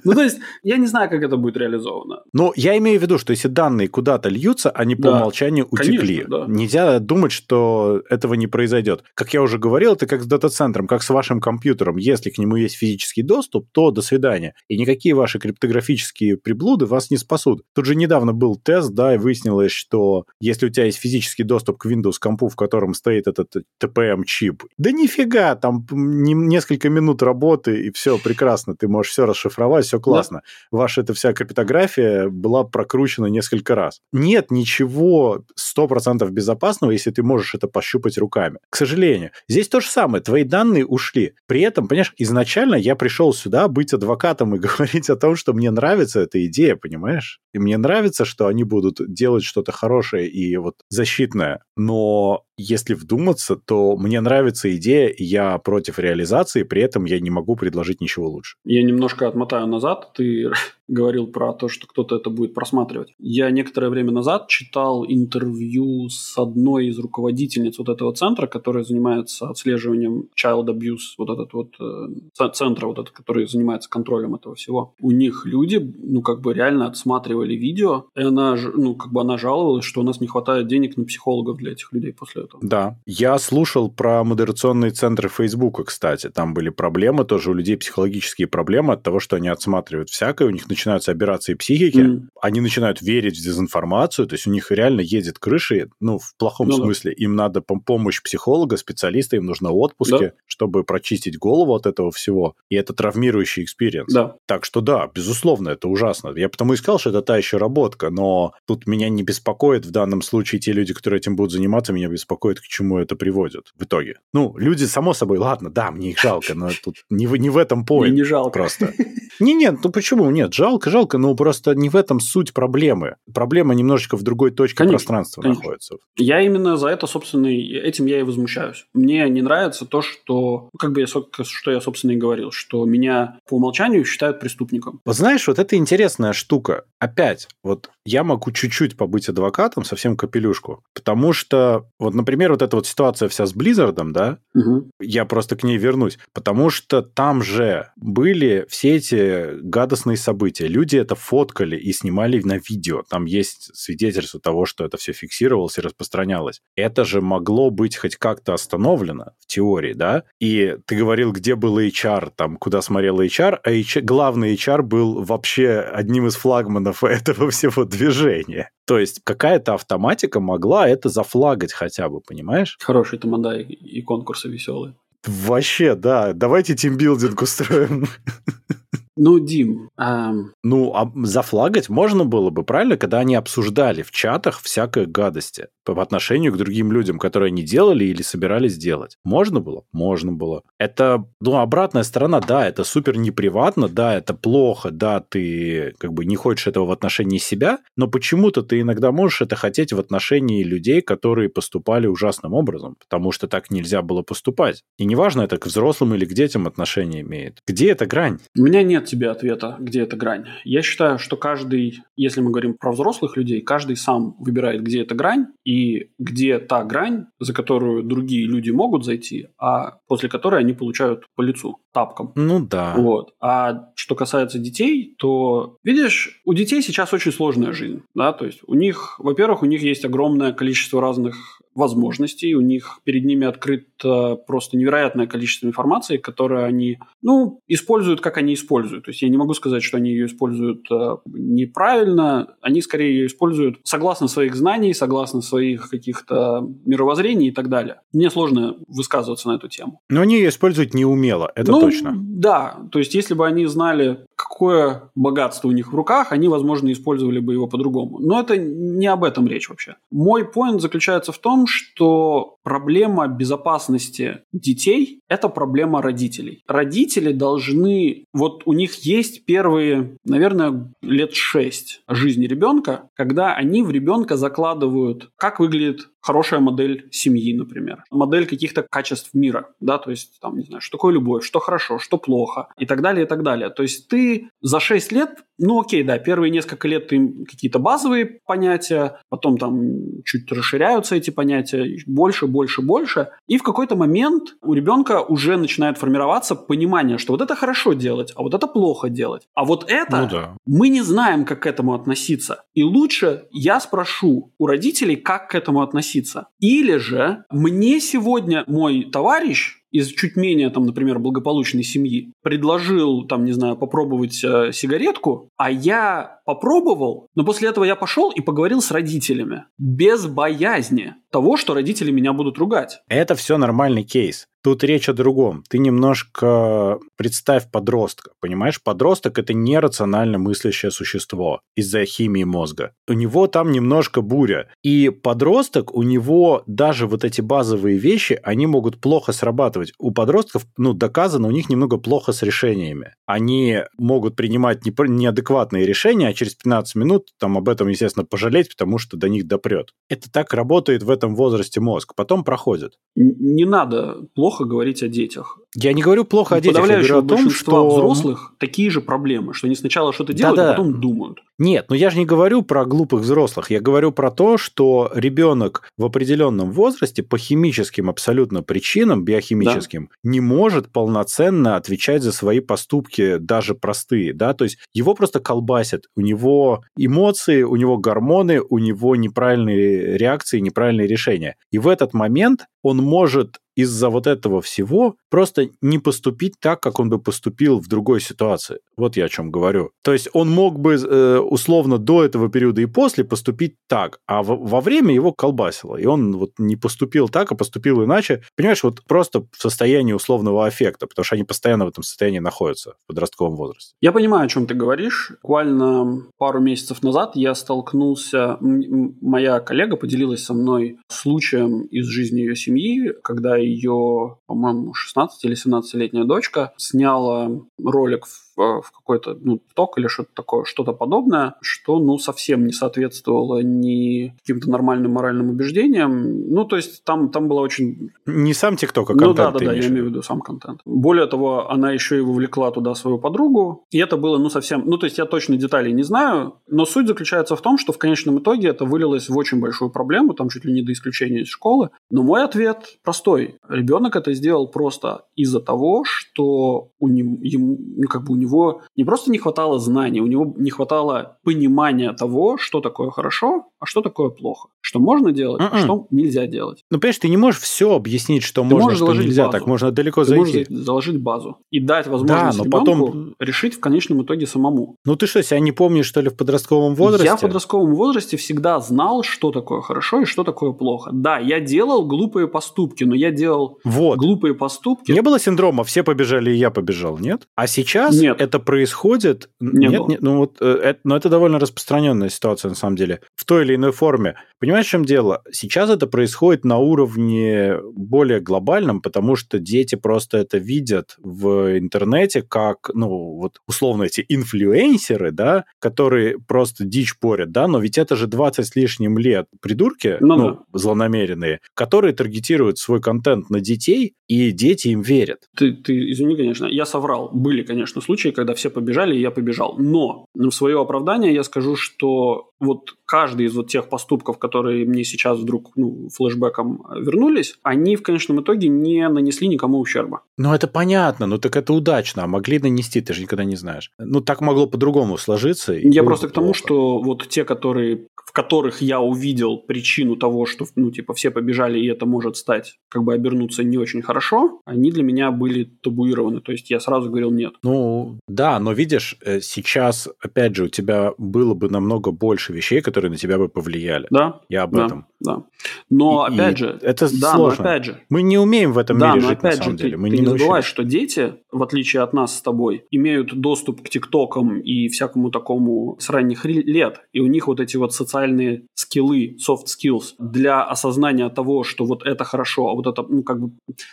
Ну, 0.04 0.14
то 0.14 0.24
есть, 0.24 0.40
я 0.64 0.78
не 0.78 0.88
знаю, 0.88 1.10
как 1.10 1.24
это 1.24 1.38
будет 1.38 1.58
реализовано. 1.58 2.22
Но 2.34 2.54
я 2.56 2.78
имею 2.78 3.00
в 3.00 3.02
виду, 3.02 3.18
что 3.18 3.32
если 3.32 3.48
данные 3.48 3.88
куда-то 3.88 4.30
льются, 4.30 4.70
они 4.70 4.96
по 4.96 5.04
Да, 5.04 5.18
умолчанию 5.18 5.68
утекли. 5.72 5.98
конечно, 6.20 6.30
да. 6.30 6.46
Нельзя 6.48 7.00
думать, 7.00 7.32
что 7.32 8.02
этого 8.10 8.34
не 8.36 8.48
произойдет. 8.48 9.04
Как 9.16 9.34
я 9.34 9.42
уже 9.42 9.58
говорил, 9.58 9.94
это 9.94 10.06
как 10.06 10.22
с 10.24 10.26
дата-центром, 10.26 10.88
как 10.88 11.04
с 11.04 11.10
вашим 11.10 11.40
компьютером. 11.40 11.98
Если 11.98 12.30
к 12.30 12.38
нему 12.38 12.56
есть 12.56 12.76
физический 12.76 13.24
доступ, 13.24 13.68
то 13.72 13.92
до 13.92 14.02
свидания. 14.02 14.54
И 14.68 14.78
никакие 14.78 15.16
ваши 15.16 15.40
криптографические 15.40 16.38
приблуды 16.38 16.86
вас 16.86 17.10
не 17.12 17.18
спасут. 17.18 17.64
Тут 17.74 17.86
же 17.86 17.96
недавно 17.96 18.34
был 18.34 18.56
тест, 18.56 18.92
да, 18.94 19.16
и 19.16 19.18
выяснилось, 19.18 19.72
что 19.72 20.26
если 20.40 20.68
у 20.68 20.70
тебя 20.74 20.86
есть 20.86 21.00
физический 21.00 21.44
доступ 21.44 21.78
к 21.78 21.86
Windows 21.86 22.16
компу, 22.20 22.50
в 22.50 22.56
котором 22.56 22.94
стоит 22.94 23.28
этот 23.28 23.54
TPM-чип, 23.82 24.64
да 24.78 24.92
нифига, 24.92 25.56
там 25.56 25.86
не- 25.92 26.34
несколько 26.34 26.90
минут 26.90 27.22
работы, 27.22 27.84
и 27.84 27.92
все 27.92 28.18
прекрасно, 28.18 28.76
ты 28.76 28.88
можешь 28.88 29.12
все 29.12 29.26
расшифровать, 29.26 29.86
все 29.86 30.00
классно. 30.00 30.42
Ваша 30.72 31.02
эта 31.02 31.14
вся 31.14 31.34
криптография 31.34 32.30
была 32.30 32.64
прокручена 32.64 33.28
несколько 33.28 33.76
раз. 33.76 34.02
Нет 34.12 34.52
ничего 34.52 35.46
100% 35.58 36.30
безопасного, 36.30 36.92
если 36.92 37.12
ты 37.12 37.24
можешь 37.24 37.56
это 37.56 37.68
пощупать 37.68 38.18
руками. 38.18 38.60
К 38.70 38.76
сожалению. 38.76 39.32
Здесь 39.48 39.70
то 39.70 39.80
же 39.80 39.88
самое. 39.88 40.24
Твои 40.24 40.44
данные 40.44 40.86
ушли. 40.86 41.36
При 41.48 41.62
этом, 41.62 41.88
понимаешь, 41.88 42.14
изначально 42.18 42.76
я 42.76 42.96
пришел 42.96 43.34
сюда 43.34 43.68
быть 43.68 43.94
адвокатом 43.94 44.56
и 44.56 44.60
говорить 44.78 45.10
о 45.10 45.16
том, 45.16 45.36
что 45.36 45.54
мне 45.54 45.72
нравится 45.72 46.22
эта 46.22 46.46
идея, 46.46 46.76
понимаешь? 46.76 47.40
И 47.54 47.60
мне 47.60 47.78
нравится, 47.78 48.26
что 48.26 48.48
они 48.48 48.64
будут 48.64 49.00
делать 49.14 49.44
что-то 49.44 49.72
хорошее 49.72 50.28
и 50.28 50.56
вот 50.64 50.78
защитное. 50.90 51.64
Но 51.76 52.46
если 52.58 52.94
вдуматься, 52.94 53.56
то 53.56 53.98
мне 53.98 54.22
нравится 54.22 54.76
идея, 54.76 55.14
я 55.18 55.58
против 55.58 56.00
реализации, 56.00 56.64
при 56.64 56.82
этом 56.82 57.06
я 57.06 57.20
не 57.20 57.30
могу 57.30 57.56
предложить 57.56 58.02
ничего 58.02 58.30
лучше. 58.30 58.58
Я 58.64 58.84
немножко 58.84 59.28
отмотаю 59.28 59.68
назад. 59.68 60.12
Ты 60.14 60.52
говорил 60.88 61.28
про 61.28 61.54
то, 61.54 61.68
что 61.68 61.88
кто-то 61.88 62.18
это 62.18 62.30
будет 62.30 62.54
просматривать. 62.54 63.14
Я 63.18 63.50
некоторое 63.50 63.90
время 63.90 64.12
назад 64.12 64.48
читал 64.48 65.06
интервью 65.06 66.10
с 66.10 66.38
одной 66.38 66.88
из 66.88 67.00
руководительниц 67.00 67.80
вот 67.80 67.90
этого 67.90 68.14
центра, 68.14 68.48
которая 68.48 68.84
занимается 68.84 69.48
отслеживанием 69.48 70.30
child 70.40 70.68
abuse, 70.68 71.16
вот 71.18 71.30
этот 71.30 71.54
вот 71.54 71.76
э, 71.80 72.50
центра, 72.54 72.88
вот 72.88 73.00
этот, 73.00 73.12
который 73.12 73.48
занимается 73.48 73.90
контролем 73.90 74.36
этого 74.36 74.56
всего. 74.56 74.94
У 75.00 75.12
них 75.12 75.46
люди, 75.46 75.94
ну, 76.04 76.22
как 76.22 76.42
бы 76.42 76.54
реально 76.54 76.88
отсматривали 76.88 77.56
видео, 77.56 78.06
и 78.16 78.22
она, 78.22 78.56
ну, 78.76 78.96
как 78.96 79.12
бы 79.12 79.22
она 79.22 79.38
жаловалась, 79.38 79.86
что 79.86 80.02
у 80.02 80.04
нас 80.04 80.22
не 80.22 80.28
хватает 80.28 80.68
денег 80.68 80.98
на 80.98 81.06
психологов 81.06 81.58
для 81.58 81.72
этих 81.72 81.92
людей 81.94 82.14
после 82.14 82.43
этого. 82.44 82.62
Да. 82.66 83.00
Я 83.06 83.38
слушал 83.40 83.90
про 83.92 84.24
модерационные 84.24 84.92
центры 84.92 85.30
Фейсбука, 85.30 85.84
кстати. 85.84 86.30
Там 86.30 86.54
были 86.54 86.70
проблемы, 86.70 87.26
тоже 87.26 87.52
у 87.52 87.54
людей 87.54 87.78
психологические 87.78 88.48
проблемы 88.48 88.94
от 88.94 89.04
того, 89.04 89.20
что 89.20 89.36
они 89.36 89.48
отсматривают 89.50 90.10
всякое, 90.10 90.48
у 90.48 90.52
них 90.52 90.68
начинаются 90.70 91.12
операции 91.12 91.54
психики, 91.54 92.00
М. 92.00 92.30
они 92.42 92.62
начинают 92.62 93.02
верить 93.02 93.38
в 93.38 93.44
дезинформацию, 93.44 94.28
то 94.28 94.34
есть 94.36 94.48
у 94.48 94.52
них 94.52 94.72
реально 94.72 95.02
едет 95.02 95.40
крыши, 95.40 95.90
ну, 96.00 96.20
в 96.20 96.34
плохом 96.38 96.68
Ну 96.68 96.78
да. 96.78 96.84
смысле. 96.84 97.14
Им 97.14 97.36
надо 97.36 97.60
пом- 97.62 97.80
помощь 97.86 98.22
психолога, 98.22 98.78
специалиста, 98.78 99.36
им 99.38 99.46
нужно 99.46 99.72
отпуски, 99.72 100.20
Да. 100.20 100.32
чтобы 100.46 100.84
прочистить 100.84 101.38
голову 101.38 101.74
от 101.76 101.86
этого 101.86 102.12
всего. 102.12 102.56
И 102.70 102.76
это 102.76 102.94
травмирующий 102.94 103.64
experience. 103.64 104.14
Да. 104.14 104.36
Так 104.46 104.66
что 104.66 104.82
да, 104.82 105.10
безусловно, 105.14 105.70
это 105.70 105.88
ужасно. 105.88 106.34
Я 106.36 106.50
потому 106.50 106.74
и 106.74 106.78
сказал, 106.78 107.00
что 107.00 107.10
это 107.10 107.22
та 107.22 107.38
еще 107.38 107.58
работка, 107.58 108.10
но 108.10 108.54
тут 108.68 108.88
меня 108.88 109.10
не 109.10 109.24
беспокоит 109.24 109.86
в 109.86 109.92
данном 109.92 110.22
случае 110.22 110.60
те 110.60 110.72
люди, 110.74 110.94
которые 110.94 111.20
этим 111.20 111.36
будут 111.36 111.52
заниматься, 111.52 111.94
меня 111.94 112.08
беспокоит, 112.10 112.33
к 112.60 112.64
чему 112.64 112.98
это 112.98 113.16
приводит 113.16 113.72
в 113.78 113.84
итоге. 113.84 114.20
Ну, 114.34 114.56
люди, 114.58 114.86
само 114.86 115.14
собой, 115.14 115.38
ладно, 115.38 115.70
да, 115.70 115.92
мне 115.92 116.12
их 116.12 116.20
жалко, 116.20 116.54
но 116.56 116.70
тут 116.84 117.04
не 117.10 117.28
в, 117.28 117.36
не 117.36 117.50
в 117.50 117.58
этом 117.58 117.80
Мне 117.80 117.86
point 117.86 118.16
не 118.16 118.24
жалко. 118.24 118.52
просто. 118.60 118.94
Не, 119.40 119.56
нет, 119.56 119.80
ну 119.84 119.90
почему? 119.90 120.30
Нет, 120.30 120.54
жалко, 120.54 120.92
жалко, 120.92 121.18
но 121.18 121.36
просто 121.36 121.74
не 121.74 121.90
в 121.90 121.96
этом 121.96 122.20
суть 122.20 122.54
проблемы. 122.54 123.16
Проблема 123.34 123.74
немножечко 123.74 124.16
в 124.16 124.22
другой 124.22 124.52
точке 124.52 124.78
Конечно, 124.78 124.98
пространства 124.98 125.42
конечно. 125.42 125.62
находится. 125.64 125.96
Я 126.18 126.42
именно 126.42 126.78
за 126.78 126.90
это, 126.90 127.08
собственно, 127.08 127.48
этим 127.48 128.06
я 128.06 128.20
и 128.20 128.24
возмущаюсь. 128.24 128.86
Мне 128.94 129.28
не 129.30 129.42
нравится 129.42 129.86
то, 129.86 130.02
что, 130.02 130.70
ну, 130.72 130.78
как 130.78 130.94
бы 130.94 131.02
я, 131.02 131.08
что 131.08 131.72
я, 131.72 131.82
собственно, 131.82 132.12
и 132.12 132.16
говорил, 132.16 132.52
что 132.52 132.86
меня 132.86 133.40
по 133.50 133.56
умолчанию 133.56 134.06
считают 134.06 134.40
преступником. 134.40 135.02
Вот 135.04 135.16
знаешь, 135.16 135.48
вот 135.48 135.58
это 135.60 135.76
интересная 135.76 136.34
штука. 136.34 136.86
Опять, 137.00 137.48
вот 137.64 137.90
я 138.06 138.24
могу 138.24 138.52
чуть-чуть 138.52 138.98
побыть 138.98 139.30
адвокатом, 139.30 139.84
совсем 139.84 140.16
капелюшку, 140.16 140.84
потому 140.94 141.34
что, 141.34 141.86
вот, 142.00 142.14
например, 142.24 142.52
вот 142.52 142.62
эта 142.62 142.78
вот 142.78 142.88
ситуация 142.88 143.28
вся 143.28 143.46
с 143.46 143.54
Близзардом, 143.54 144.14
да, 144.14 144.40
угу. 144.56 144.90
я 145.02 145.26
просто 145.26 145.58
к 145.58 145.64
ней 145.64 145.78
вернусь, 145.78 146.18
потому 146.34 146.70
что 146.70 147.02
там 147.02 147.44
же 147.44 147.92
были 147.98 148.66
все 148.70 148.96
эти 148.96 149.60
гадостные 149.62 150.16
события. 150.16 150.68
Люди 150.68 150.96
это 150.96 151.16
фоткали 151.16 151.76
и 151.76 151.92
снимали 151.92 152.42
на 152.42 152.60
видео. 152.70 153.04
Там 153.10 153.26
есть 153.26 153.76
свидетельство 153.76 154.40
того, 154.40 154.66
что 154.66 154.86
это 154.86 154.96
все 154.96 155.12
фиксировалось 155.12 155.78
и 155.78 155.82
распространялось. 155.82 156.62
Это 156.78 157.04
же 157.04 157.20
могло 157.20 157.70
быть 157.70 157.98
хоть 157.98 158.16
как-то 158.16 158.54
остановлено 158.54 159.32
в 159.42 159.48
теории, 159.48 159.94
да? 159.94 160.24
И 160.40 160.78
ты 160.86 160.96
говорил, 160.96 161.34
где 161.34 161.56
был 161.56 161.78
HR, 161.78 162.32
там, 162.38 162.56
куда 162.56 162.82
смотрел 162.82 163.20
HR, 163.20 163.60
а 163.64 163.72
HR, 163.72 164.02
главный 164.02 164.56
HR 164.56 164.82
был 164.82 165.24
вообще 165.24 165.80
одним 165.80 166.28
из 166.28 166.36
флагманов 166.36 167.04
этого 167.04 167.52
всего 167.52 167.84
движения. 167.84 168.70
То 168.86 169.00
есть 169.00 169.22
какая-то 169.24 169.76
автоматика 169.76 170.40
могла 170.40 170.88
это 170.90 171.10
зафлагать 171.10 171.72
хотя 171.72 172.10
бы, 172.10 172.13
понимаешь? 172.20 172.78
Хорошие 172.80 173.20
тамада 173.20 173.58
и, 173.58 173.74
и 173.74 174.02
конкурсы 174.02 174.50
веселые. 174.50 174.96
Вообще, 175.26 175.96
да. 175.96 176.34
Давайте 176.34 176.76
тимбилдинг 176.76 177.42
устроим. 177.42 178.06
Ну, 179.16 179.40
Дим... 179.40 179.90
Эм... 179.98 180.54
Ну, 180.64 180.94
а 180.96 181.12
зафлагать 181.24 181.90
можно 181.90 182.26
было 182.26 182.50
бы, 182.50 182.64
правильно, 182.64 182.98
когда 182.98 183.20
они 183.20 183.36
обсуждали 183.36 184.02
в 184.02 184.12
чатах 184.12 184.62
всякое 184.62 185.06
гадости 185.06 185.68
по 185.86 186.02
отношению 186.02 186.54
к 186.54 186.58
другим 186.58 186.92
людям, 186.92 187.20
которые 187.20 187.50
они 187.50 187.64
делали 187.64 188.06
или 188.06 188.22
собирались 188.22 188.78
делать. 188.78 189.18
Можно 189.24 189.60
было? 189.60 189.84
Можно 189.92 190.32
было. 190.32 190.64
Это, 190.80 191.26
ну, 191.42 191.58
обратная 191.58 192.04
сторона, 192.04 192.40
да, 192.40 192.68
это 192.68 192.84
супер 192.84 193.18
неприватно, 193.18 193.88
да, 193.88 194.16
это 194.16 194.34
плохо, 194.34 194.92
да, 194.92 195.20
ты 195.20 195.94
как 196.00 196.14
бы 196.14 196.26
не 196.26 196.36
хочешь 196.36 196.68
этого 196.68 196.86
в 196.86 196.92
отношении 196.92 197.38
себя, 197.38 197.80
но 197.98 198.08
почему-то 198.08 198.62
ты 198.64 198.82
иногда 198.82 199.12
можешь 199.12 199.42
это 199.42 199.56
хотеть 199.56 199.94
в 199.94 200.00
отношении 200.00 200.64
людей, 200.64 201.02
которые 201.02 201.50
поступали 201.50 202.08
ужасным 202.08 202.54
образом, 202.54 202.96
потому 203.00 203.32
что 203.32 203.48
так 203.48 203.70
нельзя 203.70 204.02
было 204.02 204.22
поступать. 204.22 204.84
И 204.98 205.06
неважно, 205.06 205.42
это 205.42 205.58
к 205.58 205.66
взрослым 205.66 206.16
или 206.16 206.26
к 206.26 206.34
детям 206.34 206.66
отношение 206.68 207.22
имеет. 207.22 207.62
Где 207.68 207.92
эта 207.92 208.06
грань? 208.06 208.40
У 208.58 208.64
меня 208.64 208.84
нет 208.84 209.03
тебе 209.06 209.30
ответа, 209.30 209.78
где 209.80 210.02
эта 210.02 210.16
грань. 210.16 210.46
Я 210.64 210.82
считаю, 210.82 211.20
что 211.20 211.38
каждый, 211.38 212.02
если 212.16 212.42
мы 212.42 212.52
говорим 212.52 212.76
про 212.76 212.92
взрослых 212.92 213.38
людей, 213.38 213.62
каждый 213.62 213.96
сам 213.96 214.36
выбирает, 214.40 214.84
где 214.84 215.02
эта 215.02 215.16
грань, 215.16 215.48
и 215.66 216.10
где 216.18 216.60
та 216.60 216.84
грань, 216.84 217.28
за 217.40 217.54
которую 217.54 218.04
другие 218.04 218.46
люди 218.46 218.72
могут 218.72 219.06
зайти, 219.06 219.48
а 219.58 219.98
после 220.08 220.30
которой 220.30 220.62
они 220.62 220.74
получают 220.74 221.26
по 221.36 221.42
лицу 221.42 221.80
тапком. 221.94 222.34
Ну 222.36 222.60
да. 222.60 222.94
Вот. 222.98 223.34
А 223.40 223.90
что 223.96 224.16
касается 224.16 224.60
детей, 224.60 225.16
то, 225.18 225.78
видишь, 225.84 226.42
у 226.46 226.54
детей 226.54 226.82
сейчас 226.82 227.14
очень 227.14 227.32
сложная 227.32 227.72
жизнь, 227.72 228.02
да, 228.16 228.34
то 228.34 228.46
есть 228.46 228.60
у 228.68 228.74
них, 228.74 229.16
во-первых, 229.20 229.62
у 229.64 229.66
них 229.66 229.82
есть 229.82 230.04
огромное 230.04 230.52
количество 230.52 231.00
разных 231.00 231.62
возможностей, 231.76 232.56
у 232.56 232.62
них 232.62 233.00
перед 233.04 233.26
ними 233.26 233.48
открыто 233.48 234.36
просто 234.36 234.78
невероятное 234.78 235.28
количество 235.28 235.68
информации, 235.68 236.18
которую 236.18 236.66
они, 236.66 237.00
ну, 237.22 237.60
используют, 237.68 238.22
как 238.22 238.38
они 238.38 238.54
используют. 238.54 239.06
То 239.06 239.12
есть 239.12 239.22
я 239.22 239.30
не 239.30 239.38
могу 239.38 239.54
сказать, 239.54 239.84
что 239.84 239.98
они 239.98 240.12
ее 240.12 240.28
используют 240.28 240.86
э, 240.92 241.18
неправильно, 241.26 242.56
они 242.62 242.82
скорее 242.82 243.16
ее 243.16 243.28
используют 243.28 243.80
согласно 243.84 244.28
своих 244.28 244.56
знаний, 244.56 244.94
согласно 244.94 245.42
своих 245.42 245.90
каких-то 245.90 246.68
мировоззрений 246.86 247.48
и 247.48 247.52
так 247.52 247.70
далее. 247.70 248.02
Мне 248.12 248.30
сложно 248.30 248.78
высказываться 248.88 249.48
на 249.48 249.56
эту 249.56 249.68
тему. 249.68 250.02
Но 250.10 250.22
они 250.22 250.36
ее 250.36 250.50
используют 250.50 250.94
неумело, 250.94 251.52
это 251.56 251.72
ну, 251.72 251.82
точно. 251.86 252.14
Да, 252.16 252.80
то 252.92 253.00
есть 253.00 253.14
если 253.16 253.34
бы 253.34 253.46
они 253.48 253.66
знали, 253.66 254.26
какое 254.44 255.10
богатство 255.16 255.70
у 255.70 255.72
них 255.72 255.92
в 255.92 255.96
руках, 255.96 256.32
они, 256.32 256.48
возможно, 256.48 256.92
использовали 256.92 257.40
бы 257.40 257.54
его 257.54 257.68
по-другому. 257.68 258.20
Но 258.20 258.40
это 258.40 258.58
не 258.58 259.08
об 259.08 259.24
этом 259.24 259.48
речь 259.48 259.70
вообще. 259.70 259.96
Мой 260.12 260.46
поинт 260.46 260.82
заключается 260.82 261.32
в 261.32 261.38
том, 261.38 261.66
что 261.68 262.58
проблема 262.64 263.28
безопасности 263.28 264.40
детей– 264.52 265.22
это 265.30 265.50
проблема 265.50 266.02
родителей. 266.02 266.64
Родители 266.68 267.32
должны, 267.32 268.26
вот 268.34 268.64
у 268.66 268.74
них 268.74 269.06
есть 269.06 269.46
первые, 269.46 270.18
наверное, 270.26 270.92
лет 271.02 271.34
шесть 271.34 272.02
жизни 272.08 272.46
ребенка, 272.46 273.10
когда 273.16 273.54
они 273.54 273.82
в 273.84 273.92
ребенка 273.92 274.38
закладывают, 274.38 275.30
как 275.38 275.60
выглядит 275.60 276.10
хорошая 276.22 276.62
модель 276.62 277.10
семьи, 277.12 277.54
например, 277.54 278.04
модель 278.10 278.46
каких-то 278.48 278.84
качеств 278.90 279.34
мира, 279.34 279.70
да, 279.82 279.98
то 279.98 280.10
есть, 280.10 280.40
там, 280.40 280.58
не 280.58 280.64
знаю, 280.64 280.82
что 280.82 280.98
такое 280.98 281.14
любовь, 281.14 281.44
что 281.44 281.60
хорошо, 281.60 282.00
что 282.00 282.18
плохо, 282.18 282.70
и 282.78 282.86
так 282.86 283.02
далее, 283.02 283.26
и 283.26 283.28
так 283.28 283.44
далее. 283.44 283.70
То 283.70 283.84
есть 283.84 284.08
ты 284.08 284.33
за 284.62 284.80
6 284.80 285.12
лет, 285.12 285.30
ну 285.58 285.82
окей, 285.82 286.04
да, 286.04 286.18
первые 286.20 286.52
несколько 286.52 286.88
лет 286.88 287.08
ты 287.08 287.46
какие-то 287.50 287.80
базовые 287.80 288.40
понятия, 288.46 289.20
потом 289.30 289.58
там 289.58 290.24
чуть 290.26 290.52
расширяются 290.52 291.16
эти 291.16 291.30
понятия, 291.30 291.98
больше, 292.08 292.48
больше, 292.48 292.82
больше, 292.82 293.30
и 293.48 293.58
в 293.58 293.64
какой-то 293.64 293.96
момент 293.96 294.56
у 294.62 294.74
ребенка 294.74 295.22
уже 295.22 295.58
начинает 295.58 295.98
формироваться 295.98 296.56
понимание, 296.56 297.18
что 297.18 297.34
вот 297.34 297.42
это 297.42 297.56
хорошо 297.56 297.94
делать, 297.94 298.34
а 298.36 298.44
вот 298.44 298.54
это 298.54 298.68
плохо 298.68 299.10
делать, 299.10 299.48
а 299.54 299.64
вот 299.66 299.86
это 299.88 300.22
ну, 300.22 300.30
да. 300.30 300.58
мы 300.66 300.90
не 300.90 301.02
знаем, 301.02 301.46
как 301.46 301.64
к 301.64 301.68
этому 301.68 301.94
относиться. 301.94 302.64
И 302.74 302.84
лучше 302.84 303.46
я 303.52 303.80
спрошу 303.80 304.54
у 304.58 304.68
родителей, 304.68 305.16
как 305.16 305.50
к 305.50 305.56
этому 305.56 305.82
относиться 305.82 306.04
относиться. 306.04 306.48
Или 306.60 306.98
же 306.98 307.46
мне 307.50 308.00
сегодня 308.00 308.64
мой 308.68 309.10
товарищ 309.12 309.83
из 309.94 310.08
чуть 310.08 310.36
менее, 310.36 310.72
там, 310.72 310.86
например, 310.86 311.20
благополучной 311.20 311.84
семьи 311.84 312.34
предложил, 312.42 313.28
там, 313.28 313.46
не 313.46 313.52
знаю, 313.52 313.78
попробовать 313.78 314.44
э, 314.44 314.72
сигаретку, 314.74 315.50
а 315.56 315.70
я 315.70 316.40
попробовал, 316.46 317.30
но 317.36 317.44
после 317.46 317.70
этого 317.70 317.84
я 317.84 317.96
пошел 317.96 318.32
и 318.32 318.42
поговорил 318.42 318.82
с 318.82 318.92
родителями 318.92 319.66
без 319.78 320.28
боязни 320.28 321.16
того, 321.32 321.58
что 321.58 321.74
родители 321.74 322.12
меня 322.12 322.32
будут 322.32 322.58
ругать. 322.58 323.02
Это 323.08 323.36
все 323.36 323.58
нормальный 323.58 324.04
кейс. 324.04 324.48
Тут 324.64 324.82
речь 324.86 325.10
о 325.10 325.14
другом. 325.14 325.64
Ты 325.68 325.78
немножко 325.78 326.98
представь 327.18 327.70
подростка. 327.70 328.32
Понимаешь, 328.40 328.82
подросток 328.82 329.38
это 329.38 329.54
нерационально 329.54 330.38
мыслящее 330.38 330.90
существо 330.90 331.60
из-за 331.76 332.06
химии 332.06 332.46
мозга. 332.46 332.94
У 333.10 333.14
него 333.14 333.48
там 333.48 333.74
немножко 333.74 334.22
буря. 334.22 334.70
И 334.82 335.10
подросток, 335.10 335.94
у 335.94 336.04
него 336.04 336.64
даже 336.66 337.08
вот 337.08 337.26
эти 337.26 337.42
базовые 337.42 337.98
вещи, 337.98 338.40
они 338.42 338.66
могут 338.66 339.02
плохо 339.02 339.34
срабатывать. 339.34 339.92
У 340.00 340.12
подростков, 340.12 340.66
ну, 340.78 340.94
доказано, 340.94 341.50
у 341.50 341.52
них 341.52 341.68
немного 341.68 341.98
плохо 341.98 342.32
с 342.32 342.42
решениями. 342.42 343.16
Они 343.26 343.80
могут 343.98 344.38
принимать 344.38 344.86
неадекватные 344.86 345.86
решения, 345.86 346.33
через 346.34 346.56
15 346.56 346.96
минут 346.96 347.30
там 347.40 347.58
об 347.58 347.70
этом, 347.70 347.88
естественно, 347.88 348.26
пожалеть, 348.26 348.70
потому 348.70 348.98
что 348.98 349.18
до 349.18 349.30
них 349.30 349.48
допрет. 349.48 349.94
Это 350.10 350.32
так 350.32 350.54
работает 350.54 351.04
в 351.04 351.10
этом 351.10 351.36
возрасте 351.36 351.80
мозг. 351.80 352.14
Потом 352.16 352.44
проходит. 352.44 352.98
Не 353.16 353.66
надо 353.66 354.28
плохо 354.36 354.66
говорить 354.66 355.04
о 355.04 355.08
детях. 355.08 355.60
Я 355.76 355.94
не 355.94 356.02
говорю 356.02 356.26
плохо 356.26 356.56
о 356.56 356.62
детях, 356.62 356.88
я 356.88 356.98
говорю 356.98 357.20
о 357.20 357.22
том, 357.22 357.50
что... 357.50 357.90
взрослых 357.90 358.54
такие 358.60 358.90
же 358.90 359.02
проблемы, 359.02 359.54
что 359.54 359.68
они 359.68 359.76
сначала 359.76 360.14
что-то 360.14 360.34
делают, 360.34 360.58
Да-да. 360.58 360.70
а 360.72 360.74
потом 360.74 361.00
думают. 361.00 361.40
Нет, 361.60 361.86
но 361.90 361.96
я 361.96 362.10
же 362.10 362.18
не 362.18 362.26
говорю 362.26 362.64
про 362.64 362.86
глупых 362.86 363.22
взрослых, 363.22 363.70
я 363.70 363.80
говорю 363.80 364.12
про 364.12 364.32
то, 364.32 364.58
что 364.58 365.12
ребенок 365.14 365.90
в 365.98 366.06
определенном 366.06 366.72
возрасте 366.72 367.24
по 367.24 367.38
химическим 367.38 368.10
абсолютно 368.10 368.64
причинам, 368.64 369.24
биохимическим, 369.24 370.10
да. 370.12 370.30
не 370.30 370.42
может 370.42 370.92
полноценно 370.92 371.76
отвечать 371.76 372.24
за 372.24 372.32
свои 372.32 372.60
поступки, 372.60 373.38
даже 373.38 373.76
простые, 373.76 374.34
да, 374.34 374.54
то 374.54 374.64
есть 374.64 374.80
его 374.94 375.14
просто 375.14 375.40
колбасят, 375.40 376.06
у 376.16 376.22
него 376.22 376.84
эмоции, 376.98 377.64
у 377.64 377.76
него 377.76 377.98
гормоны, 377.98 378.62
у 378.62 378.80
него 378.80 379.16
неправильные 379.16 380.18
реакции, 380.18 380.60
неправильные 380.60 381.08
решения. 381.08 381.56
И 381.72 381.78
в 381.78 381.88
этот 381.88 382.14
момент 382.14 382.66
он 382.82 382.98
может 382.98 383.60
из-за 383.76 384.10
вот 384.10 384.28
этого 384.28 384.62
всего 384.62 385.16
просто 385.30 385.70
не 385.82 386.00
поступить 386.00 386.56
так, 386.60 386.82
как 386.82 387.00
он 387.00 387.10
бы 387.10 387.20
поступил 387.20 387.80
в 387.80 387.88
другой 387.88 388.22
ситуации. 388.22 388.80
Вот 388.98 389.18
я 389.18 389.26
о 389.26 389.30
чем 389.30 389.52
говорю. 389.52 389.92
То 390.04 390.14
есть 390.14 390.30
он 390.34 390.50
мог 390.50 390.80
бы 390.80 390.94
э, 390.94 391.40
условно 391.40 391.98
до 391.98 392.24
этого 392.24 392.50
периода 392.50 392.82
и 392.82 392.86
после 392.86 393.24
поступить 393.24 393.76
так, 393.88 394.20
а 394.28 394.44
в, 394.44 394.56
во 394.56 394.82
время 394.82 395.14
его 395.14 395.32
колбасило, 395.32 395.96
и 395.96 396.06
он 396.06 396.38
вот 396.38 396.52
не 396.58 396.76
поступил 396.76 397.30
так, 397.30 397.52
а 397.52 397.56
поступил 397.56 398.04
иначе. 398.04 398.44
Понимаешь, 398.56 398.84
вот 398.84 399.04
просто 399.08 399.42
в 399.52 399.62
состоянии 399.62 400.14
условного 400.14 400.66
аффекта, 400.66 401.08
потому 401.08 401.24
что 401.24 401.36
они 401.36 401.44
постоянно 401.44 401.86
в 401.86 401.90
этом 401.90 402.04
состоянии 402.04 402.40
находятся 402.40 402.96
в 403.04 403.08
подростковом 403.08 403.56
возрасте. 403.56 403.96
Я 404.02 404.12
понимаю, 404.12 404.46
о 404.46 404.50
чем 404.50 404.68
ты 404.68 404.74
говоришь. 404.74 405.32
Буквально 405.42 406.24
пару 406.38 406.60
месяцев 406.60 407.02
назад 407.04 407.32
я 407.36 407.56
столкнулся, 407.56 408.58
моя 408.60 409.60
коллега 409.60 409.96
поделилась 409.96 410.44
со 410.44 410.54
мной 410.54 410.98
случаем 411.08 411.82
из 411.84 412.06
жизни 412.06 412.42
ее 412.42 412.56
семьи, 412.56 413.14
когда 413.24 413.63
ее, 413.64 414.38
по-моему, 414.46 414.94
16 414.94 415.44
или 415.46 415.56
17-летняя 415.56 416.26
дочка 416.26 416.74
сняла 416.78 417.50
ролик 417.84 418.26
в 418.26 418.53
в, 418.56 418.92
какой-то 418.92 419.38
ну, 419.42 419.62
ток 419.76 419.98
или 419.98 420.08
что-то 420.08 420.30
такое, 420.34 420.66
что-то 420.66 420.94
подобное, 420.94 421.56
что 421.62 422.00
ну 422.00 422.18
совсем 422.18 422.66
не 422.66 422.72
соответствовало 422.72 423.62
ни 423.62 424.36
каким-то 424.40 424.70
нормальным 424.70 425.12
моральным 425.12 425.50
убеждениям. 425.50 426.50
Ну, 426.50 426.66
то 426.66 426.76
есть 426.76 427.04
там, 427.04 427.30
там 427.30 427.48
было 427.48 427.62
очень... 427.62 428.12
Не 428.26 428.54
сам 428.54 428.76
ТикТок, 428.76 429.10
а 429.10 429.14
контент. 429.14 429.28
Ну 429.30 429.34
да, 429.34 429.52
да, 429.52 429.60
да, 429.60 429.74
я 429.74 429.88
имею 429.88 430.06
в 430.06 430.08
виду 430.10 430.22
сам 430.22 430.42
контент. 430.42 430.82
Более 430.86 431.28
того, 431.28 431.70
она 431.70 431.92
еще 431.92 432.18
и 432.18 432.22
вовлекла 432.22 432.72
туда 432.72 432.96
свою 432.96 433.18
подругу, 433.18 433.86
и 433.92 434.00
это 434.00 434.18
было 434.18 434.38
ну 434.38 434.50
совсем... 434.50 434.84
Ну, 434.86 434.98
то 434.98 435.06
есть 435.06 435.18
я 435.18 435.26
точно 435.26 435.58
деталей 435.58 435.94
не 435.94 436.04
знаю, 436.04 436.56
но 436.68 436.86
суть 436.86 437.08
заключается 437.08 437.56
в 437.56 437.62
том, 437.62 437.78
что 437.78 437.94
в 437.94 437.98
конечном 437.98 438.40
итоге 438.40 438.70
это 438.70 438.86
вылилось 438.86 439.30
в 439.30 439.38
очень 439.38 439.60
большую 439.60 439.92
проблему, 439.92 440.34
там 440.34 440.50
чуть 440.50 440.66
ли 440.66 440.74
не 440.74 440.82
до 440.82 440.92
исключения 440.92 441.42
из 441.42 441.48
школы. 441.48 441.90
Но 442.10 442.24
мой 442.24 442.44
ответ 442.44 442.98
простой. 443.04 443.56
Ребенок 443.68 444.16
это 444.16 444.34
сделал 444.34 444.68
просто 444.68 445.26
из-за 445.36 445.60
того, 445.60 446.04
что 446.06 446.90
у 447.00 447.08
него, 447.08 447.38
ему, 447.42 447.78
ну, 447.80 448.08
как 448.08 448.24
бы 448.24 448.34
у 448.34 448.38
него 448.44 448.82
не 448.96 449.04
просто 449.06 449.32
не 449.32 449.38
хватало 449.38 449.80
знаний, 449.80 450.22
у 450.22 450.28
него 450.28 450.54
не 450.58 450.72
хватало 450.72 451.38
понимания 451.44 452.14
того, 452.14 452.58
что 452.58 452.82
такое 452.82 453.10
хорошо, 453.10 453.66
а 453.80 453.86
что 453.86 454.02
такое 454.02 454.30
плохо. 454.30 454.70
Что 454.94 455.00
можно 455.00 455.32
делать, 455.32 455.60
а 455.60 455.80
что 455.80 456.06
нельзя 456.12 456.46
делать. 456.46 456.84
Ну, 456.92 457.00
понимаешь, 457.00 457.18
ты 457.18 457.28
не 457.28 457.38
можешь 457.38 457.60
все 457.60 457.96
объяснить, 457.96 458.44
что 458.44 458.62
ты 458.62 458.68
можно, 458.68 458.96
что 458.96 459.14
нельзя. 459.16 459.46
Базу. 459.46 459.58
Так 459.58 459.66
можно 459.66 459.90
далеко 459.90 460.22
ты 460.22 460.28
зайти. 460.28 460.58
Можешь 460.60 460.68
заложить 460.70 461.18
базу 461.18 461.58
и 461.72 461.80
дать 461.80 462.06
возможность 462.06 462.60
да, 462.60 462.64
но 462.64 462.70
потом... 462.70 463.34
решить 463.40 463.74
в 463.74 463.80
конечном 463.80 464.22
итоге 464.22 464.46
самому. 464.46 464.98
Ну, 465.04 465.16
ты 465.16 465.26
что, 465.26 465.42
себя 465.42 465.60
не 465.60 465.72
помнишь, 465.72 466.06
что 466.06 466.22
ли, 466.22 466.30
в 466.30 466.38
подростковом 466.38 466.94
возрасте? 466.94 467.26
Я 467.26 467.38
в 467.38 467.42
подростковом 467.42 467.96
возрасте 467.96 468.38
всегда 468.38 468.80
знал, 468.82 469.24
что 469.24 469.52
такое 469.52 469.82
хорошо 469.82 470.22
и 470.22 470.26
что 470.26 470.44
такое 470.44 470.74
плохо. 470.74 471.10
Да, 471.12 471.40
я 471.40 471.60
делал 471.60 472.06
глупые 472.06 472.48
поступки, 472.48 473.04
но 473.04 473.16
я 473.16 473.32
делал 473.32 473.80
вот. 473.84 474.20
глупые 474.20 474.54
поступки. 474.54 475.12
Не 475.12 475.24
было 475.24 475.40
синдрома 475.40 475.84
«все 475.84 476.04
побежали, 476.04 476.52
и 476.52 476.56
я 476.56 476.70
побежал», 476.70 477.18
нет? 477.18 477.48
А 477.56 477.66
сейчас 477.66 478.14
нет. 478.14 478.40
это 478.40 478.60
происходит... 478.60 479.50
Не 479.60 479.88
нет, 479.88 480.08
нет, 480.08 480.22
ну 480.22 480.38
вот, 480.38 480.58
э, 480.62 480.66
это, 480.66 481.00
но 481.04 481.16
это 481.16 481.30
довольно 481.30 481.58
распространенная 481.58 482.30
ситуация, 482.30 482.70
на 482.70 482.76
самом 482.76 482.96
деле. 482.96 483.22
В 483.36 483.46
той 483.46 483.64
или 483.64 483.76
иной 483.76 483.92
форме. 483.92 484.36
Понимаешь, 484.60 484.83
в 484.84 484.88
чем 484.88 485.06
дело? 485.06 485.42
Сейчас 485.52 485.90
это 485.90 486.08
происходит 486.08 486.66
на 486.66 486.78
уровне 486.78 487.78
более 487.94 488.40
глобальном, 488.40 489.02
потому 489.02 489.36
что 489.36 489.60
дети 489.60 489.96
просто 489.96 490.38
это 490.38 490.58
видят 490.58 491.16
в 491.20 491.78
интернете 491.78 492.42
как, 492.42 492.90
ну, 492.94 493.36
вот 493.36 493.60
условно 493.68 494.04
эти 494.04 494.26
инфлюенсеры, 494.28 495.32
да, 495.32 495.66
которые 495.80 496.40
просто 496.40 496.86
дичь 496.86 497.18
порят, 497.20 497.52
да, 497.52 497.68
но 497.68 497.80
ведь 497.80 497.98
это 497.98 498.16
же 498.16 498.28
20 498.28 498.66
с 498.66 498.76
лишним 498.76 499.18
лет 499.18 499.48
придурки, 499.62 500.18
ну, 500.20 500.36
ну 500.36 500.50
да. 500.52 500.60
злонамеренные, 500.74 501.60
которые 501.74 502.14
таргетируют 502.14 502.78
свой 502.78 503.02
контент 503.02 503.50
на 503.50 503.60
детей, 503.60 504.14
и 504.28 504.52
дети 504.52 504.88
им 504.88 505.02
верят. 505.02 505.50
Ты, 505.56 505.74
ты 505.74 506.12
извини, 506.12 506.36
конечно, 506.36 506.66
я 506.66 506.86
соврал. 506.86 507.30
Были, 507.34 507.62
конечно, 507.64 508.02
случаи, 508.02 508.30
когда 508.30 508.54
все 508.54 508.70
побежали, 508.70 509.16
и 509.16 509.22
я 509.22 509.32
побежал. 509.32 509.76
Но 509.78 510.26
в 510.34 510.52
свое 510.52 510.82
оправдание 510.82 511.34
я 511.34 511.44
скажу, 511.44 511.76
что 511.76 512.50
вот 512.60 512.96
каждый 513.06 513.46
из 513.46 513.56
вот 513.56 513.68
тех 513.68 513.90
поступков, 513.90 514.40
которые 514.40 514.73
мне 514.74 515.04
сейчас 515.04 515.40
вдруг 515.40 515.72
ну, 515.76 516.10
флешбеком 516.10 516.86
вернулись, 516.96 517.56
они 517.64 517.96
в 517.96 518.04
конечном 518.04 518.42
итоге 518.42 518.70
не 518.70 519.08
нанесли 519.08 519.48
никому 519.48 519.80
ущерба. 519.80 520.22
Ну, 520.38 520.54
это 520.54 520.68
понятно, 520.68 521.28
ну 521.28 521.38
так 521.38 521.56
это 521.56 521.74
удачно, 521.74 522.24
а 522.24 522.28
могли 522.28 522.60
нанести, 522.60 523.02
ты 523.02 523.14
же 523.14 523.22
никогда 523.22 523.44
не 523.44 523.56
знаешь. 523.56 523.92
Ну, 523.98 524.22
так 524.22 524.42
могло 524.42 524.68
по-другому 524.68 525.18
сложиться. 525.18 525.74
Я 525.74 526.04
просто 526.04 526.28
к 526.28 526.32
тому, 526.32 526.54
что 526.54 527.00
вот 527.00 527.28
те, 527.28 527.44
которые 527.46 528.08
в 528.26 528.32
которых 528.32 528.82
я 528.82 529.00
увидел 529.00 529.58
причину 529.58 530.16
того, 530.16 530.46
что, 530.46 530.66
ну, 530.76 530.92
типа, 530.92 531.14
все 531.14 531.30
побежали, 531.30 531.80
и 531.80 531.88
это 531.88 532.06
может 532.06 532.36
стать, 532.36 532.80
как 532.90 533.04
бы, 533.04 533.14
обернуться 533.14 533.64
не 533.64 533.78
очень 533.78 534.02
хорошо, 534.02 534.62
они 534.66 534.92
для 534.92 535.04
меня 535.04 535.30
были 535.32 535.66
табуированы. 535.66 536.42
То 536.42 536.52
есть 536.52 536.72
я 536.72 536.80
сразу 536.80 537.10
говорил 537.10 537.32
нет. 537.32 537.54
Ну, 537.64 538.18
да, 538.28 538.60
но 538.60 538.74
видишь, 538.74 539.18
э, 539.24 539.40
сейчас, 539.42 540.10
опять 540.20 540.56
же, 540.56 540.64
у 540.64 540.68
тебя 540.68 541.14
было 541.18 541.54
бы 541.54 541.70
намного 541.70 542.12
больше 542.12 542.54
вещей, 542.54 542.82
которые 542.82 543.12
на 543.12 543.18
тебя 543.18 543.38
бы 543.38 543.50
повлияли. 543.50 544.08
Да. 544.10 544.42
Я 544.54 544.64
об 544.64 544.76
да, 544.76 544.86
этом. 544.86 545.08
Да. 545.24 545.44
Но, 545.90 546.28
и, 546.30 546.34
опять 546.34 546.56
и 546.56 546.58
же... 546.58 546.80
Это 546.82 547.08
да, 547.20 547.34
сложно. 547.36 547.64
Но 547.64 547.70
опять 547.70 547.86
же... 547.86 548.02
Мы 548.10 548.22
не 548.22 548.38
умеем 548.38 548.74
в 548.74 548.78
этом 548.78 549.00
да, 549.00 549.14
мире 549.14 549.28
жить, 549.28 549.40
опять 549.40 549.58
на 549.58 549.64
самом 549.64 549.78
же, 549.78 549.84
деле. 549.84 549.96
Ты, 549.96 549.98
Мы 549.98 550.10
ты 550.10 550.16
не, 550.16 550.22
не 550.22 550.26
научились. 550.26 550.42
забывай, 550.42 550.62
что 550.62 550.84
дети, 550.84 551.34
в 551.52 551.64
отличие 551.64 552.04
от 552.04 552.14
нас 552.14 552.38
с 552.38 552.42
тобой, 552.42 552.86
имеют 552.92 553.34
доступ 553.34 553.82
к 553.82 553.90
ТикТокам 553.90 554.60
и 554.60 554.88
всякому 554.90 555.32
такому 555.32 555.98
с 556.00 556.10
ранних 556.10 556.46
лет. 556.46 557.02
И 557.14 557.20
у 557.20 557.28
них 557.28 557.48
вот 557.48 557.60
эти 557.60 557.78
вот 557.78 557.94
социальные 557.94 558.64
скиллы, 558.74 559.38
soft 559.40 559.66
skills 559.68 560.14
для 560.20 560.64
осознания 560.64 561.30
того, 561.30 561.64
что 561.64 561.86
вот 561.86 562.06
это 562.06 562.24
хорошо, 562.24 562.70
а 562.70 562.76
вот 562.76 562.88
это, 562.88 563.04
ну, 563.08 563.24
как 563.24 563.40
бы, 563.40 563.52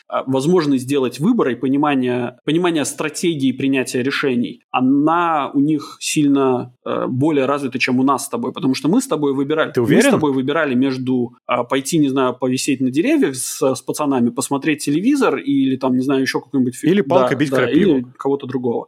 а, 0.08 0.24
возможность 0.26 0.84
сделать 0.84 1.20
выбор 1.20 1.50
и 1.50 1.54
понимание, 1.54 2.38
понимание 2.44 2.84
стратегии 2.84 3.52
принятия 3.52 4.02
решений, 4.02 4.62
она 4.70 5.50
у 5.54 5.60
них 5.60 5.96
сильно 6.00 6.74
э, 6.84 7.06
более 7.06 7.46
развита, 7.46 7.78
чем 7.78 8.00
у 8.00 8.02
нас 8.02 8.26
с 8.26 8.28
тобой, 8.28 8.52
потому 8.52 8.74
что 8.74 8.88
мы 8.88 9.00
с 9.00 9.06
тобой 9.06 9.34
выбирали, 9.34 9.72
Ты 9.72 9.80
уверен? 9.80 10.04
мы 10.04 10.08
с 10.08 10.14
тобой 10.14 10.32
выбирали 10.32 10.74
между 10.74 11.19
э, 11.48 11.64
пойти, 11.68 11.98
не 11.98 12.08
знаю, 12.08 12.34
повисеть 12.34 12.80
на 12.80 12.90
деревьях 12.90 13.36
с, 13.36 13.74
с 13.74 13.82
пацанами, 13.82 14.30
посмотреть 14.30 14.84
телевизор 14.84 15.36
или 15.36 15.76
там, 15.76 15.96
не 15.96 16.02
знаю, 16.02 16.22
еще 16.22 16.40
какой-нибудь 16.40 16.76
фильм. 16.76 16.92
Или 16.92 17.00
палка 17.02 17.30
да, 17.30 17.36
бить 17.36 17.50
да, 17.50 17.56
крапиву. 17.56 17.98
Или 17.98 18.06
кого-то 18.16 18.46
другого. 18.46 18.86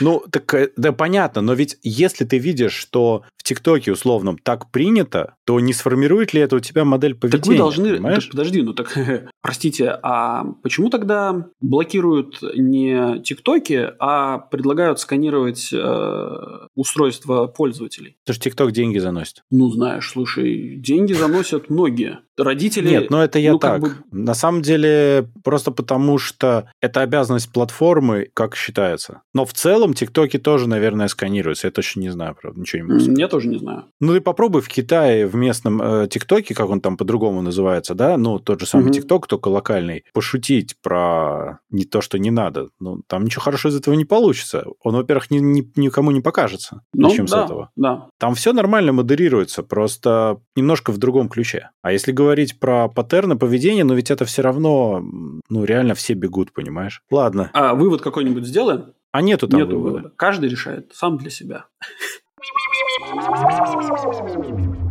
Ну, 0.00 0.22
так 0.30 0.52
э, 0.54 0.70
да, 0.76 0.92
понятно, 0.92 1.40
но 1.40 1.54
ведь 1.54 1.78
если 1.82 2.24
ты 2.24 2.38
видишь, 2.38 2.74
что 2.74 3.22
в 3.36 3.42
ТикТоке 3.42 3.92
условном 3.92 4.36
так 4.38 4.70
принято, 4.70 5.35
то 5.46 5.60
не 5.60 5.72
сформирует 5.72 6.34
ли 6.34 6.40
это 6.40 6.56
у 6.56 6.60
тебя 6.60 6.84
модель 6.84 7.14
поведения? 7.14 7.40
Так 7.40 7.48
вы 7.48 7.56
должны... 7.56 7.94
Понимаешь? 7.94 8.28
Подожди, 8.28 8.62
ну 8.62 8.74
так, 8.74 8.92
простите, 9.42 9.96
а 10.02 10.44
почему 10.62 10.90
тогда 10.90 11.48
блокируют 11.60 12.42
не 12.56 13.22
ТикТоки, 13.22 13.92
а 14.00 14.38
предлагают 14.38 14.98
сканировать 14.98 15.70
э, 15.72 16.28
устройства 16.74 17.46
пользователей? 17.46 18.16
Потому 18.24 18.34
что 18.34 18.44
ТикТок 18.44 18.72
деньги 18.72 18.98
заносит. 18.98 19.44
Ну, 19.52 19.70
знаешь, 19.70 20.10
слушай, 20.10 20.74
деньги 20.76 21.12
заносят 21.12 21.70
многие. 21.70 22.18
Родители... 22.36 22.88
Нет, 22.88 23.10
ну 23.10 23.18
это 23.18 23.38
я 23.38 23.52
ну, 23.52 23.58
так. 23.58 23.80
Бы... 23.80 23.92
На 24.10 24.34
самом 24.34 24.62
деле, 24.62 25.28
просто 25.42 25.70
потому 25.70 26.18
что 26.18 26.70
это 26.80 27.00
обязанность 27.00 27.52
платформы, 27.52 28.28
как 28.34 28.56
считается. 28.56 29.22
Но 29.32 29.44
в 29.44 29.52
целом 29.52 29.94
ТикТоки 29.94 30.38
тоже, 30.38 30.68
наверное, 30.68 31.08
сканируются. 31.08 31.68
Я 31.68 31.70
точно 31.70 32.00
не 32.00 32.10
знаю, 32.10 32.36
правда, 32.40 32.60
ничего 32.60 32.82
не 32.82 32.88
могу 32.88 33.00
сказать. 33.00 33.18
Я 33.18 33.28
тоже 33.28 33.48
не 33.48 33.58
знаю. 33.58 33.84
Ну, 34.00 34.12
ты 34.12 34.20
попробуй 34.20 34.60
в 34.60 34.68
Китае, 34.68 35.26
в 35.26 35.34
местном 35.34 35.80
э, 35.80 36.08
ТикТоке, 36.08 36.54
как 36.54 36.68
он 36.68 36.80
там 36.80 36.96
по-другому 36.96 37.42
называется, 37.42 37.94
да, 37.94 38.16
ну, 38.16 38.38
тот 38.38 38.60
же 38.60 38.66
самый 38.66 38.92
ТикТок, 38.92 39.22
угу. 39.22 39.28
только 39.28 39.48
локальный, 39.48 40.04
пошутить 40.12 40.76
про 40.82 41.60
не 41.70 41.84
то, 41.84 42.00
что 42.00 42.18
не 42.18 42.30
надо. 42.30 42.68
Ну, 42.80 43.02
там 43.06 43.24
ничего 43.24 43.42
хорошего 43.42 43.72
из 43.72 43.76
этого 43.76 43.94
не 43.94 44.04
получится. 44.04 44.64
Он, 44.82 44.94
во-первых, 44.96 45.30
ни, 45.30 45.38
ни, 45.38 45.70
никому 45.76 46.10
не 46.10 46.20
покажется. 46.20 46.82
Ну, 46.92 47.08
ничем 47.08 47.26
да, 47.26 47.42
с 47.42 47.44
этого. 47.44 47.70
Да. 47.76 48.08
Там 48.18 48.34
все 48.34 48.52
нормально 48.52 48.92
модерируется, 48.92 49.62
просто 49.62 50.38
немножко 50.54 50.92
в 50.92 50.98
другом 50.98 51.28
ключе. 51.28 51.70
А 51.82 51.92
если 51.92 52.12
говорить 52.12 52.25
про 52.58 52.88
паттерны 52.88 53.36
поведения, 53.36 53.84
ну, 53.84 53.94
ведь 53.94 54.10
это 54.10 54.24
все 54.24 54.42
равно, 54.42 55.02
ну, 55.48 55.64
реально 55.64 55.94
все 55.94 56.14
бегут, 56.14 56.52
понимаешь? 56.52 57.02
Ладно. 57.10 57.50
А 57.52 57.74
вывод 57.74 58.02
какой-нибудь 58.02 58.44
сделаем? 58.46 58.92
А 59.12 59.22
нету 59.22 59.48
там 59.48 59.60
Нету 59.60 59.76
вывода. 59.76 59.94
вывода. 59.96 60.12
Каждый 60.16 60.48
решает 60.48 60.92
сам 60.94 61.16
для 61.18 61.30
себя. 61.30 61.66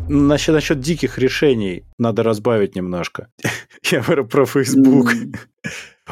Насчет, 0.07 0.53
насчет 0.53 0.79
диких 0.79 1.17
решений 1.17 1.83
надо 1.97 2.23
разбавить 2.23 2.75
немножко. 2.75 3.29
Я 3.83 4.01
говорю 4.01 4.25
про 4.25 4.45
Facebook. 4.45 5.11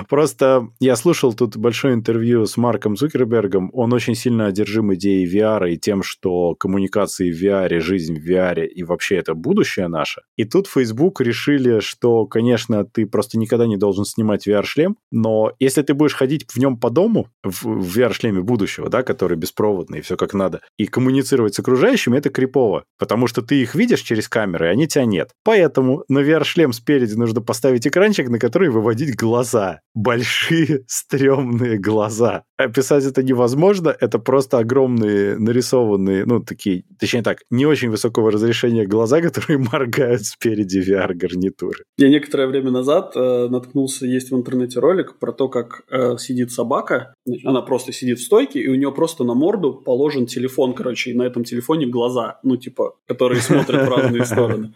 Просто 0.09 0.69
я 0.79 0.95
слушал 0.95 1.33
тут 1.33 1.55
большое 1.55 1.93
интервью 1.93 2.45
с 2.45 2.57
Марком 2.57 2.95
Цукербергом. 2.95 3.69
Он 3.73 3.93
очень 3.93 4.15
сильно 4.15 4.47
одержим 4.47 4.93
идеей 4.95 5.31
VR 5.31 5.71
и 5.71 5.77
тем, 5.77 6.01
что 6.01 6.55
коммуникации 6.55 7.31
в 7.31 7.41
VR, 7.41 7.79
жизнь 7.79 8.19
в 8.19 8.27
VR 8.27 8.65
и 8.65 8.83
вообще 8.83 9.17
это 9.17 9.35
будущее 9.35 9.87
наше. 9.87 10.21
И 10.35 10.45
тут 10.45 10.67
Facebook 10.67 11.21
решили, 11.21 11.79
что, 11.79 12.25
конечно, 12.25 12.85
ты 12.85 13.05
просто 13.05 13.37
никогда 13.37 13.67
не 13.67 13.77
должен 13.77 14.05
снимать 14.05 14.47
VR-шлем, 14.47 14.97
но 15.11 15.53
если 15.59 15.83
ты 15.83 15.93
будешь 15.93 16.15
ходить 16.15 16.45
в 16.49 16.57
нем 16.57 16.77
по 16.77 16.89
дому, 16.89 17.27
в, 17.43 17.63
в 17.63 17.97
VR-шлеме 17.97 18.41
будущего, 18.41 18.89
да, 18.89 19.03
который 19.03 19.37
беспроводный 19.37 19.99
и 19.99 20.01
все 20.01 20.17
как 20.17 20.33
надо, 20.33 20.61
и 20.77 20.87
коммуницировать 20.87 21.53
с 21.53 21.59
окружающими, 21.59 22.17
это 22.17 22.29
крипово, 22.29 22.85
потому 22.97 23.27
что 23.27 23.43
ты 23.43 23.61
их 23.61 23.75
видишь 23.75 24.01
через 24.01 24.27
камеры, 24.27 24.67
а 24.67 24.71
они 24.71 24.87
тебя 24.87 25.05
нет. 25.05 25.31
Поэтому 25.43 26.03
на 26.07 26.19
VR-шлем 26.19 26.73
спереди 26.73 27.13
нужно 27.13 27.41
поставить 27.41 27.85
экранчик, 27.85 28.29
на 28.29 28.39
который 28.39 28.69
выводить 28.69 29.15
глаза 29.15 29.82
большие 29.93 30.83
стрёмные 30.87 31.77
глаза. 31.77 32.43
Описать 32.57 33.05
это 33.05 33.23
невозможно, 33.23 33.95
это 33.99 34.19
просто 34.19 34.59
огромные 34.59 35.37
нарисованные, 35.37 36.25
ну, 36.25 36.39
такие, 36.39 36.83
точнее 36.99 37.23
так, 37.23 37.39
не 37.49 37.65
очень 37.65 37.89
высокого 37.89 38.31
разрешения 38.31 38.85
глаза, 38.85 39.21
которые 39.21 39.59
моргают 39.59 40.25
спереди 40.25 40.79
VR-гарнитуры. 40.79 41.83
Я 41.97 42.09
некоторое 42.09 42.47
время 42.47 42.71
назад 42.71 43.13
э, 43.15 43.47
наткнулся, 43.49 44.05
есть 44.05 44.31
в 44.31 44.35
интернете 44.35 44.79
ролик 44.79 45.19
про 45.19 45.31
то, 45.31 45.49
как 45.49 45.83
э, 45.89 46.17
сидит 46.17 46.51
собака, 46.51 47.13
она 47.43 47.61
просто 47.61 47.91
сидит 47.91 48.19
в 48.19 48.23
стойке, 48.23 48.59
и 48.59 48.67
у 48.67 48.75
нее 48.75 48.91
просто 48.91 49.23
на 49.23 49.33
морду 49.33 49.73
положен 49.73 50.25
телефон, 50.25 50.73
короче, 50.73 51.11
и 51.11 51.13
на 51.13 51.23
этом 51.23 51.43
телефоне 51.43 51.87
глаза, 51.87 52.39
ну, 52.43 52.57
типа, 52.57 52.95
которые 53.07 53.41
смотрят 53.41 53.87
в 53.87 53.89
разные 53.89 54.25
стороны. 54.25 54.73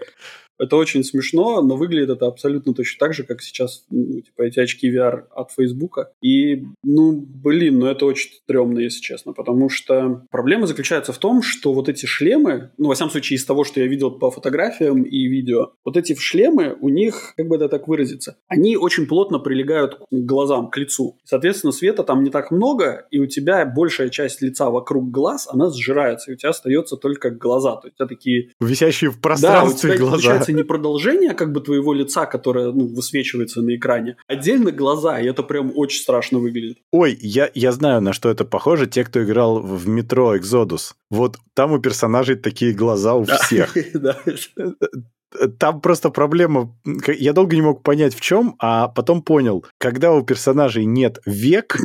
Это 0.59 0.75
очень 0.75 1.03
смешно, 1.03 1.61
но 1.61 1.75
выглядит 1.75 2.09
это 2.09 2.27
абсолютно 2.27 2.73
точно 2.73 2.99
так 2.99 3.13
же, 3.13 3.23
как 3.23 3.41
сейчас 3.41 3.85
ну, 3.89 4.21
типа 4.21 4.43
эти 4.43 4.59
очки 4.59 4.91
VR 4.91 5.23
от 5.31 5.51
Фейсбука. 5.51 6.11
И, 6.21 6.63
ну, 6.83 7.25
блин, 7.27 7.79
ну 7.79 7.87
это 7.87 8.05
очень 8.05 8.31
стрёмно, 8.31 8.79
если 8.79 9.01
честно, 9.01 9.33
потому 9.33 9.69
что 9.69 10.25
проблема 10.31 10.67
заключается 10.67 11.13
в 11.13 11.17
том, 11.17 11.41
что 11.41 11.73
вот 11.73 11.89
эти 11.89 12.05
шлемы, 12.05 12.71
ну, 12.77 12.87
во 12.87 12.95
всяком 12.95 13.11
случае, 13.11 13.37
из 13.37 13.45
того, 13.45 13.63
что 13.63 13.79
я 13.79 13.87
видел 13.87 14.11
по 14.11 14.31
фотографиям 14.31 15.03
и 15.03 15.27
видео, 15.27 15.73
вот 15.85 15.97
эти 15.97 16.15
шлемы, 16.15 16.75
у 16.79 16.89
них, 16.89 17.33
как 17.37 17.47
бы 17.47 17.55
это 17.55 17.69
так 17.69 17.87
выразиться, 17.87 18.37
они 18.47 18.77
очень 18.77 19.05
плотно 19.05 19.39
прилегают 19.39 19.95
к 19.95 20.05
глазам, 20.11 20.69
к 20.69 20.77
лицу. 20.77 21.17
Соответственно, 21.23 21.71
света 21.71 22.03
там 22.03 22.23
не 22.23 22.29
так 22.29 22.51
много, 22.51 23.07
и 23.11 23.19
у 23.19 23.27
тебя 23.27 23.65
большая 23.65 24.09
часть 24.09 24.41
лица 24.41 24.69
вокруг 24.69 25.11
глаз, 25.11 25.47
она 25.49 25.69
сжирается, 25.69 26.31
и 26.31 26.33
у 26.33 26.37
тебя 26.37 26.49
остается 26.49 26.97
только 26.97 27.29
глаза. 27.29 27.75
То 27.75 27.87
есть 27.87 27.95
у 27.95 27.97
тебя 27.97 28.07
такие... 28.07 28.49
Висящие 28.59 29.11
в 29.11 29.19
пространстве 29.21 29.93
да, 29.93 29.97
глаза. 29.97 30.39
Получается 30.47 30.53
не 30.53 30.63
продолжение 30.63 31.33
как 31.33 31.51
бы 31.51 31.61
твоего 31.61 31.93
лица, 31.93 32.25
которое 32.25 32.71
ну, 32.71 32.87
высвечивается 32.87 33.61
на 33.61 33.75
экране, 33.75 34.15
отдельно 34.27 34.71
глаза, 34.71 35.19
и 35.19 35.27
это 35.27 35.43
прям 35.43 35.71
очень 35.75 36.01
страшно 36.01 36.39
выглядит. 36.39 36.77
Ой, 36.91 37.17
я, 37.21 37.49
я 37.53 37.71
знаю, 37.71 38.01
на 38.01 38.13
что 38.13 38.29
это 38.29 38.45
похоже. 38.45 38.87
Те, 38.87 39.03
кто 39.03 39.23
играл 39.23 39.59
в 39.59 39.87
метро 39.87 40.35
Exodus, 40.35 40.93
вот 41.09 41.37
там 41.53 41.71
у 41.71 41.79
персонажей 41.79 42.35
такие 42.35 42.73
глаза 42.73 43.13
у 43.13 43.23
всех. 43.23 43.75
Там 45.59 45.81
просто 45.81 46.09
проблема, 46.09 46.75
я 47.07 47.33
долго 47.33 47.55
не 47.55 47.61
мог 47.61 47.83
понять 47.83 48.15
в 48.15 48.21
чем, 48.21 48.55
а 48.59 48.87
потом 48.87 49.21
понял, 49.21 49.65
когда 49.77 50.13
у 50.13 50.23
персонажей 50.23 50.85
нет 50.85 51.19
век, 51.25 51.77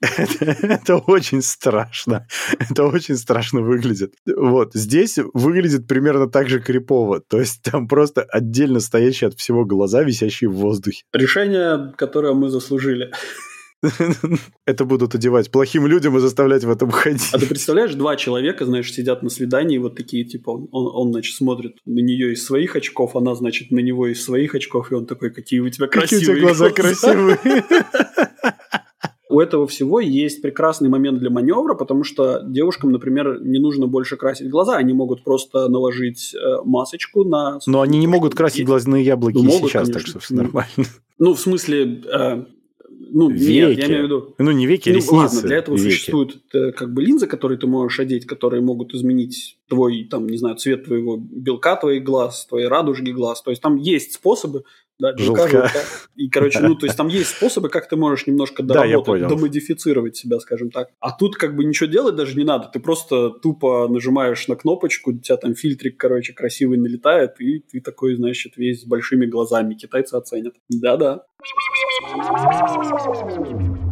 это 0.00 0.96
очень 0.96 1.42
страшно. 1.42 2.26
Это 2.58 2.84
очень 2.84 3.16
страшно 3.16 3.60
выглядит. 3.60 4.14
Вот, 4.26 4.72
здесь 4.74 5.18
выглядит 5.34 5.86
примерно 5.86 6.28
так 6.28 6.48
же 6.48 6.60
крипово. 6.60 7.20
То 7.20 7.40
есть 7.40 7.62
там 7.62 7.88
просто 7.88 8.22
отдельно 8.22 8.80
стоящие 8.80 9.28
от 9.28 9.34
всего 9.34 9.64
глаза, 9.64 10.02
висящие 10.02 10.48
в 10.50 10.54
воздухе. 10.54 11.04
Решение, 11.12 11.92
которое 11.96 12.32
мы 12.34 12.48
заслужили. 12.48 13.12
Это 14.66 14.84
будут 14.84 15.14
одевать 15.14 15.50
плохим 15.50 15.86
людям 15.86 16.16
и 16.16 16.20
заставлять 16.20 16.64
в 16.64 16.70
этом 16.70 16.90
ходить. 16.90 17.30
А 17.32 17.38
ты 17.38 17.46
представляешь, 17.46 17.94
два 17.94 18.16
человека, 18.16 18.64
знаешь, 18.64 18.92
сидят 18.92 19.22
на 19.22 19.30
свидании, 19.30 19.78
вот 19.78 19.96
такие, 19.96 20.24
типа, 20.24 20.50
он, 20.50 20.68
он, 20.70 21.12
значит, 21.12 21.36
смотрит 21.36 21.76
на 21.84 22.00
нее 22.00 22.32
из 22.32 22.44
своих 22.44 22.76
очков, 22.76 23.16
она, 23.16 23.34
значит, 23.34 23.70
на 23.70 23.80
него 23.80 24.06
из 24.06 24.24
своих 24.24 24.54
очков, 24.54 24.92
и 24.92 24.94
он 24.94 25.06
такой, 25.06 25.30
какие 25.30 25.60
у 25.60 25.68
тебя 25.68 25.88
красивые 25.88 26.20
Какие 26.20 26.32
у 26.32 26.36
тебя 26.36 26.46
глаза, 26.46 26.70
красивые. 26.70 27.38
У 29.28 29.40
этого 29.40 29.66
всего 29.66 29.98
есть 29.98 30.42
прекрасный 30.42 30.90
момент 30.90 31.18
для 31.18 31.30
маневра, 31.30 31.74
потому 31.74 32.04
что 32.04 32.42
девушкам, 32.46 32.92
например, 32.92 33.40
не 33.42 33.58
нужно 33.58 33.86
больше 33.86 34.18
красить 34.18 34.50
глаза, 34.50 34.76
они 34.76 34.92
могут 34.92 35.24
просто 35.24 35.68
наложить 35.68 36.34
э, 36.34 36.62
масочку 36.64 37.24
на... 37.24 37.58
Но 37.66 37.80
они 37.80 37.98
не 37.98 38.06
могут 38.06 38.34
красить 38.34 38.66
глазные 38.66 39.02
яблоки 39.02 39.36
ну, 39.36 39.44
могут, 39.44 39.70
сейчас, 39.70 39.84
конечно. 39.84 39.94
так 39.94 40.06
что 40.06 40.18
все 40.18 40.34
нормально. 40.34 40.68
Ну, 41.18 41.32
в 41.32 41.40
смысле, 41.40 42.02
э, 42.04 42.44
ну, 43.12 43.30
веки. 43.30 43.50
нет, 43.50 43.78
я 43.78 43.86
имею 43.86 44.00
в 44.00 44.04
виду... 44.04 44.34
Ну, 44.38 44.50
не 44.50 44.66
веки, 44.66 44.88
ну, 44.88 44.96
ресницы. 44.96 45.14
Ладно, 45.14 45.42
для 45.42 45.56
этого 45.56 45.76
веки. 45.76 45.90
существуют 45.90 46.42
э, 46.54 46.72
как 46.72 46.92
бы 46.92 47.02
линзы, 47.02 47.26
которые 47.26 47.58
ты 47.58 47.66
можешь 47.66 48.00
одеть, 48.00 48.26
которые 48.26 48.62
могут 48.62 48.94
изменить 48.94 49.58
твой, 49.68 50.04
там, 50.10 50.26
не 50.26 50.36
знаю, 50.38 50.56
цвет 50.56 50.84
твоего 50.84 51.16
белка 51.16 51.76
твоих 51.76 52.04
глаз, 52.04 52.46
твоей 52.46 52.68
радужки 52.68 53.10
глаз. 53.10 53.42
То 53.42 53.50
есть 53.50 53.62
там 53.62 53.76
есть 53.76 54.14
способы, 54.14 54.64
да, 54.98 55.16
желтка. 55.16 55.70
И, 56.14 56.28
короче, 56.28 56.60
ну, 56.60 56.74
то 56.74 56.86
есть 56.86 56.96
там 56.96 57.08
есть 57.08 57.30
способы, 57.30 57.68
как 57.68 57.88
ты 57.88 57.96
можешь 57.96 58.26
немножко 58.26 58.62
доработать, 58.62 59.22
да, 59.22 59.28
домодифицировать 59.28 60.16
себя, 60.16 60.38
скажем 60.40 60.70
так. 60.70 60.88
А 61.00 61.10
тут 61.10 61.36
как 61.36 61.56
бы 61.56 61.64
ничего 61.64 61.88
делать 61.88 62.14
даже 62.14 62.36
не 62.36 62.44
надо. 62.44 62.68
Ты 62.72 62.80
просто 62.80 63.30
тупо 63.30 63.88
нажимаешь 63.88 64.46
на 64.48 64.56
кнопочку, 64.56 65.10
у 65.10 65.18
тебя 65.18 65.36
там 65.36 65.54
фильтрик, 65.54 65.96
короче, 65.98 66.32
красивый 66.32 66.78
налетает, 66.78 67.40
и 67.40 67.60
ты 67.60 67.80
такой, 67.80 68.16
значит, 68.16 68.56
весь 68.56 68.82
с 68.82 68.86
большими 68.86 69.26
глазами. 69.26 69.74
Китайцы 69.74 70.14
оценят. 70.14 70.54
Да-да. 70.68 71.24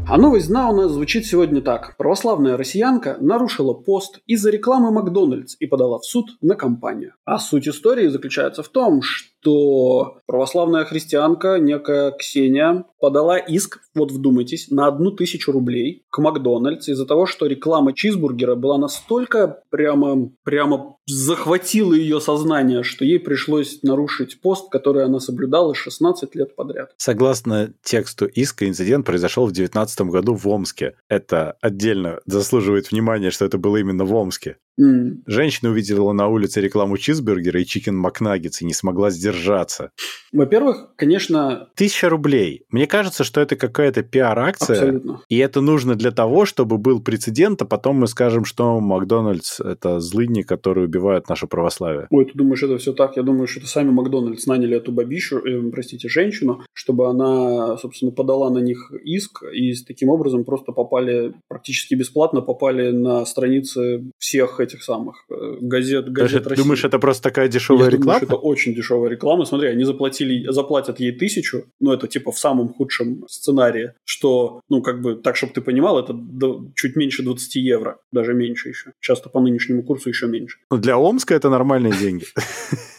А 0.08 0.16
новость 0.16 0.48
дна 0.48 0.70
у 0.70 0.76
нас 0.76 0.92
звучит 0.92 1.26
сегодня 1.26 1.62
так. 1.62 1.96
Православная 1.96 2.56
россиянка 2.56 3.16
нарушила 3.20 3.74
пост 3.74 4.20
из-за 4.26 4.50
рекламы 4.50 4.90
Макдональдс 4.90 5.56
и 5.58 5.66
подала 5.66 5.98
в 5.98 6.04
суд 6.04 6.30
на 6.40 6.54
компанию. 6.54 7.14
А 7.24 7.38
суть 7.38 7.68
истории 7.68 8.08
заключается 8.08 8.62
в 8.62 8.68
том, 8.68 9.02
что 9.02 9.39
православная 10.26 10.84
христианка, 10.84 11.58
некая 11.58 12.12
Ксения, 12.12 12.84
подала 13.00 13.38
иск, 13.38 13.80
вот 13.94 14.12
вдумайтесь, 14.12 14.70
на 14.70 14.86
одну 14.86 15.10
тысячу 15.10 15.52
рублей 15.52 16.04
к 16.10 16.18
Макдональдс 16.18 16.88
из-за 16.88 17.06
того, 17.06 17.26
что 17.26 17.46
реклама 17.46 17.92
чизбургера 17.92 18.54
была 18.54 18.78
настолько 18.78 19.62
прямо, 19.70 20.30
прямо 20.44 20.96
захватила 21.06 21.94
ее 21.94 22.20
сознание, 22.20 22.82
что 22.82 23.04
ей 23.04 23.18
пришлось 23.18 23.82
нарушить 23.82 24.40
пост, 24.40 24.70
который 24.70 25.04
она 25.04 25.20
соблюдала 25.20 25.74
16 25.74 26.34
лет 26.34 26.54
подряд. 26.54 26.92
Согласно 26.96 27.72
тексту 27.82 28.26
иска, 28.26 28.68
инцидент 28.68 29.06
произошел 29.06 29.46
в 29.46 29.52
2019 29.52 30.00
году 30.02 30.34
в 30.34 30.46
Омске. 30.48 30.94
Это 31.08 31.56
отдельно 31.60 32.20
заслуживает 32.26 32.90
внимания, 32.90 33.30
что 33.30 33.44
это 33.44 33.58
было 33.58 33.78
именно 33.78 34.04
в 34.04 34.14
Омске. 34.14 34.56
Mm. 34.80 35.22
Женщина 35.26 35.70
увидела 35.70 36.12
на 36.12 36.28
улице 36.28 36.60
рекламу 36.60 36.96
чизбургера 36.96 37.60
и 37.60 37.64
чикен 37.64 37.96
макнаггетс 37.96 38.62
и 38.62 38.64
не 38.64 38.74
смогла 38.74 39.10
сдержаться. 39.10 39.90
Во-первых, 40.32 40.92
конечно... 40.96 41.68
Тысяча 41.74 42.08
рублей. 42.08 42.64
Мне 42.70 42.86
кажется, 42.86 43.24
что 43.24 43.40
это 43.40 43.56
какая-то 43.56 44.02
пиар-акция. 44.02 44.76
Абсолютно. 44.76 45.22
И 45.28 45.38
это 45.38 45.60
нужно 45.60 45.96
для 45.96 46.12
того, 46.12 46.44
чтобы 46.44 46.78
был 46.78 47.02
прецедент, 47.02 47.60
а 47.62 47.64
потом 47.64 47.96
мы 47.96 48.06
скажем, 48.06 48.44
что 48.44 48.80
Макдональдс– 48.80 49.60
это 49.60 50.00
злыдни, 50.00 50.42
которые 50.42 50.86
убивают 50.86 51.28
наше 51.28 51.46
православие. 51.46 52.06
Ой, 52.10 52.24
ты 52.26 52.32
думаешь, 52.34 52.62
это 52.62 52.78
все 52.78 52.92
так? 52.92 53.16
Я 53.16 53.22
думаю, 53.22 53.48
что 53.48 53.60
это 53.60 53.68
сами 53.68 53.90
Макдональдс 53.90 54.46
наняли 54.46 54.76
эту 54.76 54.92
бабищу, 54.92 55.38
э, 55.38 55.70
простите, 55.70 56.08
женщину, 56.08 56.62
чтобы 56.72 57.08
она, 57.08 57.76
собственно, 57.78 58.12
подала 58.12 58.50
на 58.50 58.58
них 58.58 58.92
иск, 59.04 59.42
и 59.52 59.74
таким 59.84 60.10
образом 60.10 60.44
просто 60.44 60.72
попали, 60.72 61.34
практически 61.48 61.94
бесплатно 61.94 62.40
попали 62.40 62.90
на 62.92 63.24
страницы 63.26 64.04
всех 64.18 64.59
этих 64.60 64.82
самых 64.82 65.24
э, 65.30 65.56
газет, 65.60 66.10
газет 66.12 66.44
Ты 66.44 66.56
думаешь, 66.56 66.84
это 66.84 66.98
просто 66.98 67.22
такая 67.22 67.48
дешевая 67.48 67.84
Я 67.84 67.90
реклама? 67.90 68.20
Думаю, 68.20 68.26
это 68.26 68.36
очень 68.36 68.74
дешевая 68.74 69.10
реклама. 69.10 69.44
Смотри, 69.44 69.68
они 69.68 69.84
заплатили, 69.84 70.50
заплатят 70.50 71.00
ей 71.00 71.12
тысячу, 71.12 71.64
ну, 71.80 71.92
это 71.92 72.06
типа 72.06 72.32
в 72.32 72.38
самом 72.38 72.68
худшем 72.68 73.24
сценарии, 73.28 73.92
что, 74.04 74.60
ну, 74.68 74.82
как 74.82 75.00
бы, 75.00 75.16
так, 75.16 75.36
чтобы 75.36 75.52
ты 75.52 75.60
понимал, 75.60 75.98
это 75.98 76.16
чуть 76.74 76.96
меньше 76.96 77.22
20 77.22 77.56
евро, 77.56 77.98
даже 78.12 78.34
меньше 78.34 78.68
еще. 78.68 78.92
Часто 79.00 79.28
по 79.28 79.40
нынешнему 79.40 79.82
курсу 79.82 80.08
еще 80.08 80.26
меньше. 80.26 80.58
Ну, 80.70 80.78
для 80.78 80.96
Омска 80.96 81.34
это 81.34 81.50
нормальные 81.50 81.92
деньги. 81.92 82.24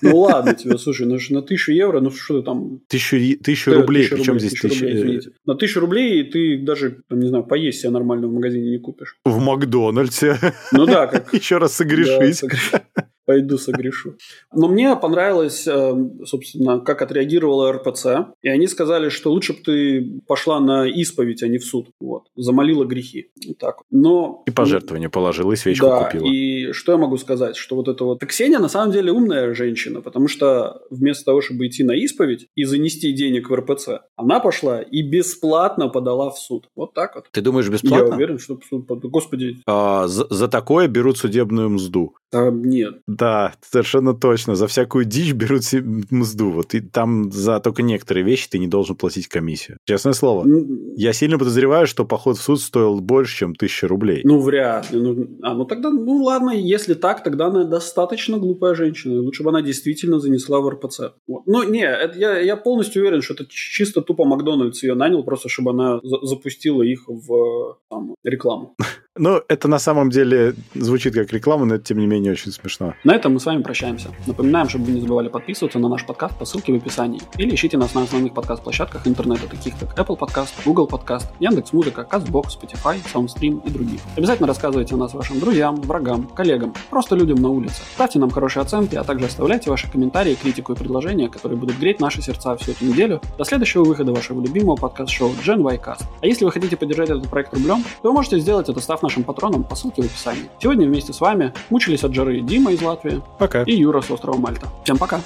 Ну, 0.03 0.17
ладно 0.17 0.55
тебе, 0.55 0.79
слушай, 0.79 1.05
ну, 1.05 1.19
на 1.29 1.41
тысячу 1.43 1.71
евро, 1.71 1.99
ну, 1.99 2.09
что 2.09 2.39
ты 2.39 2.43
там... 2.43 2.79
Тысячу 2.87 3.71
рублей, 3.71 4.07
причем 4.09 4.39
здесь 4.39 4.59
тысяча... 4.59 5.31
На 5.45 5.53
тысячу 5.53 5.79
рублей 5.79 6.23
ты 6.23 6.57
даже, 6.57 7.03
не 7.11 7.27
знаю, 7.27 7.43
поесть 7.43 7.81
себе 7.81 7.91
нормально 7.91 8.27
в 8.27 8.33
магазине 8.33 8.71
не 8.71 8.79
купишь. 8.79 9.17
В 9.25 9.39
Макдональдсе. 9.39 10.39
Ну 10.71 10.85
да, 10.87 11.05
как... 11.05 11.31
Еще 11.51 11.57
раз 11.57 11.73
согрешить. 11.73 12.41
Да, 12.71 12.81
пойду 13.25 13.57
согрешу. 13.57 14.15
Но 14.53 14.67
мне 14.67 14.95
понравилось, 14.95 15.67
э, 15.67 15.93
собственно, 16.25 16.79
как 16.79 17.01
отреагировала 17.01 17.71
РПЦ. 17.73 18.33
И 18.41 18.49
они 18.49 18.67
сказали, 18.67 19.09
что 19.09 19.31
лучше 19.31 19.53
бы 19.53 19.59
ты 19.59 20.21
пошла 20.27 20.59
на 20.59 20.87
исповедь, 20.87 21.43
а 21.43 21.47
не 21.47 21.57
в 21.57 21.65
суд. 21.65 21.89
Вот. 21.99 22.23
Замолила 22.35 22.85
грехи. 22.85 23.29
Так. 23.59 23.81
Но... 23.89 24.43
И 24.47 24.51
пожертвование 24.51 25.09
положила, 25.09 25.51
и 25.51 25.55
свечку 25.55 25.85
да, 25.85 26.05
купила. 26.05 26.25
и 26.25 26.71
что 26.73 26.93
я 26.93 26.97
могу 26.97 27.17
сказать? 27.17 27.55
Что 27.55 27.75
вот 27.75 27.87
это 27.87 28.03
вот... 28.03 28.19
Ксения 28.25 28.59
на 28.59 28.69
самом 28.69 28.91
деле 28.91 29.11
умная 29.11 29.53
женщина, 29.53 30.01
потому 30.01 30.27
что 30.27 30.81
вместо 30.89 31.25
того, 31.25 31.41
чтобы 31.41 31.67
идти 31.67 31.83
на 31.83 31.93
исповедь 31.93 32.47
и 32.55 32.63
занести 32.63 33.11
денег 33.13 33.49
в 33.49 33.55
РПЦ, 33.55 34.01
она 34.15 34.39
пошла 34.39 34.81
и 34.81 35.01
бесплатно 35.01 35.89
подала 35.89 36.29
в 36.29 36.37
суд. 36.37 36.69
Вот 36.75 36.93
так 36.93 37.15
вот. 37.15 37.25
Ты 37.31 37.41
думаешь, 37.41 37.69
бесплатно? 37.69 38.07
Я 38.07 38.15
уверен, 38.15 38.39
что... 38.39 38.59
Господи. 38.87 39.57
А, 39.65 40.07
за, 40.07 40.27
за 40.29 40.47
такое 40.47 40.87
берут 40.87 41.17
судебную 41.17 41.69
мзду. 41.69 42.15
А, 42.33 42.49
нет. 42.49 43.01
Да, 43.07 43.53
совершенно 43.61 44.13
точно. 44.13 44.55
За 44.55 44.67
всякую 44.67 45.05
дичь 45.05 45.33
берут 45.33 45.63
мзду. 46.09 46.51
Вот 46.51 46.73
и 46.73 46.79
там 46.79 47.31
за 47.31 47.59
только 47.59 47.83
некоторые 47.83 48.23
вещи 48.23 48.49
ты 48.49 48.59
не 48.59 48.67
должен 48.67 48.95
платить 48.95 49.27
комиссию. 49.27 49.77
Честное 49.85 50.13
слово. 50.13 50.43
Ну, 50.45 50.93
Я 50.95 51.13
сильно 51.13 51.37
подозреваю, 51.37 51.87
что 51.87 52.05
поход 52.05 52.37
в 52.37 52.41
суд 52.41 52.59
стоил 52.61 52.99
больше, 52.99 53.37
чем 53.37 53.55
тысяча 53.55 53.87
рублей. 53.87 54.21
Ну, 54.23 54.39
вряд 54.39 54.91
ли. 54.91 54.99
Ну, 54.99 55.27
а, 55.41 55.53
ну 55.53 55.65
тогда, 55.65 55.89
ну 55.89 56.23
ладно, 56.23 56.51
если 56.51 56.93
так, 56.93 57.23
тогда 57.23 57.47
она 57.47 57.63
достаточно 57.65 58.37
глупая 58.37 58.75
женщина. 58.75 59.21
Лучше 59.21 59.43
бы 59.43 59.49
она 59.49 59.61
действительно 59.61 60.19
занесла 60.19 60.61
в 60.61 60.69
РПЦ. 60.69 61.13
Вот. 61.27 61.43
Ну, 61.45 61.63
не, 61.63 61.85
это, 61.85 62.17
я, 62.17 62.39
я 62.39 62.55
полностью 62.55 63.01
уверен, 63.01 63.21
что 63.21 63.33
это 63.33 63.45
чисто 63.49 64.01
тупо 64.01 64.25
Макдональдс 64.25 64.83
ее 64.83 64.95
нанял, 64.95 65.23
просто 65.23 65.49
чтобы 65.49 65.71
она 65.71 65.99
за 66.03 66.21
запустила 66.21 66.81
их 66.83 67.03
в 67.07 67.77
там, 67.89 68.15
рекламу. 68.23 68.75
Ну, 69.17 69.41
это 69.49 69.67
на 69.67 69.77
самом 69.77 70.09
деле 70.09 70.55
звучит 70.73 71.13
как 71.13 71.33
реклама, 71.33 71.65
но 71.65 71.75
это, 71.75 71.83
тем 71.83 71.97
не 71.97 72.07
менее, 72.07 72.31
очень 72.31 72.53
смешно. 72.53 72.93
На 73.03 73.13
этом 73.13 73.33
мы 73.33 73.41
с 73.41 73.45
вами 73.45 73.61
прощаемся. 73.61 74.07
Напоминаем, 74.25 74.69
чтобы 74.69 74.85
вы 74.85 74.93
не 74.93 75.01
забывали 75.01 75.27
подписываться 75.27 75.79
на 75.79 75.89
наш 75.89 76.05
подкаст 76.05 76.39
по 76.39 76.45
ссылке 76.45 76.71
в 76.71 76.77
описании. 76.77 77.21
Или 77.37 77.53
ищите 77.53 77.77
нас 77.77 77.93
на 77.93 78.03
основных 78.03 78.33
подкаст-площадках 78.33 79.05
интернета, 79.05 79.49
таких 79.49 79.73
как 79.77 79.99
Apple 79.99 80.17
Podcast, 80.17 80.51
Google 80.63 80.87
Podcast, 80.87 81.25
Яндекс.Музыка, 81.41 82.07
CastBox, 82.09 82.57
Spotify, 82.57 82.99
SoundStream 83.13 83.67
и 83.67 83.69
других. 83.69 83.99
Обязательно 84.15 84.47
рассказывайте 84.47 84.95
о 84.95 84.97
нас 84.97 85.13
вашим 85.13 85.41
друзьям, 85.41 85.75
врагам, 85.81 86.27
коллегам, 86.27 86.73
просто 86.89 87.17
людям 87.17 87.41
на 87.41 87.49
улице. 87.49 87.81
Ставьте 87.95 88.17
нам 88.17 88.29
хорошие 88.29 88.61
оценки, 88.61 88.95
а 88.95 89.03
также 89.03 89.25
оставляйте 89.25 89.69
ваши 89.69 89.91
комментарии, 89.91 90.35
критику 90.41 90.71
и 90.71 90.77
предложения, 90.77 91.27
которые 91.27 91.59
будут 91.59 91.77
греть 91.77 91.99
наши 91.99 92.21
сердца 92.21 92.55
всю 92.55 92.71
эту 92.71 92.85
неделю 92.85 93.19
до 93.37 93.43
следующего 93.43 93.83
выхода 93.83 94.13
вашего 94.13 94.41
любимого 94.41 94.77
подкаст-шоу 94.77 95.31
Gen 95.45 95.61
Y 95.63 95.77
Cast. 95.85 96.05
А 96.21 96.25
если 96.25 96.45
вы 96.45 96.51
хотите 96.53 96.77
поддержать 96.77 97.09
этот 97.09 97.29
проект 97.29 97.53
рублем, 97.53 97.83
то 98.01 98.07
вы 98.07 98.13
можете 98.13 98.39
сделать 98.39 98.69
это, 98.69 98.79
став 98.79 99.01
нашим 99.11 99.23
патроном 99.23 99.63
по 99.65 99.75
ссылке 99.75 100.03
в 100.03 100.05
описании. 100.05 100.49
Сегодня 100.59 100.87
вместе 100.87 101.11
с 101.11 101.19
вами 101.19 101.53
мучились 101.69 102.03
от 102.03 102.13
жары 102.13 102.39
Дима 102.39 102.71
из 102.71 102.81
Латвии 102.81 103.21
Пока. 103.37 103.63
и 103.63 103.73
Юра 103.73 104.01
с 104.01 104.09
острова 104.09 104.37
Мальта. 104.37 104.69
Всем 104.85 104.97
пока! 104.97 105.19